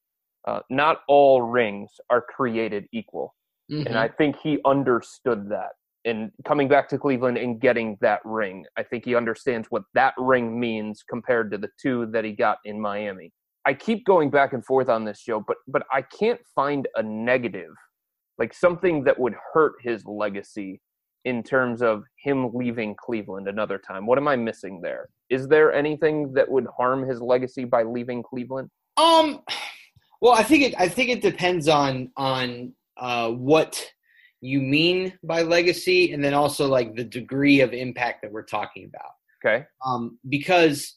Uh, 0.46 0.60
not 0.70 0.98
all 1.08 1.42
rings 1.42 1.90
are 2.10 2.20
created 2.22 2.86
equal. 2.92 3.34
Mhm. 3.70 3.86
And 3.86 3.98
I 3.98 4.08
think 4.08 4.36
he 4.36 4.60
understood 4.64 5.48
that. 5.50 5.72
And 6.04 6.30
coming 6.44 6.68
back 6.68 6.88
to 6.90 6.98
Cleveland 6.98 7.38
and 7.38 7.60
getting 7.60 7.96
that 8.02 8.20
ring, 8.24 8.66
I 8.76 8.82
think 8.82 9.04
he 9.06 9.14
understands 9.14 9.68
what 9.70 9.84
that 9.94 10.12
ring 10.18 10.60
means 10.60 11.02
compared 11.02 11.50
to 11.52 11.58
the 11.58 11.70
two 11.80 12.06
that 12.12 12.24
he 12.24 12.32
got 12.32 12.58
in 12.64 12.78
Miami. 12.78 13.32
I 13.66 13.72
keep 13.72 14.04
going 14.04 14.28
back 14.30 14.52
and 14.52 14.64
forth 14.66 14.90
on 14.90 15.04
this, 15.06 15.22
Joe, 15.24 15.40
but 15.46 15.56
but 15.66 15.84
I 15.90 16.02
can't 16.02 16.40
find 16.54 16.86
a 16.96 17.02
negative, 17.02 17.72
like 18.38 18.52
something 18.52 19.04
that 19.04 19.18
would 19.18 19.34
hurt 19.54 19.74
his 19.80 20.04
legacy 20.04 20.82
in 21.24 21.42
terms 21.42 21.80
of 21.80 22.04
him 22.22 22.50
leaving 22.52 22.94
Cleveland 22.96 23.48
another 23.48 23.78
time. 23.78 24.06
What 24.06 24.18
am 24.18 24.28
I 24.28 24.36
missing 24.36 24.82
there? 24.82 25.08
Is 25.30 25.48
there 25.48 25.72
anything 25.72 26.34
that 26.34 26.50
would 26.50 26.66
harm 26.76 27.08
his 27.08 27.22
legacy 27.22 27.64
by 27.64 27.82
leaving 27.82 28.22
Cleveland? 28.22 28.68
Um, 28.98 29.40
well, 30.20 30.34
I 30.34 30.42
think 30.42 30.64
it. 30.64 30.74
I 30.78 30.86
think 30.88 31.08
it 31.08 31.22
depends 31.22 31.66
on 31.66 32.10
on 32.18 32.74
uh, 32.96 33.30
what 33.30 33.84
you 34.40 34.60
mean 34.60 35.18
by 35.22 35.42
legacy, 35.42 36.12
and 36.12 36.22
then 36.22 36.34
also 36.34 36.68
like 36.68 36.94
the 36.94 37.04
degree 37.04 37.60
of 37.60 37.72
impact 37.72 38.22
that 38.22 38.32
we're 38.32 38.42
talking 38.42 38.84
about. 38.86 39.12
Okay. 39.44 39.64
Um, 39.84 40.18
because 40.28 40.96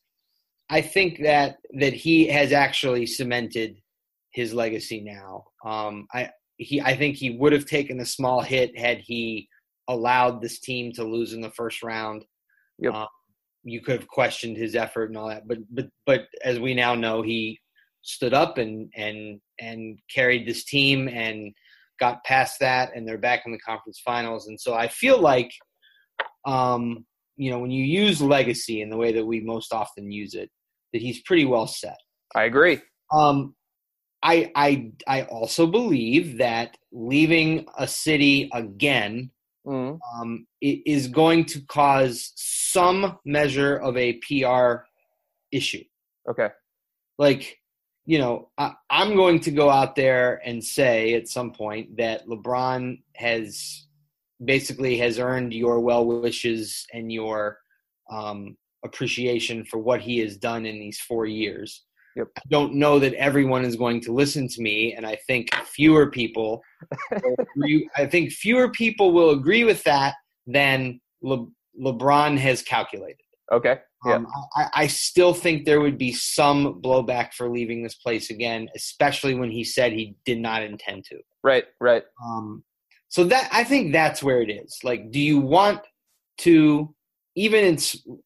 I 0.70 0.82
think 0.82 1.22
that 1.24 1.58
that 1.80 1.94
he 1.94 2.28
has 2.28 2.52
actually 2.52 3.06
cemented 3.06 3.78
his 4.32 4.54
legacy 4.54 5.02
now. 5.02 5.46
Um, 5.66 6.08
I 6.14 6.30
he 6.58 6.82
I 6.82 6.96
think 6.96 7.16
he 7.16 7.32
would 7.32 7.54
have 7.54 7.66
taken 7.66 8.00
a 8.00 8.06
small 8.06 8.42
hit 8.42 8.78
had 8.78 9.00
he 9.00 9.48
allowed 9.88 10.42
this 10.42 10.60
team 10.60 10.92
to 10.94 11.04
lose 11.04 11.34
in 11.34 11.42
the 11.42 11.52
first 11.52 11.84
round. 11.84 12.26
Yep. 12.80 12.94
Um, 12.94 13.08
you 13.64 13.82
could 13.82 14.00
have 14.00 14.08
questioned 14.08 14.58
his 14.58 14.76
effort 14.76 15.10
and 15.10 15.18
all 15.18 15.30
that, 15.30 15.48
but 15.48 15.60
but 15.72 15.88
but 16.06 16.28
as 16.44 16.60
we 16.60 16.74
now 16.74 16.96
know, 16.96 17.22
he 17.22 17.60
stood 18.02 18.34
up 18.34 18.58
and 18.58 18.92
and 18.96 19.40
and 19.60 20.00
carried 20.14 20.48
this 20.48 20.64
team 20.66 21.08
and 21.08 21.54
got 22.00 22.24
past 22.24 22.60
that, 22.60 22.92
and 22.96 23.08
they're 23.08 23.18
back 23.18 23.44
in 23.46 23.52
the 23.52 23.60
conference 23.60 24.02
finals. 24.04 24.48
And 24.48 24.60
so 24.60 24.74
I 24.74 24.88
feel 24.88 25.20
like, 25.20 25.52
um, 26.46 27.06
you 27.36 27.52
know, 27.52 27.60
when 27.60 27.72
you 27.72 27.84
use 27.84 28.22
legacy 28.22 28.82
in 28.82 28.90
the 28.90 28.98
way 28.98 29.12
that 29.14 29.26
we 29.26 29.42
most 29.42 29.74
often 29.74 30.12
use 30.12 30.34
it, 30.34 30.50
that 30.94 31.02
he's 31.02 31.22
pretty 31.24 31.46
well 31.46 31.68
set. 31.68 31.98
I 32.36 32.44
agree. 32.44 32.82
Um, 33.12 33.56
I 34.24 34.52
I 34.56 34.92
I 35.08 35.22
also 35.24 35.68
believe 35.68 36.40
that 36.40 36.76
leaving 36.92 37.68
a 37.78 37.88
city 37.88 38.50
again 38.54 39.32
Mhm. 39.66 40.00
um, 40.16 40.48
is 40.62 41.08
going 41.10 41.44
to 41.46 41.60
cause 41.68 42.32
some 42.36 43.20
measure 43.26 43.76
of 43.76 43.98
a 43.98 44.14
PR 44.28 44.86
issue. 45.52 45.84
Okay. 46.30 46.50
Like, 47.18 47.58
you 48.08 48.20
know, 48.20 48.50
I, 48.58 48.72
I'm 48.90 49.16
going 49.16 49.42
to 49.42 49.52
go 49.52 49.70
out 49.70 49.96
there 49.96 50.42
and 50.46 50.64
say 50.64 51.14
at 51.14 51.28
some 51.28 51.52
point 51.52 51.98
that 51.98 52.26
LeBron 52.26 53.02
has 53.18 53.86
basically 54.44 54.98
has 54.98 55.20
earned 55.20 55.54
your 55.54 55.82
well 55.82 56.06
wishes 56.06 56.86
and 56.94 57.12
your 57.12 57.58
um, 58.10 58.56
appreciation 58.86 59.66
for 59.66 59.80
what 59.80 60.00
he 60.00 60.20
has 60.20 60.38
done 60.38 60.66
in 60.66 60.80
these 60.80 61.02
four 61.02 61.26
years. 61.26 61.84
Yep. 62.16 62.28
I 62.38 62.42
don't 62.50 62.76
know 62.76 62.98
that 62.98 63.14
everyone 63.16 63.66
is 63.66 63.76
going 63.76 64.00
to 64.02 64.14
listen 64.14 64.48
to 64.48 64.62
me, 64.62 64.94
and 64.94 65.06
I 65.06 65.18
think 65.28 65.54
fewer 65.66 66.10
people. 66.10 66.62
agree, 67.56 67.90
I 67.98 68.06
think 68.06 68.32
fewer 68.32 68.72
people 68.72 69.12
will 69.12 69.32
agree 69.32 69.66
with 69.66 69.84
that 69.84 70.16
than 70.48 71.02
Le, 71.22 71.46
LeBron 71.80 72.38
has 72.38 72.62
calculated. 72.62 73.27
Okay. 73.52 73.80
Yeah. 74.06 74.16
Um, 74.16 74.28
I, 74.56 74.68
I 74.74 74.88
still 74.88 75.34
think 75.34 75.66
there 75.66 75.82
would 75.82 75.98
be 75.98 76.12
some 76.12 76.82
blowback 76.82 77.34
for 77.34 77.50
leaving 77.50 77.82
this 77.82 77.96
place 77.96 78.30
again, 78.30 78.68
especially 78.76 79.36
when 79.36 79.52
he 79.52 79.64
said 79.64 79.92
he 79.92 80.16
did 80.26 80.40
not 80.40 80.64
intend 80.64 81.06
to. 81.06 81.20
Right. 81.44 81.66
Right. 81.80 82.04
Um, 82.24 82.64
so 83.10 83.24
that 83.26 83.50
I 83.52 83.64
think 83.64 83.94
that's 83.94 84.22
where 84.22 84.42
it 84.42 84.50
is. 84.50 84.80
Like, 84.84 85.12
do 85.12 85.20
you 85.20 85.40
want 85.40 85.82
to 86.40 86.94
even 87.36 87.64
in 87.64 87.78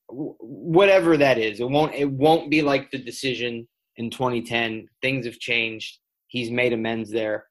whatever 0.09 1.17
that 1.17 1.37
is? 1.37 1.59
It 1.59 1.69
won't. 1.69 1.93
It 1.93 2.09
won't 2.09 2.49
be 2.49 2.61
like 2.61 2.89
the 2.91 2.97
decision 2.97 3.67
in 3.97 4.09
2010. 4.09 4.87
Things 5.01 5.25
have 5.25 5.37
changed. 5.37 5.99
He's 6.27 6.49
made 6.49 6.73
amends 6.73 7.11
there. 7.11 7.45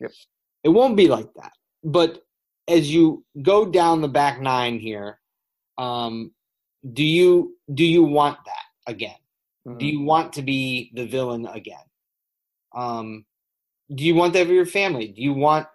Yep. 0.00 0.12
It 0.64 0.68
won't 0.70 0.96
be 0.96 1.08
like 1.08 1.28
that. 1.34 1.52
But 1.84 2.22
as 2.68 2.92
you 2.92 3.24
go 3.42 3.66
down 3.66 4.00
the 4.00 4.08
back 4.08 4.40
nine 4.40 4.78
here, 4.78 5.18
um, 5.78 6.32
do 6.92 7.04
you 7.04 7.56
do 7.74 7.84
you 7.84 8.02
want 8.02 8.38
that 8.46 8.90
again? 8.92 9.16
Mhm. 9.66 9.78
Do 9.78 9.86
you 9.86 10.00
want 10.02 10.32
to 10.34 10.42
be 10.42 10.90
the 10.94 11.06
villain 11.06 11.46
again? 11.46 11.84
Um, 12.74 13.26
do 13.94 14.04
you 14.04 14.14
want 14.14 14.32
that 14.34 14.46
for 14.46 14.52
your 14.52 14.66
family? 14.66 15.08
Do 15.08 15.22
you 15.22 15.34
want 15.34 15.66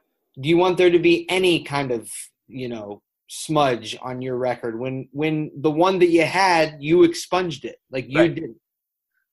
do 0.42 0.50
you 0.50 0.58
want 0.58 0.78
there 0.78 0.90
to 0.90 1.00
be 1.00 1.30
any 1.30 1.64
kind 1.64 1.92
of 1.92 2.12
you 2.48 2.68
know 2.70 3.02
smudge 3.28 3.98
on 4.02 4.22
your 4.22 4.38
record 4.38 4.80
when 4.80 5.08
when 5.12 5.52
the 5.62 5.72
one 5.72 5.98
that 6.00 6.10
you 6.10 6.24
had 6.24 6.78
you 6.80 7.04
expunged 7.04 7.66
it 7.66 7.78
like 7.90 8.08
you 8.08 8.20
Right. 8.20 8.36
did 8.36 8.56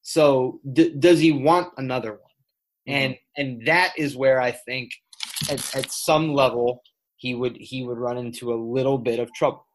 so 0.01 0.61
d- 0.73 0.95
does 0.99 1.21
he 1.21 1.31
want 1.33 1.73
another 1.77 2.13
one 2.13 2.37
and 2.87 3.19
and 3.37 3.67
that 3.67 3.93
is 3.99 4.17
where 4.17 4.41
i 4.41 4.51
think 4.51 4.91
at, 5.51 5.77
at 5.77 5.93
some 5.93 6.33
level 6.33 6.83
he 7.17 7.35
would 7.35 7.55
he 7.59 7.85
would 7.85 7.99
run 7.99 8.17
into 8.17 8.55
a 8.55 8.63
little 8.79 8.97
bit 8.97 9.19
of 9.21 9.31
trouble 9.35 9.67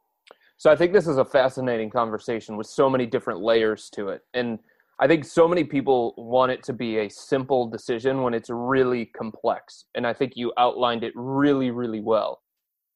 So 0.57 0.71
I 0.71 0.75
think 0.75 0.91
this 0.91 1.07
is 1.07 1.17
a 1.17 1.25
fascinating 1.25 1.89
conversation 1.89 2.57
with 2.57 2.67
so 2.67 2.89
many 2.89 3.05
different 3.05 3.41
layers 3.41 3.89
to 3.91 4.09
it. 4.09 4.21
And 4.33 4.59
I 4.99 5.07
think 5.07 5.25
so 5.25 5.47
many 5.47 5.63
people 5.63 6.15
want 6.17 6.51
it 6.51 6.63
to 6.63 6.73
be 6.73 6.97
a 6.99 7.09
simple 7.09 7.69
decision 7.69 8.23
when 8.23 8.33
it's 8.33 8.49
really 8.49 9.05
complex. 9.05 9.85
And 9.93 10.07
I 10.07 10.13
think 10.13 10.33
you 10.35 10.51
outlined 10.57 11.03
it 11.03 11.13
really, 11.15 11.69
really 11.69 12.01
well. 12.01 12.41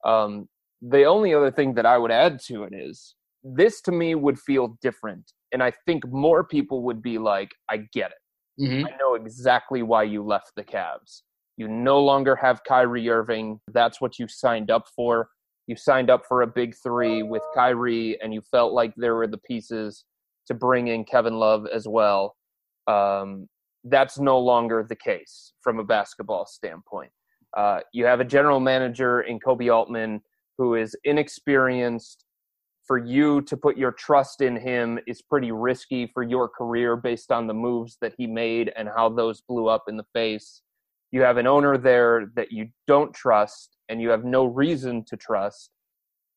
Um, 0.03 0.49
the 0.81 1.03
only 1.03 1.35
other 1.35 1.51
thing 1.51 1.75
that 1.75 1.85
I 1.85 1.99
would 1.99 2.09
add 2.09 2.39
to 2.47 2.63
it 2.63 2.73
is 2.73 3.15
this 3.43 3.81
to 3.81 3.91
me 3.91 4.15
would 4.15 4.39
feel 4.39 4.79
different. 4.81 5.31
And 5.51 5.61
I 5.61 5.71
think 5.85 6.07
more 6.07 6.43
people 6.43 6.81
would 6.83 7.03
be 7.03 7.19
like, 7.19 7.51
I 7.69 7.85
get 7.93 8.11
it. 8.11 8.63
mm-hmm. 8.63 8.87
I 8.87 8.97
know 8.97 9.13
exactly 9.13 9.83
why 9.83 10.03
you 10.03 10.23
left 10.23 10.53
the 10.55 10.63
Cavs. 10.63 11.21
You 11.57 11.67
no 11.67 11.99
longer 11.99 12.35
have 12.35 12.63
Kyrie 12.67 13.09
Irving. 13.09 13.59
That's 13.71 14.01
what 14.01 14.17
you 14.17 14.27
signed 14.27 14.71
up 14.71 14.87
for. 14.95 15.29
You 15.71 15.77
signed 15.77 16.09
up 16.09 16.25
for 16.27 16.41
a 16.41 16.47
big 16.47 16.75
three 16.75 17.23
with 17.23 17.43
Kyrie, 17.55 18.19
and 18.21 18.33
you 18.33 18.41
felt 18.41 18.73
like 18.73 18.93
there 18.97 19.15
were 19.15 19.25
the 19.25 19.37
pieces 19.37 20.03
to 20.47 20.53
bring 20.53 20.89
in 20.89 21.05
Kevin 21.05 21.35
Love 21.35 21.65
as 21.65 21.87
well. 21.87 22.35
Um, 22.87 23.47
that's 23.85 24.19
no 24.19 24.37
longer 24.37 24.85
the 24.89 24.97
case 24.97 25.53
from 25.61 25.79
a 25.79 25.85
basketball 25.85 26.45
standpoint. 26.45 27.09
Uh, 27.55 27.79
you 27.93 28.03
have 28.03 28.19
a 28.19 28.25
general 28.25 28.59
manager 28.59 29.21
in 29.21 29.39
Koby 29.39 29.73
Altman 29.73 30.19
who 30.57 30.75
is 30.75 30.93
inexperienced. 31.05 32.25
For 32.85 32.97
you 32.97 33.41
to 33.43 33.55
put 33.55 33.77
your 33.77 33.93
trust 33.93 34.41
in 34.41 34.57
him 34.57 34.99
is 35.07 35.21
pretty 35.21 35.53
risky 35.53 36.05
for 36.13 36.21
your 36.21 36.49
career 36.49 36.97
based 36.97 37.31
on 37.31 37.47
the 37.47 37.53
moves 37.53 37.97
that 38.01 38.13
he 38.17 38.27
made 38.27 38.73
and 38.75 38.89
how 38.89 39.07
those 39.07 39.39
blew 39.39 39.69
up 39.69 39.85
in 39.87 39.95
the 39.95 40.07
face. 40.11 40.63
You 41.11 41.21
have 41.21 41.37
an 41.37 41.47
owner 41.47 41.77
there 41.77 42.29
that 42.35 42.51
you 42.51 42.67
don't 42.87 43.13
trust 43.13 43.77
and 43.91 44.01
you 44.01 44.09
have 44.09 44.25
no 44.25 44.45
reason 44.45 45.03
to 45.09 45.17
trust. 45.17 45.69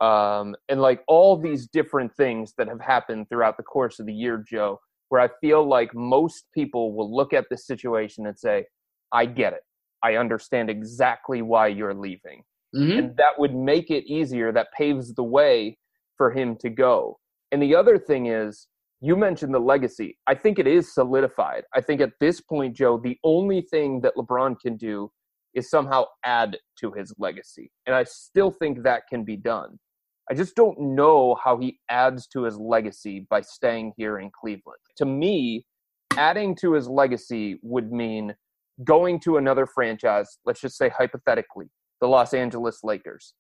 Um, 0.01 0.57
and 0.69 0.83
like 0.83 1.03
all 1.09 1.39
these 1.39 1.69
different 1.69 2.15
things 2.17 2.53
that 2.59 2.69
have 2.69 2.81
happened 2.81 3.29
throughout 3.31 3.57
the 3.57 3.63
course 3.63 3.99
of 4.01 4.07
the 4.07 4.13
year, 4.13 4.45
Joe, 4.47 4.81
where 5.09 5.23
I 5.23 5.29
feel 5.41 5.67
like 5.67 5.95
most 5.95 6.45
people 6.53 6.95
will 6.95 7.15
look 7.15 7.33
at 7.33 7.47
this 7.51 7.67
situation 7.67 8.27
and 8.27 8.39
say, 8.39 8.67
I 9.13 9.27
get 9.27 9.55
it. 9.55 9.63
I 10.03 10.17
understand 10.17 10.69
exactly 10.69 11.41
why 11.41 11.69
you're 11.69 11.95
leaving 11.95 12.43
Mm-hmm. 12.75 12.99
and 12.99 13.17
that 13.19 13.39
would 13.39 13.55
make 13.55 13.91
it 13.91 14.05
easier 14.11 14.51
that 14.51 14.67
paves 14.77 15.15
the 15.15 15.23
way 15.23 15.79
for 16.17 16.33
him 16.33 16.57
to 16.57 16.69
go 16.69 17.21
and 17.53 17.63
the 17.63 17.73
other 17.77 17.97
thing 17.99 18.27
is 18.27 18.67
you 19.01 19.15
mentioned 19.15 19.55
the 19.55 19.61
legacy 19.61 20.19
i 20.27 20.35
think 20.35 20.59
it 20.59 20.67
is 20.67 20.93
solidified 20.93 21.63
i 21.77 21.81
think 21.81 22.01
at 22.01 22.11
this 22.19 22.41
point 22.41 22.75
joe 22.75 22.99
the 22.99 23.17
only 23.23 23.61
thing 23.61 24.01
that 24.01 24.17
lebron 24.17 24.59
can 24.59 24.77
do 24.77 25.09
is 25.55 25.71
somehow 25.71 26.05
add 26.25 26.57
to 26.79 26.93
his 26.93 27.13
legacy 27.19 27.71
and 27.87 27.95
i 27.95 28.05
still 28.05 28.51
think 28.51 28.83
that 28.83 29.03
can 29.09 29.25
be 29.25 29.37
done 29.37 29.79
i 30.31 30.35
just 30.35 30.55
don't 30.55 30.79
know 30.79 31.37
how 31.43 31.57
he 31.59 31.79
adds 31.89 32.27
to 32.27 32.45
his 32.45 32.59
legacy 32.59 33.27
by 33.31 33.41
staying 33.41 33.93
here 33.97 34.19
in 34.19 34.31
cleveland 34.31 34.81
to 34.97 35.05
me 35.05 35.65
adding 36.17 36.55
to 36.55 36.73
his 36.73 36.89
legacy 36.89 37.59
would 37.63 37.93
mean 37.93 38.35
going 38.85 39.21
to 39.21 39.37
another 39.37 39.67
franchise 39.67 40.39
let's 40.45 40.61
just 40.61 40.77
say 40.77 40.89
hypothetically 40.89 41.67
the 42.05 42.09
Los 42.09 42.35
Angeles 42.35 42.81
Lakers. 42.85 43.33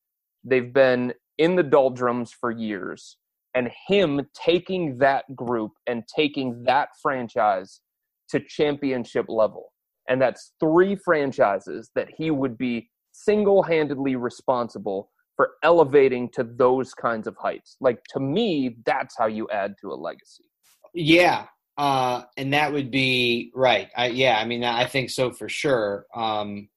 They've 0.42 0.72
been 0.72 1.12
in 1.36 1.54
the 1.54 1.62
doldrums 1.62 2.32
for 2.32 2.50
years, 2.50 3.18
and 3.54 3.70
him 3.88 4.22
taking 4.34 4.96
that 4.98 5.24
group 5.36 5.72
and 5.86 6.02
taking 6.08 6.64
that 6.64 6.88
franchise 7.02 7.82
to 8.30 8.40
championship 8.40 9.26
level. 9.28 9.72
And 10.08 10.20
that's 10.20 10.52
three 10.60 10.96
franchises 10.96 11.90
that 11.94 12.08
he 12.16 12.30
would 12.30 12.56
be 12.58 12.90
single 13.12 13.62
handedly 13.62 14.16
responsible 14.16 15.10
for 15.36 15.52
elevating 15.62 16.28
to 16.30 16.44
those 16.44 16.94
kinds 16.94 17.26
of 17.26 17.36
heights. 17.36 17.76
Like, 17.80 18.02
to 18.12 18.20
me, 18.20 18.76
that's 18.84 19.16
how 19.18 19.26
you 19.26 19.48
add 19.50 19.74
to 19.80 19.92
a 19.92 19.94
legacy. 19.94 20.44
Yeah, 20.92 21.46
Uh, 21.76 22.22
and 22.36 22.52
that 22.52 22.72
would 22.72 22.90
be 22.90 23.50
right. 23.54 23.88
I, 23.96 24.06
yeah, 24.08 24.38
I 24.38 24.44
mean, 24.44 24.62
I 24.62 24.84
think 24.84 25.10
so 25.10 25.32
for 25.32 25.48
sure. 25.48 26.06
Um, 26.14 26.68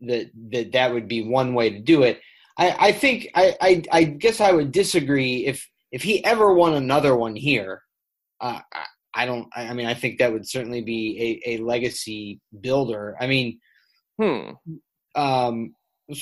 that 0.00 0.30
that 0.50 0.72
that 0.72 0.92
would 0.94 1.08
be 1.08 1.22
one 1.22 1.52
way 1.52 1.70
to 1.70 1.80
do 1.80 2.02
it. 2.04 2.20
I, 2.56 2.88
I 2.88 2.92
think 2.92 3.28
I, 3.34 3.56
I, 3.60 3.82
I 3.92 4.04
guess 4.04 4.40
I 4.40 4.52
would 4.52 4.72
disagree 4.72 5.46
if 5.46 5.68
if 5.90 6.02
he 6.02 6.24
ever 6.24 6.54
won 6.54 6.74
another 6.74 7.16
one 7.16 7.34
here. 7.36 7.82
Uh, 8.40 8.60
I, 9.22 9.26
don't. 9.26 9.48
I 9.56 9.72
mean, 9.74 9.86
I 9.86 9.94
think 9.94 10.18
that 10.18 10.32
would 10.32 10.48
certainly 10.48 10.80
be 10.80 11.40
a, 11.46 11.50
a 11.54 11.62
legacy 11.62 12.40
builder. 12.60 13.16
I 13.20 13.26
mean, 13.26 13.58
Hmm. 14.20 14.50
um, 15.14 15.74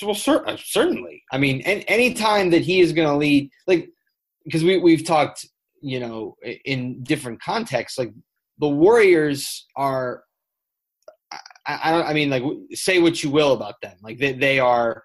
well, 0.03 0.15
cer- 0.15 0.47
uh, 0.49 0.57
certainly. 0.63 1.23
I 1.33 1.39
mean, 1.39 1.61
any 1.63 1.85
any 1.89 2.15
time 2.15 2.51
that 2.51 2.63
he 2.63 2.81
is 2.81 2.93
going 2.93 3.09
to 3.09 3.17
lead, 3.17 3.51
like, 3.67 3.89
because 4.45 4.65
we 4.65 4.79
we've 4.79 5.05
talked, 5.05 5.47
you 5.81 6.01
know, 6.01 6.35
in 6.65 7.03
different 7.05 7.41
contexts, 7.41 7.99
like 7.99 8.13
the 8.59 8.69
Warriors 8.69 9.67
are. 9.77 10.23
I, 11.67 11.81
I 11.85 11.91
don't. 11.93 12.07
I 12.07 12.13
mean, 12.15 12.31
like, 12.31 12.43
say 12.73 12.99
what 13.01 13.23
you 13.23 13.31
will 13.31 13.53
about 13.53 13.75
them, 13.83 13.97
like 14.03 14.19
they 14.19 14.33
they 14.33 14.59
are 14.59 15.03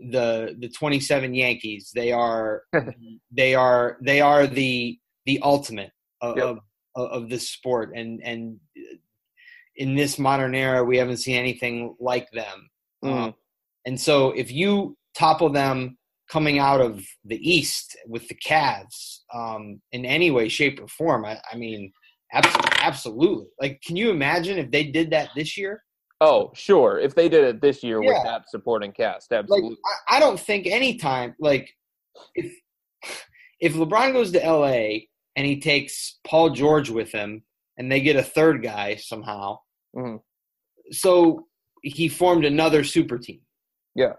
the 0.00 0.56
the 0.58 0.68
27 0.68 1.34
Yankees. 1.34 1.90
They 1.94 2.10
are 2.12 2.62
they 3.30 3.54
are 3.54 3.98
they 4.02 4.20
are 4.20 4.46
the 4.46 4.98
the 5.26 5.40
ultimate 5.42 5.90
of, 6.22 6.36
Yep. 6.36 6.46
of 6.46 6.58
of 6.96 7.28
this 7.28 7.48
sport, 7.48 7.92
and 7.94 8.20
and 8.22 8.58
in 9.76 9.94
this 9.94 10.18
modern 10.18 10.54
era, 10.54 10.84
we 10.84 10.98
haven't 10.98 11.18
seen 11.18 11.36
anything 11.36 11.96
like 12.00 12.30
them. 12.32 12.70
Mm. 13.04 13.12
Um, 13.12 13.34
and 13.86 14.00
so, 14.00 14.30
if 14.32 14.52
you 14.52 14.96
topple 15.14 15.50
them 15.50 15.96
coming 16.30 16.58
out 16.58 16.80
of 16.80 17.04
the 17.24 17.36
East 17.36 17.96
with 18.06 18.28
the 18.28 18.34
Cavs 18.34 19.20
um, 19.34 19.80
in 19.92 20.04
any 20.04 20.30
way, 20.30 20.48
shape, 20.48 20.80
or 20.80 20.88
form, 20.88 21.24
I, 21.24 21.40
I 21.50 21.56
mean, 21.56 21.92
abs- 22.32 22.54
absolutely. 22.80 23.46
Like, 23.60 23.80
can 23.84 23.96
you 23.96 24.10
imagine 24.10 24.58
if 24.58 24.70
they 24.70 24.84
did 24.84 25.10
that 25.10 25.30
this 25.34 25.56
year? 25.56 25.82
Oh, 26.20 26.50
sure. 26.54 26.98
If 26.98 27.14
they 27.14 27.28
did 27.28 27.44
it 27.44 27.62
this 27.62 27.82
year 27.82 28.00
with 28.00 28.22
that 28.24 28.50
supporting 28.50 28.92
cast, 28.92 29.30
Like, 29.30 29.40
absolutely. 29.40 29.78
I, 30.08 30.16
I 30.16 30.20
don't 30.20 30.38
think 30.38 30.66
any 30.66 30.96
time, 30.96 31.34
like, 31.40 31.70
if 32.34 32.54
if 33.60 33.74
LeBron 33.74 34.12
goes 34.12 34.32
to 34.32 34.38
LA 34.38 35.00
and 35.40 35.46
he 35.48 35.58
takes 35.58 36.18
Paul 36.26 36.50
George 36.50 36.90
with 36.90 37.10
him, 37.12 37.42
and 37.78 37.90
they 37.90 38.02
get 38.02 38.16
a 38.16 38.22
third 38.22 38.62
guy 38.62 38.96
somehow, 38.96 39.58
Mhm. 39.96 40.20
so 40.90 41.46
he 41.82 42.08
formed 42.08 42.44
another 42.44 42.84
super 42.84 43.18
team. 43.18 43.40
Yeah. 43.94 44.12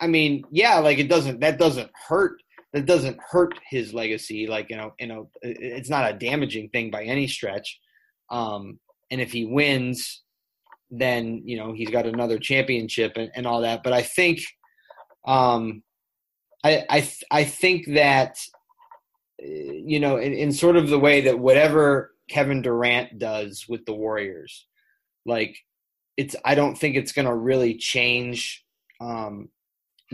I 0.00 0.08
mean, 0.08 0.42
yeah, 0.50 0.80
like 0.80 0.98
it 0.98 1.08
doesn't 1.08 1.38
that 1.38 1.56
doesn't 1.56 1.90
hurt 2.08 2.42
that 2.72 2.84
doesn't 2.86 3.20
hurt 3.30 3.54
his 3.70 3.94
legacy. 3.94 4.48
Like 4.48 4.68
you 4.70 4.76
know, 4.76 4.92
you 4.98 5.06
know, 5.06 5.30
it's 5.42 5.88
not 5.88 6.10
a 6.10 6.18
damaging 6.18 6.68
thing 6.70 6.90
by 6.90 7.04
any 7.04 7.28
stretch. 7.28 7.78
Um, 8.28 8.80
and 9.12 9.20
if 9.20 9.30
he 9.30 9.44
wins, 9.44 10.22
then 10.90 11.42
you 11.44 11.56
know 11.56 11.72
he's 11.72 11.90
got 11.90 12.06
another 12.06 12.40
championship 12.40 13.12
and, 13.16 13.30
and 13.36 13.46
all 13.46 13.60
that. 13.60 13.84
But 13.84 13.92
I 13.92 14.02
think, 14.02 14.40
um, 15.24 15.84
I 16.64 16.84
I 16.90 17.08
I 17.30 17.44
think 17.44 17.86
that 17.94 18.36
you 19.38 20.00
know 20.00 20.16
in, 20.16 20.32
in 20.32 20.52
sort 20.52 20.76
of 20.76 20.88
the 20.88 20.98
way 20.98 21.22
that 21.22 21.38
whatever 21.38 22.14
Kevin 22.28 22.62
Durant 22.62 23.18
does 23.18 23.66
with 23.68 23.84
the 23.84 23.94
Warriors, 23.94 24.66
like 25.26 25.58
it's 26.16 26.36
I 26.44 26.54
don't 26.54 26.76
think 26.76 26.96
it's 26.96 27.12
going 27.12 27.26
to 27.26 27.34
really 27.34 27.76
change 27.76 28.64
um, 29.00 29.48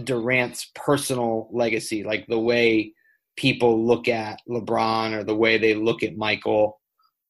Durant's 0.02 0.70
personal 0.74 1.48
legacy, 1.52 2.04
like 2.04 2.26
the 2.26 2.38
way 2.38 2.94
people 3.36 3.86
look 3.86 4.08
at 4.08 4.40
LeBron 4.48 5.14
or 5.14 5.24
the 5.24 5.36
way 5.36 5.58
they 5.58 5.74
look 5.74 6.02
at 6.02 6.16
Michael, 6.16 6.80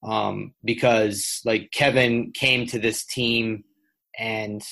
um, 0.02 0.54
because 0.64 1.40
like 1.44 1.70
Kevin 1.72 2.32
came 2.32 2.66
to 2.66 2.78
this 2.78 3.04
team 3.04 3.64
and 4.18 4.62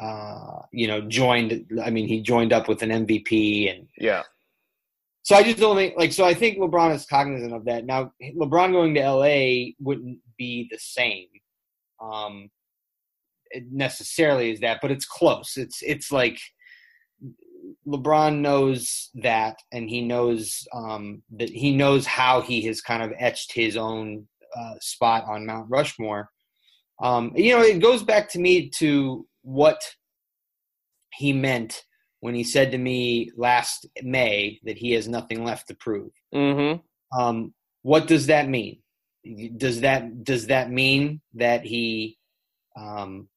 uh, 0.00 0.60
you 0.72 0.86
know 0.86 1.00
joined. 1.02 1.66
I 1.82 1.90
mean, 1.90 2.08
he 2.08 2.20
joined 2.20 2.52
up 2.52 2.68
with 2.68 2.82
an 2.82 2.90
MVP 2.90 3.74
and 3.74 3.88
yeah. 3.96 4.22
So 5.26 5.34
I 5.34 5.42
just 5.42 5.58
don't 5.58 5.74
think 5.74 5.94
like 5.96 6.12
so 6.12 6.24
I 6.24 6.34
think 6.34 6.56
LeBron 6.58 6.94
is 6.94 7.04
cognizant 7.04 7.52
of 7.52 7.64
that. 7.64 7.84
Now 7.84 8.12
LeBron 8.22 8.70
going 8.70 8.94
to 8.94 9.10
LA 9.10 9.72
wouldn't 9.80 10.20
be 10.38 10.68
the 10.70 10.78
same 10.78 11.26
um 12.00 12.48
necessarily 13.72 14.52
as 14.52 14.60
that, 14.60 14.78
but 14.80 14.92
it's 14.92 15.04
close. 15.04 15.56
It's 15.56 15.82
it's 15.82 16.12
like 16.12 16.38
LeBron 17.88 18.38
knows 18.38 19.10
that 19.14 19.56
and 19.72 19.90
he 19.90 20.00
knows 20.00 20.64
um 20.72 21.24
that 21.32 21.50
he 21.50 21.74
knows 21.74 22.06
how 22.06 22.40
he 22.40 22.62
has 22.66 22.80
kind 22.80 23.02
of 23.02 23.12
etched 23.18 23.52
his 23.52 23.76
own 23.76 24.28
uh, 24.56 24.74
spot 24.80 25.24
on 25.26 25.44
Mount 25.44 25.66
Rushmore. 25.68 26.30
Um 27.02 27.32
you 27.34 27.52
know, 27.52 27.62
it 27.62 27.80
goes 27.80 28.04
back 28.04 28.28
to 28.30 28.38
me 28.38 28.70
to 28.78 29.26
what 29.42 29.80
he 31.14 31.32
meant 31.32 31.82
when 32.26 32.34
he 32.34 32.42
said 32.42 32.72
to 32.72 32.78
me 32.78 33.30
last 33.36 33.86
May 34.02 34.58
that 34.64 34.76
he 34.76 34.90
has 34.94 35.06
nothing 35.06 35.44
left 35.44 35.68
to 35.68 35.76
prove. 35.76 36.10
Mm-hmm. 36.34 36.82
Um, 37.16 37.54
what 37.82 38.08
does 38.08 38.26
that 38.26 38.48
mean? 38.48 38.78
Does 39.56 39.82
that 39.82 40.24
does 40.24 40.48
that 40.48 40.68
mean 40.68 41.20
that 41.34 41.64
he 41.64 42.18
um, 42.76 43.28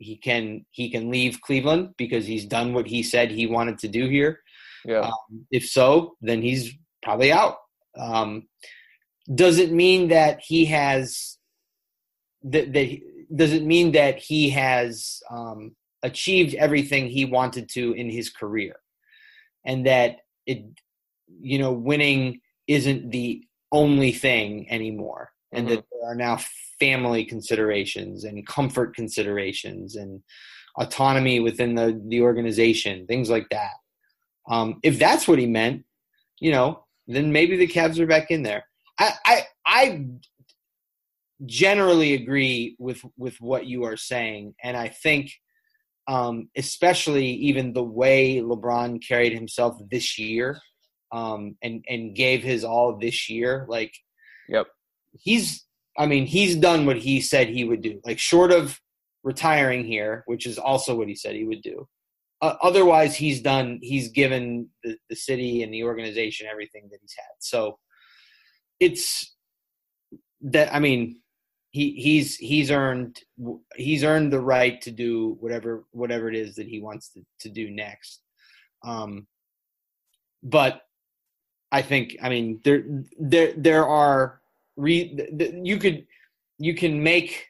he 0.00 0.16
can 0.16 0.66
he 0.72 0.90
can 0.90 1.08
leave 1.08 1.40
Cleveland 1.40 1.94
because 1.96 2.26
he's 2.26 2.46
done 2.46 2.74
what 2.74 2.88
he 2.88 3.04
said 3.04 3.30
he 3.30 3.46
wanted 3.46 3.78
to 3.78 3.88
do 3.88 4.08
here? 4.08 4.40
Yeah. 4.84 5.02
Um, 5.02 5.46
if 5.52 5.68
so, 5.68 6.16
then 6.20 6.42
he's 6.42 6.74
probably 7.04 7.30
out. 7.30 7.58
Um, 7.96 8.48
does 9.32 9.60
it 9.60 9.70
mean 9.70 10.08
that 10.08 10.40
he 10.40 10.64
has 10.64 11.38
that, 12.42 12.72
that 12.72 12.98
does 13.32 13.52
it 13.52 13.62
mean 13.62 13.92
that 13.92 14.18
he 14.18 14.50
has 14.50 15.22
um, 15.30 15.76
achieved 16.02 16.54
everything 16.54 17.08
he 17.08 17.24
wanted 17.24 17.68
to 17.70 17.92
in 17.92 18.10
his 18.10 18.30
career, 18.30 18.76
and 19.64 19.86
that 19.86 20.18
it 20.46 20.64
you 21.40 21.58
know 21.58 21.72
winning 21.72 22.40
isn't 22.66 23.10
the 23.10 23.42
only 23.72 24.12
thing 24.12 24.70
anymore, 24.70 25.30
and 25.52 25.68
that 25.68 25.84
there 25.90 26.10
are 26.10 26.14
now 26.14 26.38
family 26.78 27.24
considerations 27.24 28.24
and 28.24 28.46
comfort 28.46 28.94
considerations 28.94 29.96
and 29.96 30.22
autonomy 30.78 31.40
within 31.40 31.74
the 31.74 32.00
the 32.08 32.20
organization, 32.20 33.06
things 33.06 33.30
like 33.30 33.48
that. 33.50 33.72
Um, 34.48 34.78
if 34.82 34.98
that's 34.98 35.26
what 35.26 35.38
he 35.38 35.46
meant, 35.46 35.84
you 36.38 36.52
know, 36.52 36.84
then 37.06 37.32
maybe 37.32 37.56
the 37.56 37.66
Cavs 37.66 37.98
are 37.98 38.06
back 38.06 38.30
in 38.30 38.42
there. 38.42 38.64
I 38.98 39.12
I, 39.24 39.42
I 39.66 40.06
generally 41.44 42.14
agree 42.14 42.76
with 42.78 43.02
with 43.16 43.40
what 43.40 43.66
you 43.66 43.84
are 43.84 43.96
saying, 43.96 44.54
and 44.62 44.76
I 44.76 44.88
think, 44.88 45.32
um, 46.08 46.48
especially 46.56 47.26
even 47.26 47.72
the 47.72 47.82
way 47.82 48.36
LeBron 48.36 49.06
carried 49.06 49.32
himself 49.32 49.76
this 49.90 50.18
year, 50.18 50.60
um, 51.12 51.56
and 51.62 51.84
and 51.88 52.14
gave 52.14 52.42
his 52.42 52.64
all 52.64 52.98
this 52.98 53.28
year, 53.28 53.66
like 53.68 53.92
Yep. 54.48 54.66
he's 55.12 55.64
I 55.98 56.06
mean, 56.06 56.26
he's 56.26 56.56
done 56.56 56.86
what 56.86 56.98
he 56.98 57.20
said 57.20 57.48
he 57.48 57.64
would 57.64 57.82
do. 57.82 58.00
Like 58.04 58.18
short 58.18 58.52
of 58.52 58.78
retiring 59.22 59.84
here, 59.84 60.22
which 60.26 60.46
is 60.46 60.58
also 60.58 60.94
what 60.94 61.08
he 61.08 61.14
said 61.14 61.34
he 61.34 61.44
would 61.44 61.62
do. 61.62 61.88
Uh, 62.42 62.54
otherwise, 62.62 63.16
he's 63.16 63.40
done. 63.40 63.78
He's 63.82 64.08
given 64.10 64.68
the, 64.84 64.96
the 65.08 65.16
city 65.16 65.62
and 65.62 65.72
the 65.72 65.84
organization 65.84 66.46
everything 66.50 66.88
that 66.90 66.98
he's 67.00 67.14
had. 67.16 67.34
So 67.40 67.78
it's 68.78 69.34
that. 70.42 70.74
I 70.74 70.80
mean, 70.80 71.22
he 71.70 71.92
he's 71.92 72.36
he's 72.36 72.70
earned 72.70 73.20
he's 73.76 74.04
earned 74.04 74.32
the 74.32 74.40
right 74.40 74.80
to 74.82 74.90
do 74.90 75.36
whatever 75.40 75.84
whatever 75.90 76.28
it 76.28 76.34
is 76.34 76.54
that 76.54 76.66
he 76.66 76.80
wants 76.80 77.10
to, 77.10 77.24
to 77.40 77.48
do 77.48 77.70
next. 77.70 78.22
Um, 78.84 79.26
but 80.42 80.82
I 81.72 81.82
think 81.82 82.16
I 82.22 82.28
mean 82.28 82.60
there 82.64 82.84
there 83.18 83.52
there 83.56 83.86
are 83.86 84.40
re, 84.76 85.18
you 85.62 85.78
could 85.78 86.06
you 86.58 86.74
can 86.74 87.02
make 87.02 87.46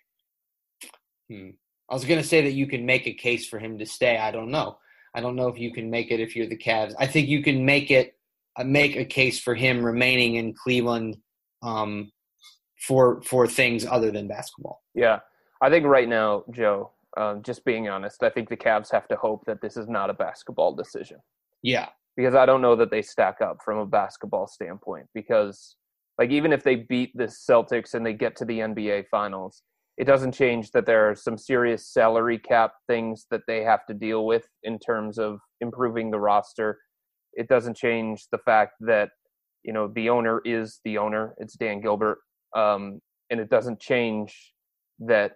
hmm, 1.28 1.50
I 1.88 1.94
was 1.94 2.04
going 2.04 2.20
to 2.20 2.26
say 2.26 2.42
that 2.42 2.52
you 2.52 2.66
can 2.66 2.84
make 2.84 3.06
a 3.06 3.12
case 3.12 3.46
for 3.46 3.58
him 3.58 3.78
to 3.78 3.86
stay. 3.86 4.18
I 4.18 4.30
don't 4.30 4.50
know. 4.50 4.78
I 5.14 5.20
don't 5.20 5.36
know 5.36 5.48
if 5.48 5.58
you 5.58 5.72
can 5.72 5.88
make 5.88 6.10
it 6.10 6.20
if 6.20 6.34
you're 6.34 6.48
the 6.48 6.58
Cavs. 6.58 6.94
I 6.98 7.06
think 7.06 7.28
you 7.28 7.42
can 7.42 7.64
make 7.64 7.90
it 7.90 8.16
uh, 8.56 8.64
make 8.64 8.96
a 8.96 9.04
case 9.04 9.38
for 9.38 9.54
him 9.54 9.84
remaining 9.84 10.36
in 10.36 10.54
Cleveland 10.54 11.16
um, 11.62 12.10
for 12.86 13.20
for 13.22 13.46
things 13.46 13.84
other 13.84 14.10
than 14.10 14.28
basketball. 14.28 14.82
Yeah. 14.94 15.20
I 15.62 15.70
think 15.70 15.86
right 15.86 16.08
now, 16.08 16.44
Joe, 16.52 16.92
um, 17.16 17.42
just 17.42 17.64
being 17.64 17.88
honest, 17.88 18.22
I 18.22 18.30
think 18.30 18.48
the 18.48 18.56
Cavs 18.56 18.90
have 18.92 19.08
to 19.08 19.16
hope 19.16 19.44
that 19.46 19.60
this 19.62 19.76
is 19.76 19.88
not 19.88 20.10
a 20.10 20.14
basketball 20.14 20.74
decision 20.74 21.18
Yeah. 21.62 21.88
because 22.16 22.34
I 22.34 22.44
don't 22.46 22.60
know 22.60 22.76
that 22.76 22.90
they 22.90 23.02
stack 23.02 23.40
up 23.40 23.58
from 23.64 23.78
a 23.78 23.86
basketball 23.86 24.46
standpoint. 24.46 25.06
Because, 25.14 25.76
like, 26.18 26.30
even 26.30 26.52
if 26.52 26.62
they 26.62 26.76
beat 26.76 27.12
the 27.14 27.24
Celtics 27.24 27.94
and 27.94 28.04
they 28.04 28.12
get 28.12 28.36
to 28.36 28.44
the 28.44 28.60
NBA 28.60 29.04
Finals, 29.10 29.62
it 29.96 30.04
doesn't 30.04 30.32
change 30.32 30.72
that 30.72 30.84
there 30.84 31.08
are 31.08 31.14
some 31.14 31.38
serious 31.38 31.90
salary 31.90 32.38
cap 32.38 32.72
things 32.86 33.26
that 33.30 33.40
they 33.46 33.62
have 33.62 33.86
to 33.86 33.94
deal 33.94 34.26
with 34.26 34.46
in 34.62 34.78
terms 34.78 35.18
of 35.18 35.40
improving 35.62 36.10
the 36.10 36.20
roster. 36.20 36.78
It 37.32 37.48
doesn't 37.48 37.78
change 37.78 38.26
the 38.30 38.38
fact 38.38 38.72
that, 38.80 39.08
you 39.64 39.72
know, 39.72 39.88
the 39.88 40.10
owner 40.10 40.42
is 40.44 40.80
the 40.84 40.98
owner. 40.98 41.34
It's 41.38 41.54
Dan 41.54 41.80
Gilbert. 41.80 42.18
Um, 42.56 43.00
and 43.30 43.38
it 43.38 43.50
doesn't 43.50 43.78
change 43.78 44.52
that 45.00 45.32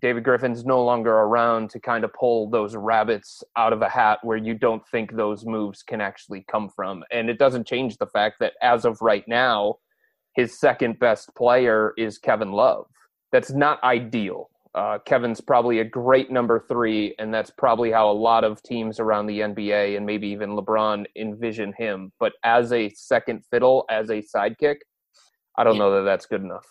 David 0.00 0.24
Griffin's 0.24 0.64
no 0.64 0.82
longer 0.82 1.10
around 1.10 1.70
to 1.70 1.80
kind 1.80 2.04
of 2.04 2.12
pull 2.14 2.48
those 2.48 2.76
rabbits 2.76 3.42
out 3.56 3.72
of 3.72 3.82
a 3.82 3.88
hat 3.88 4.18
where 4.22 4.38
you 4.38 4.54
don't 4.54 4.86
think 4.88 5.14
those 5.14 5.44
moves 5.44 5.82
can 5.82 6.00
actually 6.00 6.44
come 6.50 6.70
from. 6.74 7.04
And 7.10 7.28
it 7.28 7.38
doesn't 7.38 7.66
change 7.66 7.98
the 7.98 8.06
fact 8.06 8.36
that 8.40 8.54
as 8.62 8.84
of 8.84 9.02
right 9.02 9.24
now, 9.28 9.76
his 10.34 10.58
second 10.58 10.98
best 10.98 11.34
player 11.36 11.92
is 11.98 12.16
Kevin 12.16 12.52
Love. 12.52 12.86
That's 13.32 13.52
not 13.52 13.82
ideal. 13.84 14.48
Uh, 14.74 14.98
Kevin's 15.04 15.42
probably 15.42 15.80
a 15.80 15.84
great 15.84 16.30
number 16.30 16.64
three, 16.66 17.14
and 17.18 17.32
that's 17.32 17.50
probably 17.50 17.90
how 17.90 18.10
a 18.10 18.12
lot 18.12 18.44
of 18.44 18.62
teams 18.62 18.98
around 18.98 19.26
the 19.26 19.40
NBA 19.40 19.98
and 19.98 20.06
maybe 20.06 20.28
even 20.28 20.56
LeBron 20.56 21.04
envision 21.16 21.74
him. 21.76 22.10
But 22.18 22.32
as 22.44 22.72
a 22.72 22.88
second 22.94 23.44
fiddle, 23.50 23.84
as 23.90 24.08
a 24.08 24.22
sidekick, 24.22 24.76
I 25.56 25.64
don't 25.64 25.78
know 25.78 25.94
that 25.96 26.02
that's 26.02 26.26
good 26.26 26.42
enough. 26.42 26.66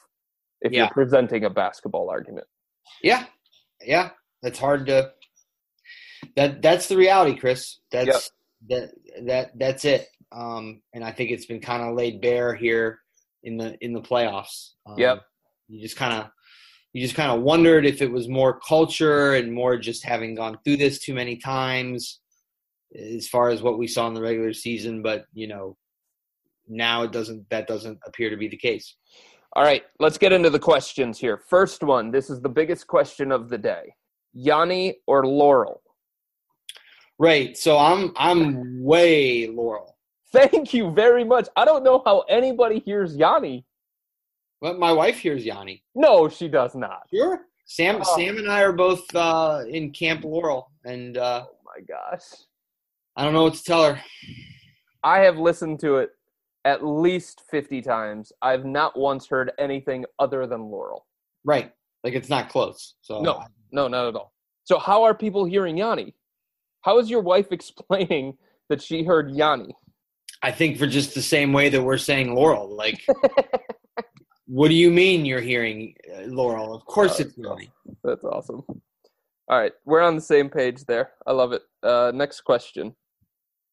If 0.61 0.71
Yeah. 0.71 0.79
you're 0.83 0.89
presenting 0.89 1.43
a 1.45 1.49
basketball 1.49 2.09
argument, 2.09 2.47
Yeah, 3.03 3.25
yeah, 3.83 4.11
that's 4.41 4.59
hard 4.59 4.85
to. 4.87 5.13
That 6.35 6.61
that's 6.61 6.87
the 6.87 6.97
reality, 6.97 7.35
Chris. 7.39 7.79
That's 7.91 8.31
that 8.69 8.91
that 9.23 9.57
that's 9.57 9.85
it. 9.85 10.07
Um, 10.31 10.81
and 10.93 11.03
I 11.03 11.11
think 11.11 11.31
it's 11.31 11.45
been 11.45 11.59
kind 11.61 11.81
of 11.83 11.95
laid 11.95 12.21
bare 12.21 12.53
here 12.55 12.99
in 13.43 13.57
the 13.57 13.75
in 13.81 13.93
the 13.93 14.01
playoffs. 14.01 14.71
Um, 14.85 14.97
Yep. 14.99 15.23
You 15.67 15.81
just 15.81 15.95
kind 15.95 16.13
of 16.13 16.31
you 16.93 17.01
just 17.01 17.15
kind 17.15 17.31
of 17.31 17.41
wondered 17.41 17.85
if 17.85 18.01
it 18.01 18.11
was 18.11 18.27
more 18.27 18.59
culture 18.59 19.33
and 19.35 19.51
more 19.53 19.77
just 19.77 20.03
having 20.03 20.35
gone 20.35 20.57
through 20.63 20.77
this 20.77 20.99
too 20.99 21.13
many 21.13 21.37
times, 21.37 22.19
as 22.95 23.27
far 23.27 23.49
as 23.49 23.61
what 23.61 23.77
we 23.79 23.87
saw 23.87 24.07
in 24.07 24.13
the 24.13 24.21
regular 24.21 24.53
season. 24.53 25.01
But 25.01 25.25
you 25.33 25.47
know, 25.47 25.77
now 26.71 27.03
it 27.03 27.11
doesn't. 27.11 27.49
That 27.49 27.67
doesn't 27.67 27.99
appear 28.05 28.29
to 28.29 28.37
be 28.37 28.47
the 28.47 28.57
case. 28.57 28.95
All 29.53 29.63
right, 29.63 29.83
let's 29.99 30.17
get 30.17 30.31
into 30.31 30.49
the 30.49 30.59
questions 30.59 31.19
here. 31.19 31.37
First 31.37 31.83
one, 31.83 32.09
this 32.09 32.29
is 32.29 32.41
the 32.41 32.49
biggest 32.49 32.87
question 32.87 33.31
of 33.31 33.49
the 33.49 33.57
day. 33.57 33.93
Yanni 34.33 34.95
or 35.07 35.27
Laurel? 35.27 35.81
Right. 37.19 37.57
So 37.57 37.77
I'm 37.77 38.13
I'm 38.15 38.81
way 38.83 39.47
Laurel. 39.47 39.97
Thank 40.31 40.73
you 40.73 40.91
very 40.91 41.25
much. 41.25 41.49
I 41.57 41.65
don't 41.65 41.83
know 41.83 42.01
how 42.05 42.21
anybody 42.29 42.79
hears 42.79 43.15
Yanni. 43.17 43.65
But 44.61 44.79
my 44.79 44.91
wife 44.93 45.19
hears 45.19 45.45
Yanni. 45.45 45.83
No, 45.95 46.29
she 46.29 46.47
does 46.47 46.73
not. 46.73 47.01
Sure. 47.13 47.41
Sam 47.65 48.01
Oh. 48.05 48.15
Sam 48.17 48.37
and 48.37 48.49
I 48.49 48.61
are 48.63 48.71
both 48.73 49.03
uh, 49.15 49.63
in 49.67 49.91
Camp 49.91 50.23
Laurel, 50.23 50.71
and 50.85 51.17
uh, 51.17 51.45
Oh 51.47 51.57
my 51.65 51.83
gosh. 51.83 52.23
I 53.17 53.23
don't 53.23 53.33
know 53.33 53.43
what 53.43 53.55
to 53.55 53.63
tell 53.63 53.83
her. 53.83 54.01
I 55.03 55.19
have 55.19 55.37
listened 55.37 55.79
to 55.81 55.97
it 55.97 56.11
at 56.65 56.85
least 56.85 57.41
50 57.49 57.81
times. 57.81 58.31
I've 58.41 58.65
not 58.65 58.97
once 58.97 59.27
heard 59.27 59.51
anything 59.57 60.05
other 60.19 60.45
than 60.45 60.61
Laurel. 60.69 61.05
Right. 61.43 61.71
Like 62.03 62.13
it's 62.13 62.29
not 62.29 62.49
close. 62.49 62.95
So 63.01 63.21
No, 63.21 63.43
no, 63.71 63.87
not 63.87 64.07
at 64.07 64.15
all. 64.15 64.33
So, 64.63 64.79
how 64.79 65.03
are 65.03 65.13
people 65.13 65.45
hearing 65.45 65.77
Yanni? 65.77 66.15
How 66.81 66.99
is 66.99 67.09
your 67.09 67.21
wife 67.21 67.47
explaining 67.51 68.37
that 68.69 68.81
she 68.81 69.03
heard 69.03 69.31
Yanni? 69.31 69.75
I 70.43 70.51
think 70.51 70.77
for 70.77 70.87
just 70.87 71.13
the 71.13 71.21
same 71.21 71.53
way 71.53 71.69
that 71.69 71.81
we're 71.83 71.97
saying 71.97 72.33
Laurel. 72.33 72.75
Like, 72.75 73.05
what 74.47 74.69
do 74.69 74.73
you 74.75 74.89
mean 74.89 75.25
you're 75.25 75.41
hearing 75.41 75.93
uh, 76.15 76.21
Laurel? 76.27 76.73
Of 76.73 76.85
course 76.85 77.19
Oh, 77.19 77.23
it's 77.23 77.37
Yanni. 77.37 77.71
That's 78.03 78.23
awesome. 78.23 78.63
All 78.67 79.59
right, 79.59 79.73
we're 79.85 80.01
on 80.01 80.15
the 80.15 80.21
same 80.21 80.49
page 80.49 80.85
there. 80.85 81.11
I 81.27 81.33
love 81.33 81.51
it. 81.51 81.63
Uh, 81.83 82.11
next 82.15 82.41
question. 82.41 82.95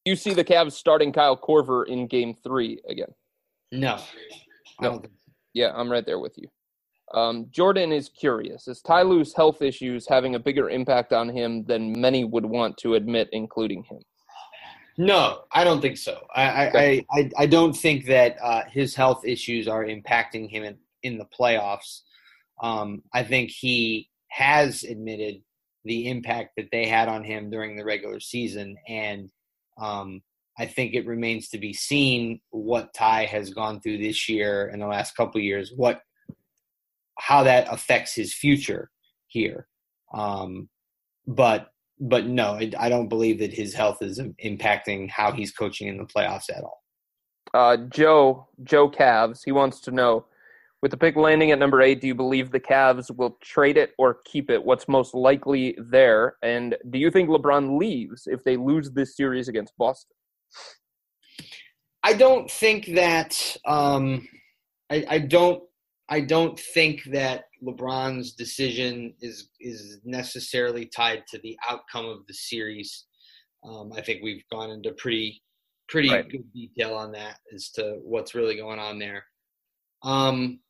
You 0.05 0.15
see 0.15 0.33
the 0.33 0.43
Cavs 0.43 0.73
starting 0.73 1.11
Kyle 1.11 1.37
Korver 1.37 1.87
in 1.87 2.07
game 2.07 2.35
three 2.43 2.81
again. 2.89 3.13
No. 3.71 3.99
No. 4.81 5.01
Yeah, 5.53 5.71
I'm 5.75 5.91
right 5.91 6.05
there 6.05 6.19
with 6.19 6.37
you. 6.37 6.47
Um, 7.13 7.47
Jordan 7.49 7.91
is 7.91 8.09
curious. 8.09 8.67
Is 8.67 8.81
Ty 8.81 9.01
Lue's 9.01 9.33
health 9.35 9.61
issues 9.61 10.07
having 10.07 10.35
a 10.35 10.39
bigger 10.39 10.69
impact 10.69 11.11
on 11.11 11.27
him 11.27 11.65
than 11.65 11.99
many 11.99 12.23
would 12.23 12.45
want 12.45 12.77
to 12.77 12.95
admit, 12.95 13.29
including 13.31 13.83
him? 13.83 13.99
No, 14.97 15.43
I 15.53 15.63
don't 15.63 15.81
think 15.81 15.97
so. 15.97 16.27
I 16.35 16.67
Okay. 16.67 17.05
I, 17.11 17.19
I, 17.19 17.29
I 17.39 17.45
don't 17.45 17.73
think 17.73 18.05
that 18.05 18.35
uh, 18.43 18.63
his 18.69 18.93
health 18.93 19.25
issues 19.25 19.67
are 19.67 19.85
impacting 19.85 20.49
him 20.49 20.63
in, 20.63 20.77
in 21.03 21.17
the 21.17 21.25
playoffs. 21.37 22.01
Um, 22.61 23.01
I 23.13 23.23
think 23.23 23.49
he 23.49 24.09
has 24.27 24.83
admitted 24.83 25.41
the 25.85 26.09
impact 26.09 26.51
that 26.57 26.67
they 26.71 26.85
had 26.85 27.07
on 27.07 27.23
him 27.23 27.49
during 27.49 27.77
the 27.77 27.85
regular 27.85 28.19
season, 28.19 28.75
and 28.87 29.29
um, 29.79 30.21
I 30.57 30.65
think 30.65 30.93
it 30.93 31.07
remains 31.07 31.49
to 31.49 31.57
be 31.57 31.73
seen 31.73 32.41
what 32.49 32.93
Ty 32.93 33.25
has 33.25 33.49
gone 33.49 33.79
through 33.79 33.99
this 33.99 34.27
year 34.27 34.67
and 34.67 34.81
the 34.81 34.87
last 34.87 35.15
couple 35.15 35.39
years, 35.39 35.71
what 35.75 36.01
how 37.17 37.43
that 37.43 37.67
affects 37.71 38.13
his 38.13 38.33
future 38.33 38.89
here. 39.27 39.67
Um, 40.13 40.69
but 41.27 41.69
but 41.99 42.25
no, 42.25 42.53
I, 42.53 42.71
I 42.77 42.89
don't 42.89 43.09
believe 43.09 43.39
that 43.39 43.53
his 43.53 43.73
health 43.73 44.01
is 44.01 44.19
impacting 44.19 45.09
how 45.09 45.31
he's 45.31 45.51
coaching 45.51 45.87
in 45.87 45.97
the 45.97 46.05
playoffs 46.05 46.49
at 46.49 46.63
all. 46.63 46.83
Uh, 47.53 47.77
Joe, 47.89 48.47
Joe 48.63 48.89
Cavs, 48.89 49.41
he 49.43 49.51
wants 49.51 49.81
to 49.81 49.91
know 49.91 50.25
with 50.81 50.91
the 50.91 50.97
pick 50.97 51.15
landing 51.15 51.51
at 51.51 51.59
number 51.59 51.81
eight, 51.81 51.99
do 52.01 52.07
you 52.07 52.15
believe 52.15 52.51
the 52.51 52.59
Cavs 52.59 53.15
will 53.15 53.37
trade 53.41 53.77
it 53.77 53.93
or 53.97 54.19
keep 54.25 54.49
it? 54.49 54.63
What's 54.63 54.87
most 54.87 55.13
likely 55.13 55.77
there? 55.77 56.35
And 56.41 56.77
do 56.89 56.97
you 56.97 57.11
think 57.11 57.29
LeBron 57.29 57.77
leaves 57.77 58.27
if 58.27 58.43
they 58.43 58.55
lose 58.55 58.91
this 58.91 59.15
series 59.17 59.47
against 59.49 59.73
Boston? 59.77 60.15
I 62.03 62.13
don't 62.13 62.49
think 62.49 62.87
that 62.95 63.57
um, 63.65 64.27
I, 64.89 65.05
I 65.09 65.19
don't 65.19 65.63
I 66.11 66.21
don't 66.21 66.59
think 66.59 67.03
that 67.11 67.45
LeBron's 67.63 68.31
decision 68.33 69.13
is 69.21 69.49
is 69.59 69.99
necessarily 70.05 70.85
tied 70.85 71.23
to 71.27 71.39
the 71.39 71.57
outcome 71.69 72.05
of 72.05 72.25
the 72.27 72.33
series. 72.33 73.05
Um, 73.63 73.91
I 73.93 74.01
think 74.01 74.23
we've 74.23 74.43
gone 74.49 74.71
into 74.71 74.93
pretty 74.93 75.43
pretty 75.89 76.09
Right. 76.09 76.29
good 76.29 76.51
detail 76.53 76.93
on 76.95 77.11
that 77.11 77.37
as 77.53 77.69
to 77.71 77.97
what's 78.01 78.33
really 78.33 78.55
going 78.55 78.79
on 78.79 78.97
there. 78.97 79.25
Um, 80.03 80.61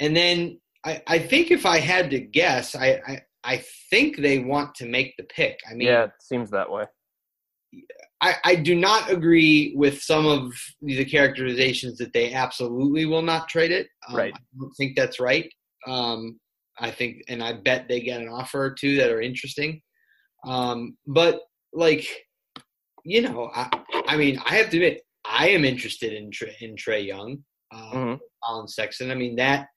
and 0.00 0.16
then 0.16 0.60
I, 0.84 1.02
I 1.06 1.18
think 1.18 1.50
if 1.50 1.66
I 1.66 1.78
had 1.78 2.10
to 2.10 2.20
guess, 2.20 2.74
I, 2.74 3.00
I 3.06 3.20
I 3.44 3.64
think 3.90 4.18
they 4.18 4.38
want 4.40 4.74
to 4.76 4.86
make 4.86 5.14
the 5.16 5.24
pick. 5.24 5.58
I 5.70 5.74
mean, 5.74 5.88
yeah, 5.88 6.04
it 6.04 6.10
seems 6.20 6.50
that 6.50 6.70
way. 6.70 6.84
I, 8.20 8.34
I 8.44 8.54
do 8.56 8.74
not 8.74 9.10
agree 9.10 9.74
with 9.76 10.02
some 10.02 10.26
of 10.26 10.52
the 10.82 11.04
characterizations 11.04 11.98
that 11.98 12.12
they 12.12 12.32
absolutely 12.32 13.04
will 13.06 13.22
not 13.22 13.48
trade 13.48 13.70
it. 13.70 13.88
Um, 14.08 14.16
Right. 14.16 14.34
I 14.34 14.40
don't 14.58 14.72
think 14.76 14.96
that's 14.96 15.20
right. 15.20 15.48
Um, 15.86 16.40
I 16.80 16.90
think, 16.90 17.22
and 17.28 17.42
I 17.42 17.52
bet 17.52 17.86
they 17.88 18.00
get 18.00 18.20
an 18.20 18.28
offer 18.28 18.64
or 18.64 18.70
two 18.74 18.96
that 18.96 19.10
are 19.10 19.20
interesting. 19.20 19.80
Um, 20.44 20.96
but 21.06 21.42
like, 21.72 22.06
you 23.04 23.22
know, 23.22 23.50
I, 23.54 23.68
I 24.08 24.16
mean, 24.16 24.40
I 24.44 24.56
have 24.56 24.70
to 24.70 24.76
admit, 24.78 25.02
I 25.24 25.50
am 25.50 25.64
interested 25.64 26.12
in 26.12 26.30
Trae, 26.30 26.54
in 26.60 26.74
Trae 26.74 27.06
Young, 27.06 27.38
uh, 27.72 27.92
Mhm. 27.92 28.18
Collin 28.42 28.68
Sexton. 28.68 29.10
I 29.10 29.14
mean 29.14 29.36
that 29.36 29.68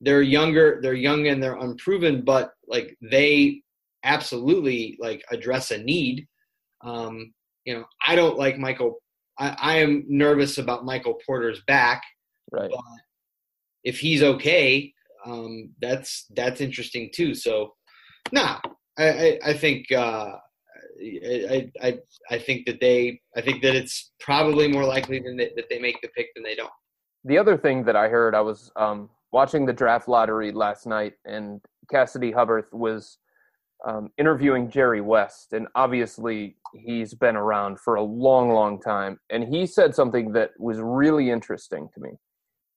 they're 0.00 0.22
younger, 0.22 0.78
they're 0.82 0.94
young 0.94 1.28
and 1.28 1.42
they're 1.42 1.58
unproven, 1.58 2.22
but 2.24 2.52
like 2.66 2.96
they 3.00 3.62
absolutely 4.04 4.96
like 5.00 5.22
address 5.30 5.70
a 5.70 5.78
need. 5.78 6.26
Um, 6.84 7.32
you 7.64 7.74
know, 7.74 7.84
I 8.06 8.14
don't 8.14 8.38
like 8.38 8.58
Michael. 8.58 8.98
I, 9.38 9.56
I 9.60 9.74
am 9.76 10.04
nervous 10.08 10.58
about 10.58 10.84
Michael 10.84 11.18
Porter's 11.26 11.62
back. 11.66 12.02
Right. 12.52 12.70
But 12.70 12.80
if 13.84 13.98
he's 13.98 14.22
okay, 14.22 14.92
um, 15.24 15.70
that's 15.80 16.26
that's 16.34 16.60
interesting 16.60 17.10
too. 17.12 17.34
So, 17.34 17.74
nah, 18.32 18.60
I, 18.98 19.08
I, 19.08 19.38
I 19.46 19.52
think 19.54 19.90
uh, 19.92 20.32
I, 21.02 21.70
I 21.82 21.98
I 22.30 22.38
think 22.38 22.66
that 22.66 22.80
they 22.80 23.20
I 23.36 23.40
think 23.40 23.62
that 23.62 23.74
it's 23.74 24.12
probably 24.20 24.68
more 24.68 24.84
likely 24.84 25.20
than 25.20 25.36
that, 25.38 25.50
that 25.56 25.68
they 25.68 25.78
make 25.78 26.00
the 26.00 26.08
pick 26.08 26.28
than 26.34 26.44
they 26.44 26.54
don't. 26.54 26.70
The 27.24 27.38
other 27.38 27.56
thing 27.56 27.84
that 27.84 27.96
I 27.96 28.08
heard, 28.08 28.34
I 28.34 28.40
was 28.40 28.70
um, 28.76 29.10
watching 29.32 29.66
the 29.66 29.72
draft 29.72 30.08
lottery 30.08 30.52
last 30.52 30.86
night, 30.86 31.14
and 31.24 31.60
Cassidy 31.90 32.32
Hubbarth 32.32 32.72
was 32.72 33.18
um, 33.86 34.10
interviewing 34.18 34.70
Jerry 34.70 35.00
West, 35.00 35.52
and 35.52 35.68
obviously 35.74 36.56
he's 36.74 37.14
been 37.14 37.36
around 37.36 37.78
for 37.78 37.96
a 37.96 38.02
long, 38.02 38.50
long 38.50 38.80
time. 38.80 39.18
And 39.30 39.44
he 39.44 39.66
said 39.66 39.94
something 39.94 40.32
that 40.32 40.50
was 40.58 40.78
really 40.80 41.30
interesting 41.30 41.88
to 41.94 42.00
me. 42.00 42.10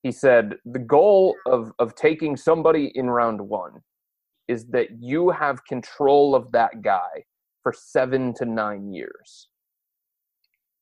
He 0.04 0.12
said 0.12 0.56
the 0.66 0.80
goal 0.80 1.36
of 1.46 1.72
of 1.80 1.96
taking 1.96 2.38
somebody 2.38 2.92
in 2.96 3.10
round 3.10 3.42
one 3.42 3.82
is 4.48 4.66
that 4.68 4.88
you 5.00 5.30
have 5.30 5.66
control 5.66 6.36
of 6.36 6.52
that 6.54 6.82
guy 6.82 7.26
for 7.64 7.74
seven 7.74 8.34
to 8.36 8.46
nine 8.46 8.94
years. 8.94 9.49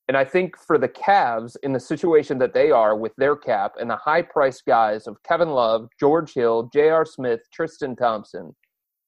And 0.08 0.16
I 0.16 0.24
think 0.24 0.56
for 0.56 0.78
the 0.78 0.88
Cavs, 0.88 1.54
in 1.62 1.74
the 1.74 1.80
situation 1.80 2.38
that 2.38 2.54
they 2.54 2.70
are 2.70 2.96
with 2.96 3.12
their 3.16 3.36
cap 3.36 3.74
and 3.78 3.90
the 3.90 3.96
high 3.96 4.22
priced 4.22 4.64
guys 4.64 5.06
of 5.06 5.22
Kevin 5.22 5.50
Love, 5.50 5.88
George 6.00 6.32
Hill, 6.32 6.70
J.R. 6.72 7.04
Smith, 7.04 7.40
Tristan 7.52 7.94
Thompson, 7.94 8.56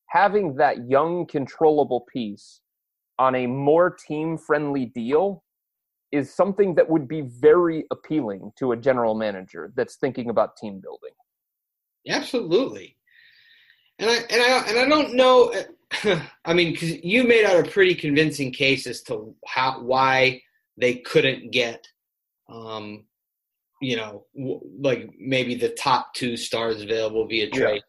having 0.09 0.57
that 0.57 0.91
young, 0.91 1.27
controllable 1.27 2.05
piece 2.13 2.61
on 3.19 3.35
a 3.35 3.47
more 3.47 3.91
team 3.91 4.37
friendly 4.37 4.87
deal 4.87 5.43
is 6.13 6.35
something 6.35 6.75
that 6.75 6.91
would 6.91 7.09
be 7.09 7.23
very 7.23 7.85
appealing 7.91 8.51
to 8.59 8.73
a 8.73 8.77
general 8.77 9.15
manager 9.15 9.73
that's 9.77 9.97
thinking 9.97 10.29
about 10.29 10.57
team 10.57 10.81
building. 10.81 11.13
Absolutely. 12.09 12.97
And 13.99 14.11
I 14.11 14.17
and 14.31 14.43
I 14.43 14.69
and 14.69 14.79
I 14.79 14.89
don't 14.89 15.15
know. 15.15 15.53
I 16.45 16.55
mean, 16.55 16.73
because 16.73 17.03
you 17.05 17.25
made 17.25 17.45
out 17.45 17.65
a 17.65 17.71
pretty 17.71 17.95
convincing 17.95 18.53
case 18.53 18.87
as 18.87 19.03
to 19.03 19.35
how 19.47 19.81
why 19.83 20.41
they 20.81 20.97
couldn't 20.97 21.51
get, 21.51 21.87
um, 22.49 23.05
you 23.81 23.97
know, 23.97 24.27
w- 24.37 24.61
like 24.81 25.11
maybe 25.19 25.55
the 25.55 25.71
top 25.71 26.13
two 26.15 26.37
stars 26.37 26.83
available 26.83 27.27
via 27.27 27.49
trade. 27.51 27.77
Yeah. 27.77 27.81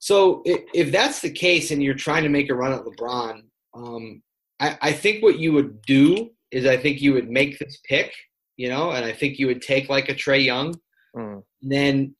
So 0.00 0.42
if, 0.44 0.60
if 0.74 0.92
that's 0.92 1.20
the 1.20 1.30
case, 1.30 1.70
and 1.70 1.82
you're 1.82 1.94
trying 1.94 2.22
to 2.22 2.28
make 2.28 2.50
a 2.50 2.54
run 2.54 2.72
at 2.72 2.82
LeBron, 2.84 3.42
um, 3.74 4.22
I, 4.60 4.78
I 4.80 4.92
think 4.92 5.22
what 5.22 5.38
you 5.38 5.52
would 5.52 5.82
do 5.82 6.30
is 6.50 6.66
I 6.66 6.76
think 6.76 7.00
you 7.00 7.12
would 7.14 7.30
make 7.30 7.58
this 7.58 7.78
pick, 7.88 8.12
you 8.56 8.68
know, 8.68 8.90
and 8.92 9.04
I 9.04 9.12
think 9.12 9.38
you 9.38 9.46
would 9.48 9.62
take 9.62 9.88
like 9.88 10.08
a 10.08 10.14
Trae 10.14 10.44
Young, 10.44 10.74
Mm. 11.16 11.42
and 11.62 11.72
then 11.72 12.14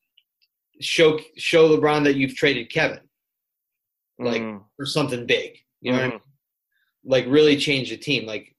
show 0.80 1.18
show 1.36 1.68
LeBron 1.68 2.04
that 2.04 2.16
you've 2.16 2.34
traded 2.34 2.70
Kevin 2.72 3.00
like 4.18 4.40
Mm. 4.42 4.64
for 4.76 4.86
something 4.86 5.26
big. 5.26 5.58
You 5.82 5.92
know 5.92 5.98
what 5.98 6.04
I 6.04 6.08
Mhm. 6.08 6.12
mean? 6.12 6.20
Like 7.04 7.26
really 7.28 7.56
change 7.58 7.90
the 7.90 7.98
team. 7.98 8.24
Like, 8.26 8.56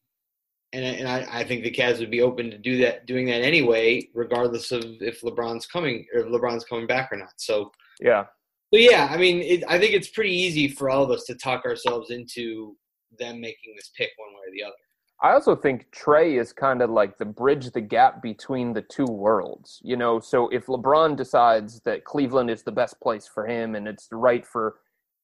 and 0.74 0.84
and 0.84 1.08
I, 1.08 1.28
I 1.32 1.44
think 1.44 1.64
the 1.64 1.72
Cavs 1.72 2.00
would 2.00 2.12
be 2.12 2.22
open 2.22 2.52
to 2.52 2.58
do 2.58 2.78
that, 2.80 3.06
doing 3.06 3.26
that 3.28 3.42
anyway, 3.42 4.08
regardless 4.14 4.72
of 4.72 4.84
if 5.02 5.22
LeBron's 5.22 5.66
coming 5.66 6.06
or 6.14 6.22
if 6.22 6.28
LeBron's 6.28 6.66
coming 6.66 6.88
back 6.88 7.10
or 7.12 7.18
not. 7.18 7.34
So, 7.38 7.72
Yeah. 8.00 8.26
so 8.74 8.80
yeah, 8.80 9.08
I 9.12 9.18
mean, 9.18 9.42
it, 9.42 9.64
I 9.68 9.80
think 9.80 9.94
it's 9.94 10.10
pretty 10.10 10.34
easy 10.34 10.68
for 10.68 10.90
all 10.90 11.04
of 11.04 11.12
us 11.12 11.26
to 11.26 11.36
talk 11.36 11.66
ourselves 11.66 12.12
into 12.12 12.76
them 13.18 13.42
making 13.42 13.74
this 13.76 13.92
pick 13.98 14.12
one 14.18 14.34
way 14.34 14.42
or 14.48 14.52
the 14.54 14.64
other. 14.64 14.76
I 15.22 15.34
also 15.34 15.54
think 15.54 15.88
Trae 15.92 16.40
is 16.40 16.54
kind 16.54 16.82
of 16.82 16.90
like 16.90 17.18
the 17.18 17.26
bridge 17.26 17.72
the 17.72 17.82
gap 17.82 18.22
between 18.22 18.72
the 18.72 18.84
two 18.84 19.06
worlds. 19.06 19.80
You 19.84 19.98
know, 19.98 20.20
so 20.20 20.48
if 20.50 20.68
LeBron 20.68 21.18
decides 21.18 21.82
that 21.82 22.06
Cleveland 22.06 22.50
is 22.50 22.64
the 22.64 22.72
best 22.72 23.00
place 23.02 23.28
for 23.28 23.46
him 23.46 23.76
and 23.76 23.88
it's 23.88 24.08
right 24.12 24.46
for 24.46 24.76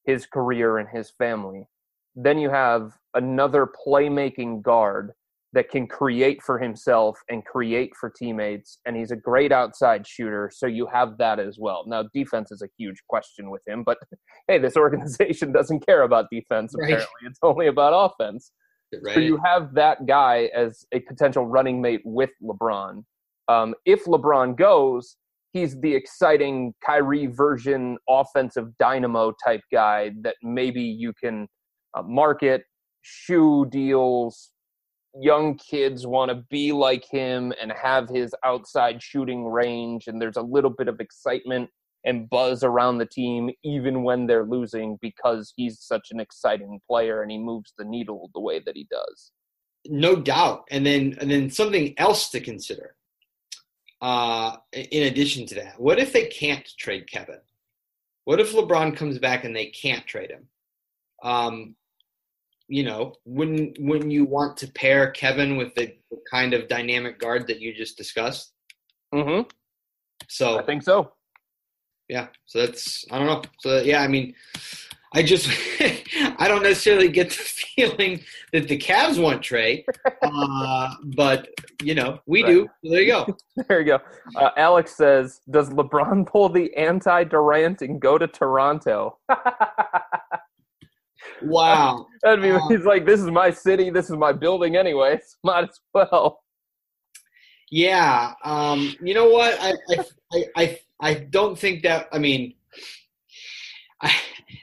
his 0.04 0.26
career 0.26 0.80
and 0.80 0.90
his 0.90 1.12
family, 1.12 1.68
then 2.16 2.38
you 2.38 2.50
have 2.50 2.98
another 3.14 3.68
playmaking 3.88 4.62
guard 4.62 5.14
that 5.56 5.70
can 5.72 5.88
create 5.88 6.44
for 6.44 6.60
himself 6.60 7.18
and 7.30 7.44
create 7.46 7.92
for 8.00 8.10
teammates 8.12 8.78
and 8.86 8.96
he's 8.96 9.10
a 9.12 9.16
great 9.16 9.52
outside 9.52 10.06
shooter 10.06 10.52
so 10.54 10.68
you 10.68 10.86
have 10.86 11.18
that 11.18 11.40
as 11.40 11.58
well 11.60 11.84
now 11.88 12.04
defense 12.14 12.52
is 12.52 12.62
a 12.62 12.68
huge 12.78 13.02
question 13.10 13.50
with 13.50 13.62
him 13.68 13.82
but 13.84 13.98
hey 14.48 14.60
this 14.60 14.76
organization 14.86 15.52
doesn't 15.52 15.84
care 15.86 16.04
about 16.04 16.26
defense 16.32 16.74
Right. 16.78 16.84
apparently 16.90 17.22
it's 17.26 17.40
only 17.42 17.68
about 17.68 17.94
offense 18.12 18.52
Right? 19.04 19.14
so 19.16 19.20
you 19.20 19.40
have 19.44 19.74
that 19.74 20.06
guy 20.06 20.50
as 20.56 20.86
a 20.94 21.00
potential 21.02 21.46
running 21.48 21.82
mate 21.82 22.02
with 22.06 22.30
LeBron. 22.42 23.04
Um, 23.48 23.74
if 23.86 24.06
LeBron 24.06 24.56
goes, 24.58 25.18
he's 25.52 25.78
the 25.82 25.94
exciting 25.94 26.74
Kyrie 26.86 27.26
version 27.28 27.98
offensive 28.08 28.70
dynamo 28.78 29.34
type 29.44 29.62
guy 29.72 30.12
that 30.22 30.36
maybe 30.44 30.82
you 30.82 31.14
can 31.22 31.48
uh, 31.96 32.04
market, 32.04 32.64
shoe 33.02 33.66
deals. 33.70 34.52
Young 35.20 35.58
kids 35.58 36.06
want 36.06 36.30
to 36.30 36.44
be 36.50 36.72
like 36.72 37.06
him 37.06 37.54
and 37.62 37.72
have 37.72 38.10
his 38.10 38.34
outside 38.44 39.02
shooting 39.02 39.46
range, 39.46 40.08
and 40.08 40.22
there's 40.22 40.38
a 40.38 40.42
little 40.42 40.70
bit 40.70 40.88
of 40.88 41.00
excitement 41.00 41.70
and 42.06 42.30
buzz 42.30 42.64
around 42.64 43.00
the 43.00 43.06
team 43.06 43.50
even 43.64 44.04
when 44.04 44.28
they're 44.28 44.46
losing 44.46 44.98
because 45.02 45.54
he's 45.58 45.80
such 45.82 46.10
an 46.12 46.20
exciting 46.20 46.80
player 46.88 47.22
and 47.24 47.32
he 47.32 47.38
moves 47.38 47.74
the 47.78 47.84
needle 47.84 48.30
the 48.34 48.40
way 48.40 48.60
that 48.64 48.76
he 48.76 48.88
does. 48.92 49.32
no 49.88 50.16
doubt. 50.16 50.64
And 50.72 50.86
then 50.86 51.18
and 51.20 51.30
then 51.30 51.50
something 51.50 51.94
else 51.98 52.30
to 52.30 52.40
consider 52.40 52.96
uh 54.02 54.58
in 54.74 55.04
addition 55.04 55.46
to 55.48 55.56
that 55.56 55.80
what 55.80 56.00
if 56.00 56.14
they 56.14 56.28
can't 56.28 56.68
trade 56.78 57.10
kevin? 57.12 57.40
What 58.26 58.40
if 58.40 58.54
lebron 58.54 58.96
comes 58.96 59.18
back 59.20 59.44
and 59.46 59.56
they 59.56 59.68
can't 59.68 60.06
trade 60.06 60.32
him? 60.32 60.48
Um 61.24 61.76
you 62.68 62.84
know 62.84 63.14
wouldn't 63.26 63.78
wouldn't 63.80 64.12
you 64.12 64.26
want 64.26 64.58
to 64.58 64.68
pair 64.72 65.12
kevin 65.12 65.56
with 65.58 65.74
the, 65.76 65.94
kind 66.32 66.54
of 66.54 66.68
dynamic 66.68 67.20
guard 67.20 67.46
that 67.48 67.60
you 67.62 67.74
just 67.74 67.98
discussed 67.98 68.54
Mm-hmm. 69.14 69.48
so 70.28 70.60
I 70.60 70.64
think 70.64 70.82
so. 70.84 71.14
yeah 72.10 72.28
so 72.46 72.66
that's 72.66 73.06
i 73.12 73.18
don't 73.20 73.28
know 73.28 73.42
so 73.60 73.82
yeah 73.82 74.02
i 74.02 74.08
mean 74.08 74.34
i 75.14 75.22
just 75.22 75.48
i 76.40 76.48
don't 76.48 76.64
necessarily 76.64 77.10
get 77.10 77.30
the 77.30 77.36
feeling 77.76 78.22
that 78.54 78.68
the 78.68 78.78
Cavs 78.78 79.22
want 79.22 79.42
trae 79.44 79.84
uh, 80.24 80.94
but 81.16 81.48
you 81.84 81.94
know 81.96 82.20
we 82.26 82.44
Right. 82.44 82.50
do 82.50 82.68
so 82.84 82.90
there 82.92 83.02
you 83.02 83.12
go 83.12 83.38
There 83.68 83.80
you 83.82 83.86
go. 83.86 84.00
Uh, 84.36 84.50
Alex 84.58 84.96
says, 84.98 85.40
"Does 85.50 85.70
LeBron 85.70 86.28
pull 86.28 86.50
the 86.50 86.74
anti-Durant 86.76 87.82
and 87.82 88.02
go 88.02 88.18
to 88.18 88.28
Toronto?" 88.28 89.18
wow 91.42 92.06
That'd 92.26 92.42
be. 92.44 92.52
Uh, 92.52 92.60
he's 92.68 92.84
like, 92.86 93.06
"This 93.06 93.22
is 93.22 93.32
my 93.32 93.52
city. 93.52 93.90
This 93.92 94.10
is 94.10 94.18
my 94.18 94.34
building, 94.34 94.76
anyway. 94.76 95.20
So 95.26 95.38
might 95.44 95.70
as 95.70 95.80
well." 95.94 96.42
yeah 97.72 98.34
um, 98.44 98.96
you 99.02 99.14
know 99.14 99.30
what 99.30 99.58
I, 99.60 99.74
I 99.90 100.06
i 100.34 100.46
i 100.56 100.80
i 101.02 101.14
don't 101.16 101.58
think 101.58 101.84
that 101.84 102.08
i 102.12 102.20
mean 102.20 102.54
I, 104.02 104.14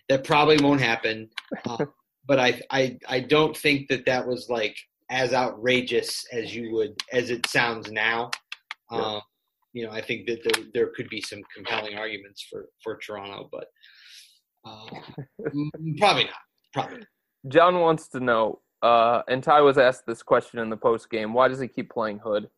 that 0.09 0.25
probably 0.25 0.57
won't 0.63 0.81
happen 0.81 1.29
uh, 1.67 1.85
but 2.27 2.39
I, 2.39 2.61
I 2.71 2.99
i 3.09 3.21
don't 3.21 3.57
think 3.57 3.89
that 3.89 4.07
that 4.07 4.27
was 4.27 4.49
like 4.49 4.77
as 5.11 5.35
outrageous 5.35 6.25
as 6.33 6.55
you 6.55 6.73
would 6.73 6.95
as 7.13 7.31
it 7.31 7.45
sounds 7.47 7.91
now 7.91 8.31
Yeah. 8.91 8.99
um, 9.17 9.21
you 9.73 9.85
know 9.85 9.93
i 9.93 10.01
think 10.01 10.27
that 10.29 10.41
there, 10.45 10.65
there 10.75 10.91
could 10.95 11.09
be 11.09 11.21
some 11.21 11.43
compelling 11.55 11.97
arguments 11.97 12.47
for 12.49 12.67
for 12.85 12.99
toronto 13.05 13.49
but 13.51 13.67
uh, 14.65 14.87
probably 15.99 16.25
not 16.25 16.43
probably 16.73 16.99
not. 16.99 17.07
John 17.49 17.81
wants 17.81 18.09
to 18.09 18.21
know, 18.21 18.61
uh, 18.83 19.23
and 19.29 19.43
Ty 19.43 19.63
was 19.63 19.79
asked 19.79 20.07
this 20.07 20.23
question 20.23 20.59
in 20.59 20.71
the 20.71 20.77
post 20.77 21.11
game: 21.11 21.33
Why 21.35 21.49
does 21.49 21.61
he 21.61 21.69
keep 21.69 21.91
playing 21.91 22.19
Hood? 22.19 22.49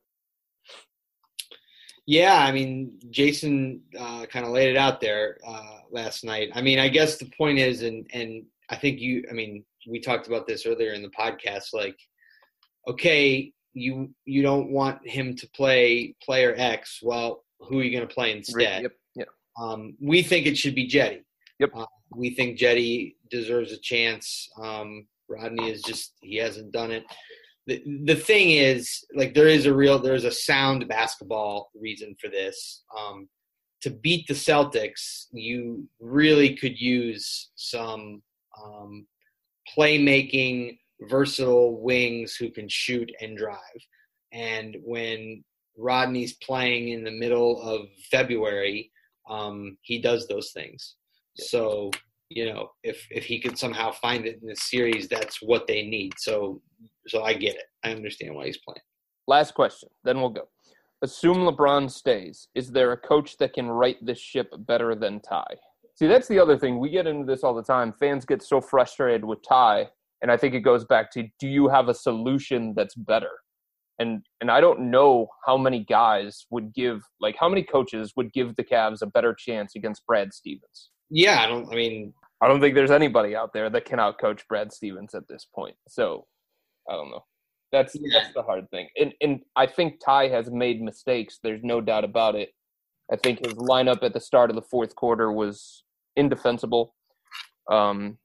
Yeah, 2.07 2.39
I 2.39 2.53
mean, 2.53 2.99
Jason 3.11 3.81
uh, 3.99 4.27
kind 4.27 4.45
of 4.45 4.53
laid 4.53 4.69
it 4.69 4.77
out 4.77 5.01
there 5.01 5.39
uh, 5.47 5.79
last 5.91 6.23
night. 6.23 6.51
I 6.55 6.61
mean, 6.61 6.79
I 6.79 6.89
guess 6.89 7.17
the 7.17 7.31
point 7.37 7.59
is, 7.59 7.83
and 7.83 8.07
and 8.13 8.45
I 8.69 8.77
think 8.77 9.01
you, 9.01 9.25
I 9.31 9.33
mean, 9.33 9.65
we 9.89 10.01
talked 10.01 10.27
about 10.27 10.47
this 10.47 10.67
earlier 10.67 10.93
in 10.93 11.03
the 11.03 11.09
podcast. 11.09 11.73
Like, 11.73 11.97
okay, 12.87 13.53
you 13.73 14.11
you 14.27 14.43
don't 14.43 14.71
want 14.71 15.07
him 15.07 15.35
to 15.37 15.49
play 15.51 16.15
player 16.23 16.55
X. 16.57 17.01
Well, 17.03 17.45
who 17.61 17.81
are 17.81 17.83
you 17.83 17.91
going 17.91 18.07
to 18.07 18.15
play 18.15 18.33
instead? 18.33 18.83
Yep. 18.83 18.93
Yep. 19.17 19.29
Um, 19.59 19.97
we 20.01 20.23
think 20.23 20.47
it 20.47 20.59
should 20.59 20.75
be 20.75 20.87
Jetty. 20.87 21.23
Yep. 21.59 21.71
Uh, 21.75 21.87
we 22.17 22.35
think 22.35 22.59
Jetty 22.59 23.17
deserves 23.31 23.73
a 23.73 23.79
chance. 23.81 24.49
Um, 24.61 25.07
Rodney 25.29 25.71
is 25.71 25.83
just 25.83 26.15
he 26.21 26.37
hasn't 26.37 26.73
done 26.73 26.91
it. 26.91 27.05
The 27.67 27.83
the 28.05 28.17
thing 28.17 28.51
is, 28.51 29.05
like, 29.15 29.35
there 29.35 29.49
is 29.49 29.67
a 29.67 29.75
real 29.75 29.99
there's 29.99 30.25
a 30.25 30.31
sound 30.31 30.87
basketball 30.89 31.71
reason 31.75 32.15
for 32.21 32.29
this. 32.29 32.85
Um, 32.99 33.29
to 33.83 33.91
beat 33.91 34.27
the 34.27 34.35
Celtics, 34.35 35.27
you 35.33 35.87
really 36.01 36.57
could 36.57 36.79
use 36.81 37.51
some 37.57 38.23
um, 38.63 39.07
playmaking, 39.77 40.79
versatile 41.03 41.81
wings 41.83 42.35
who 42.35 42.51
can 42.51 42.69
shoot 42.69 43.11
and 43.21 43.37
drive. 43.37 43.59
And 44.33 44.77
when 44.83 45.45
Rodney's 45.77 46.35
playing 46.35 46.89
in 46.89 47.05
the 47.05 47.11
middle 47.11 47.61
of 47.63 47.89
February, 48.11 48.91
um, 49.29 49.77
he 49.83 50.01
does 50.01 50.27
those 50.27 50.51
things. 50.53 50.97
So 51.37 51.91
you 52.31 52.53
know, 52.53 52.71
if 52.83 53.07
if 53.11 53.25
he 53.25 53.41
could 53.41 53.59
somehow 53.59 53.93
find 53.93 54.27
it 54.27 54.41
in 54.43 54.49
this 54.49 54.63
series, 54.63 55.09
that's 55.09 55.41
what 55.41 55.67
they 55.67 55.83
need. 55.83 56.15
So 56.19 56.61
so 57.07 57.23
I 57.23 57.35
get 57.35 57.55
it. 57.55 57.67
I 57.85 57.93
understand 57.93 58.35
why 58.35 58.47
he's 58.47 58.59
playing. 58.59 58.81
Last 59.27 59.55
question, 59.55 59.89
then 60.05 60.21
we'll 60.21 60.31
go. 60.31 60.49
Assume 61.03 61.39
LeBron 61.39 61.91
stays. 61.91 62.49
Is 62.55 62.71
there 62.71 62.93
a 62.93 62.97
coach 62.97 63.37
that 63.39 63.53
can 63.53 63.69
right 63.69 63.97
this 64.05 64.19
ship 64.19 64.49
better 64.59 64.95
than 64.95 65.21
Ty? 65.21 65.45
See, 65.97 66.07
that's 66.07 66.29
the 66.29 66.41
other 66.41 66.59
thing. 66.59 66.79
We 66.79 66.91
get 66.91 67.07
into 67.07 67.25
this 67.25 67.45
all 67.45 67.55
the 67.55 67.63
time. 67.63 67.93
Fans 67.93 68.25
get 68.25 68.43
so 68.43 68.61
frustrated 68.61 69.25
with 69.25 69.39
Ty, 69.47 69.89
and 70.23 70.31
I 70.31 70.37
think 70.37 70.55
it 70.55 70.61
goes 70.61 70.85
back 70.85 71.11
to 71.13 71.29
do 71.39 71.47
you 71.47 71.69
have 71.69 71.89
a 71.89 71.95
solution 71.95 72.75
that's 72.75 72.95
better? 72.95 73.31
And 73.99 74.25
and 74.41 74.51
I 74.51 74.61
don't 74.61 74.91
know 74.91 75.29
how 75.47 75.57
many 75.57 75.85
guys 75.85 76.47
would 76.51 76.75
give 76.75 77.03
like 77.21 77.37
how 77.39 77.49
many 77.49 77.63
coaches 77.63 78.13
would 78.17 78.33
give 78.33 78.57
the 78.57 78.65
Cavs 78.65 79.03
a 79.03 79.07
better 79.07 79.35
chance 79.35 79.77
against 79.77 80.05
Brad 80.07 80.33
Stevens. 80.35 80.91
Yeah, 81.15 81.41
I 81.43 81.47
don't. 81.47 81.73
I 81.73 81.77
mean, 81.77 82.13
I 82.41 82.49
don't 82.49 82.61
think 82.61 82.75
there's 82.75 82.91
anybody 82.91 83.37
out 83.37 83.53
there 83.53 83.71
that 83.71 83.85
can 83.85 84.01
outcoach 84.01 84.41
Brad 84.49 84.73
Stevens 84.73 85.15
at 85.15 85.29
this 85.29 85.47
point. 85.55 85.77
So 85.89 86.27
I 86.91 86.95
don't 86.95 87.11
know. 87.11 87.25
That's 87.71 87.95
Yeah. 87.95 88.19
that's 88.19 88.35
the 88.35 88.43
hard 88.43 88.69
thing. 88.71 88.89
And 89.01 89.15
and 89.21 89.41
I 89.55 89.67
think 89.67 90.01
Ty 90.05 90.29
has 90.29 90.51
made 90.51 90.83
mistakes. 90.83 91.39
There's 91.41 91.63
no 91.63 91.81
doubt 91.81 92.03
about 92.03 92.35
it. 92.35 92.51
I 93.13 93.17
think 93.17 93.45
his 93.47 93.55
lineup 93.55 94.03
at 94.03 94.13
the 94.13 94.21
start 94.21 94.51
of 94.51 94.57
the 94.57 94.63
fourth 94.63 94.97
quarter 94.97 95.31
was 95.31 95.85
indefensible. 96.17 96.95
Um, 97.71 98.19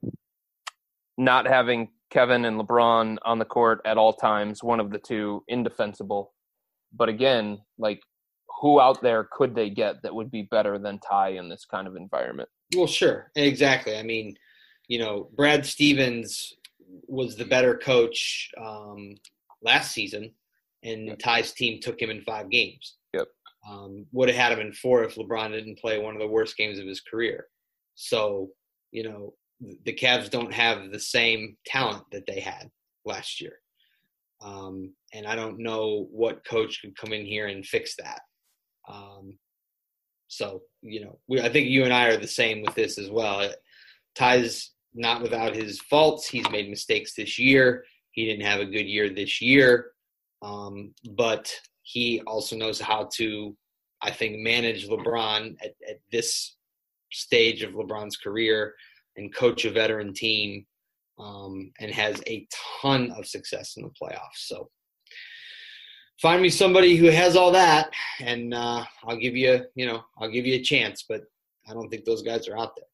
not 1.17 1.45
having 1.45 1.89
Kevin 2.09 2.43
and 2.45 2.59
LeBron 2.59 3.17
on 3.23 3.37
the 3.37 3.45
court 3.45 3.81
at 3.85 3.97
all 3.97 4.13
times, 4.13 4.63
one 4.63 4.79
of 4.79 4.89
the 4.89 4.97
two, 4.97 5.43
indefensible. 5.47 6.33
But 6.91 7.09
again, 7.09 7.59
like 7.77 8.01
who 8.61 8.81
out 8.81 9.01
there 9.03 9.27
could 9.31 9.53
they 9.53 9.69
get 9.69 10.01
that 10.01 10.15
would 10.15 10.31
be 10.31 10.41
better 10.41 10.79
than 10.79 10.97
Ty 10.99 11.29
in 11.33 11.49
this 11.49 11.65
kind 11.65 11.87
of 11.87 11.95
environment? 11.95 12.49
Well, 12.75 12.87
sure, 12.87 13.31
exactly. 13.35 13.97
I 13.97 14.03
mean, 14.03 14.35
you 14.87 14.99
know, 14.99 15.29
Brad 15.35 15.65
Stevens 15.65 16.53
was 17.07 17.35
the 17.35 17.45
better 17.45 17.77
coach 17.77 18.49
um, 18.59 19.15
last 19.61 19.91
season, 19.91 20.31
and 20.83 21.07
yep. 21.07 21.19
Ty's 21.19 21.53
team 21.53 21.79
took 21.81 22.01
him 22.01 22.09
in 22.09 22.21
five 22.21 22.49
games. 22.49 22.95
Yep. 23.13 23.27
Um, 23.69 24.05
would 24.11 24.29
have 24.29 24.37
had 24.37 24.51
him 24.51 24.65
in 24.65 24.73
four 24.73 25.03
if 25.03 25.15
LeBron 25.15 25.51
didn't 25.51 25.79
play 25.79 25.99
one 25.99 26.15
of 26.15 26.21
the 26.21 26.27
worst 26.27 26.57
games 26.57 26.79
of 26.79 26.87
his 26.87 27.01
career. 27.01 27.47
So, 27.95 28.49
you 28.91 29.03
know, 29.03 29.33
the 29.85 29.93
Cavs 29.93 30.29
don't 30.29 30.53
have 30.53 30.91
the 30.91 30.99
same 30.99 31.57
talent 31.65 32.03
that 32.11 32.25
they 32.25 32.39
had 32.39 32.69
last 33.05 33.41
year. 33.41 33.59
Um, 34.41 34.93
and 35.13 35.27
I 35.27 35.35
don't 35.35 35.59
know 35.59 36.07
what 36.11 36.45
coach 36.45 36.79
could 36.81 36.95
come 36.95 37.11
in 37.11 37.25
here 37.25 37.47
and 37.47 37.65
fix 37.65 37.95
that. 37.97 38.21
Um, 38.87 39.37
so, 40.29 40.61
you 40.81 41.03
know, 41.03 41.19
we, 41.27 41.41
I 41.41 41.49
think 41.49 41.67
you 41.67 41.83
and 41.83 41.93
I 41.93 42.05
are 42.09 42.17
the 42.17 42.27
same 42.27 42.61
with 42.61 42.75
this 42.75 42.97
as 42.97 43.09
well. 43.09 43.51
Ty's 44.15 44.71
not 44.93 45.21
without 45.21 45.55
his 45.55 45.81
faults. 45.81 46.27
He's 46.29 46.49
made 46.51 46.69
mistakes 46.69 47.15
this 47.15 47.39
year. 47.39 47.83
He 48.11 48.25
didn't 48.25 48.45
have 48.45 48.61
a 48.61 48.65
good 48.65 48.85
year 48.85 49.09
this 49.09 49.41
year. 49.41 49.91
Um, 50.41 50.93
but 51.15 51.51
he 51.81 52.21
also 52.27 52.55
knows 52.55 52.79
how 52.79 53.09
to, 53.15 53.57
I 54.01 54.11
think, 54.11 54.37
manage 54.37 54.87
LeBron 54.87 55.55
at, 55.63 55.73
at 55.89 55.99
this 56.11 56.55
stage 57.11 57.63
of 57.63 57.73
LeBron's 57.73 58.17
career 58.17 58.75
and 59.17 59.33
coach 59.33 59.65
a 59.65 59.71
veteran 59.71 60.13
team 60.13 60.65
um, 61.17 61.71
and 61.79 61.91
has 61.91 62.21
a 62.27 62.47
ton 62.81 63.11
of 63.17 63.25
success 63.25 63.77
in 63.77 63.83
the 63.83 63.89
playoffs. 63.89 64.45
So 64.45 64.69
find 66.21 66.41
me 66.41 66.49
somebody 66.49 66.95
who 66.95 67.07
has 67.07 67.35
all 67.35 67.51
that, 67.51 67.91
and 68.19 68.53
uh, 68.53 68.83
I'll 69.03 69.17
give 69.17 69.35
you, 69.35 69.65
you 69.75 69.85
know, 69.85 70.03
I'll 70.17 70.31
give 70.31 70.45
you 70.45 70.55
a 70.55 70.61
chance. 70.61 71.05
But 71.07 71.23
I 71.67 71.73
don't 71.73 71.89
think 71.89 72.05
those 72.05 72.21
guys 72.21 72.47
are 72.47 72.57
out 72.57 72.75
there. 72.75 72.88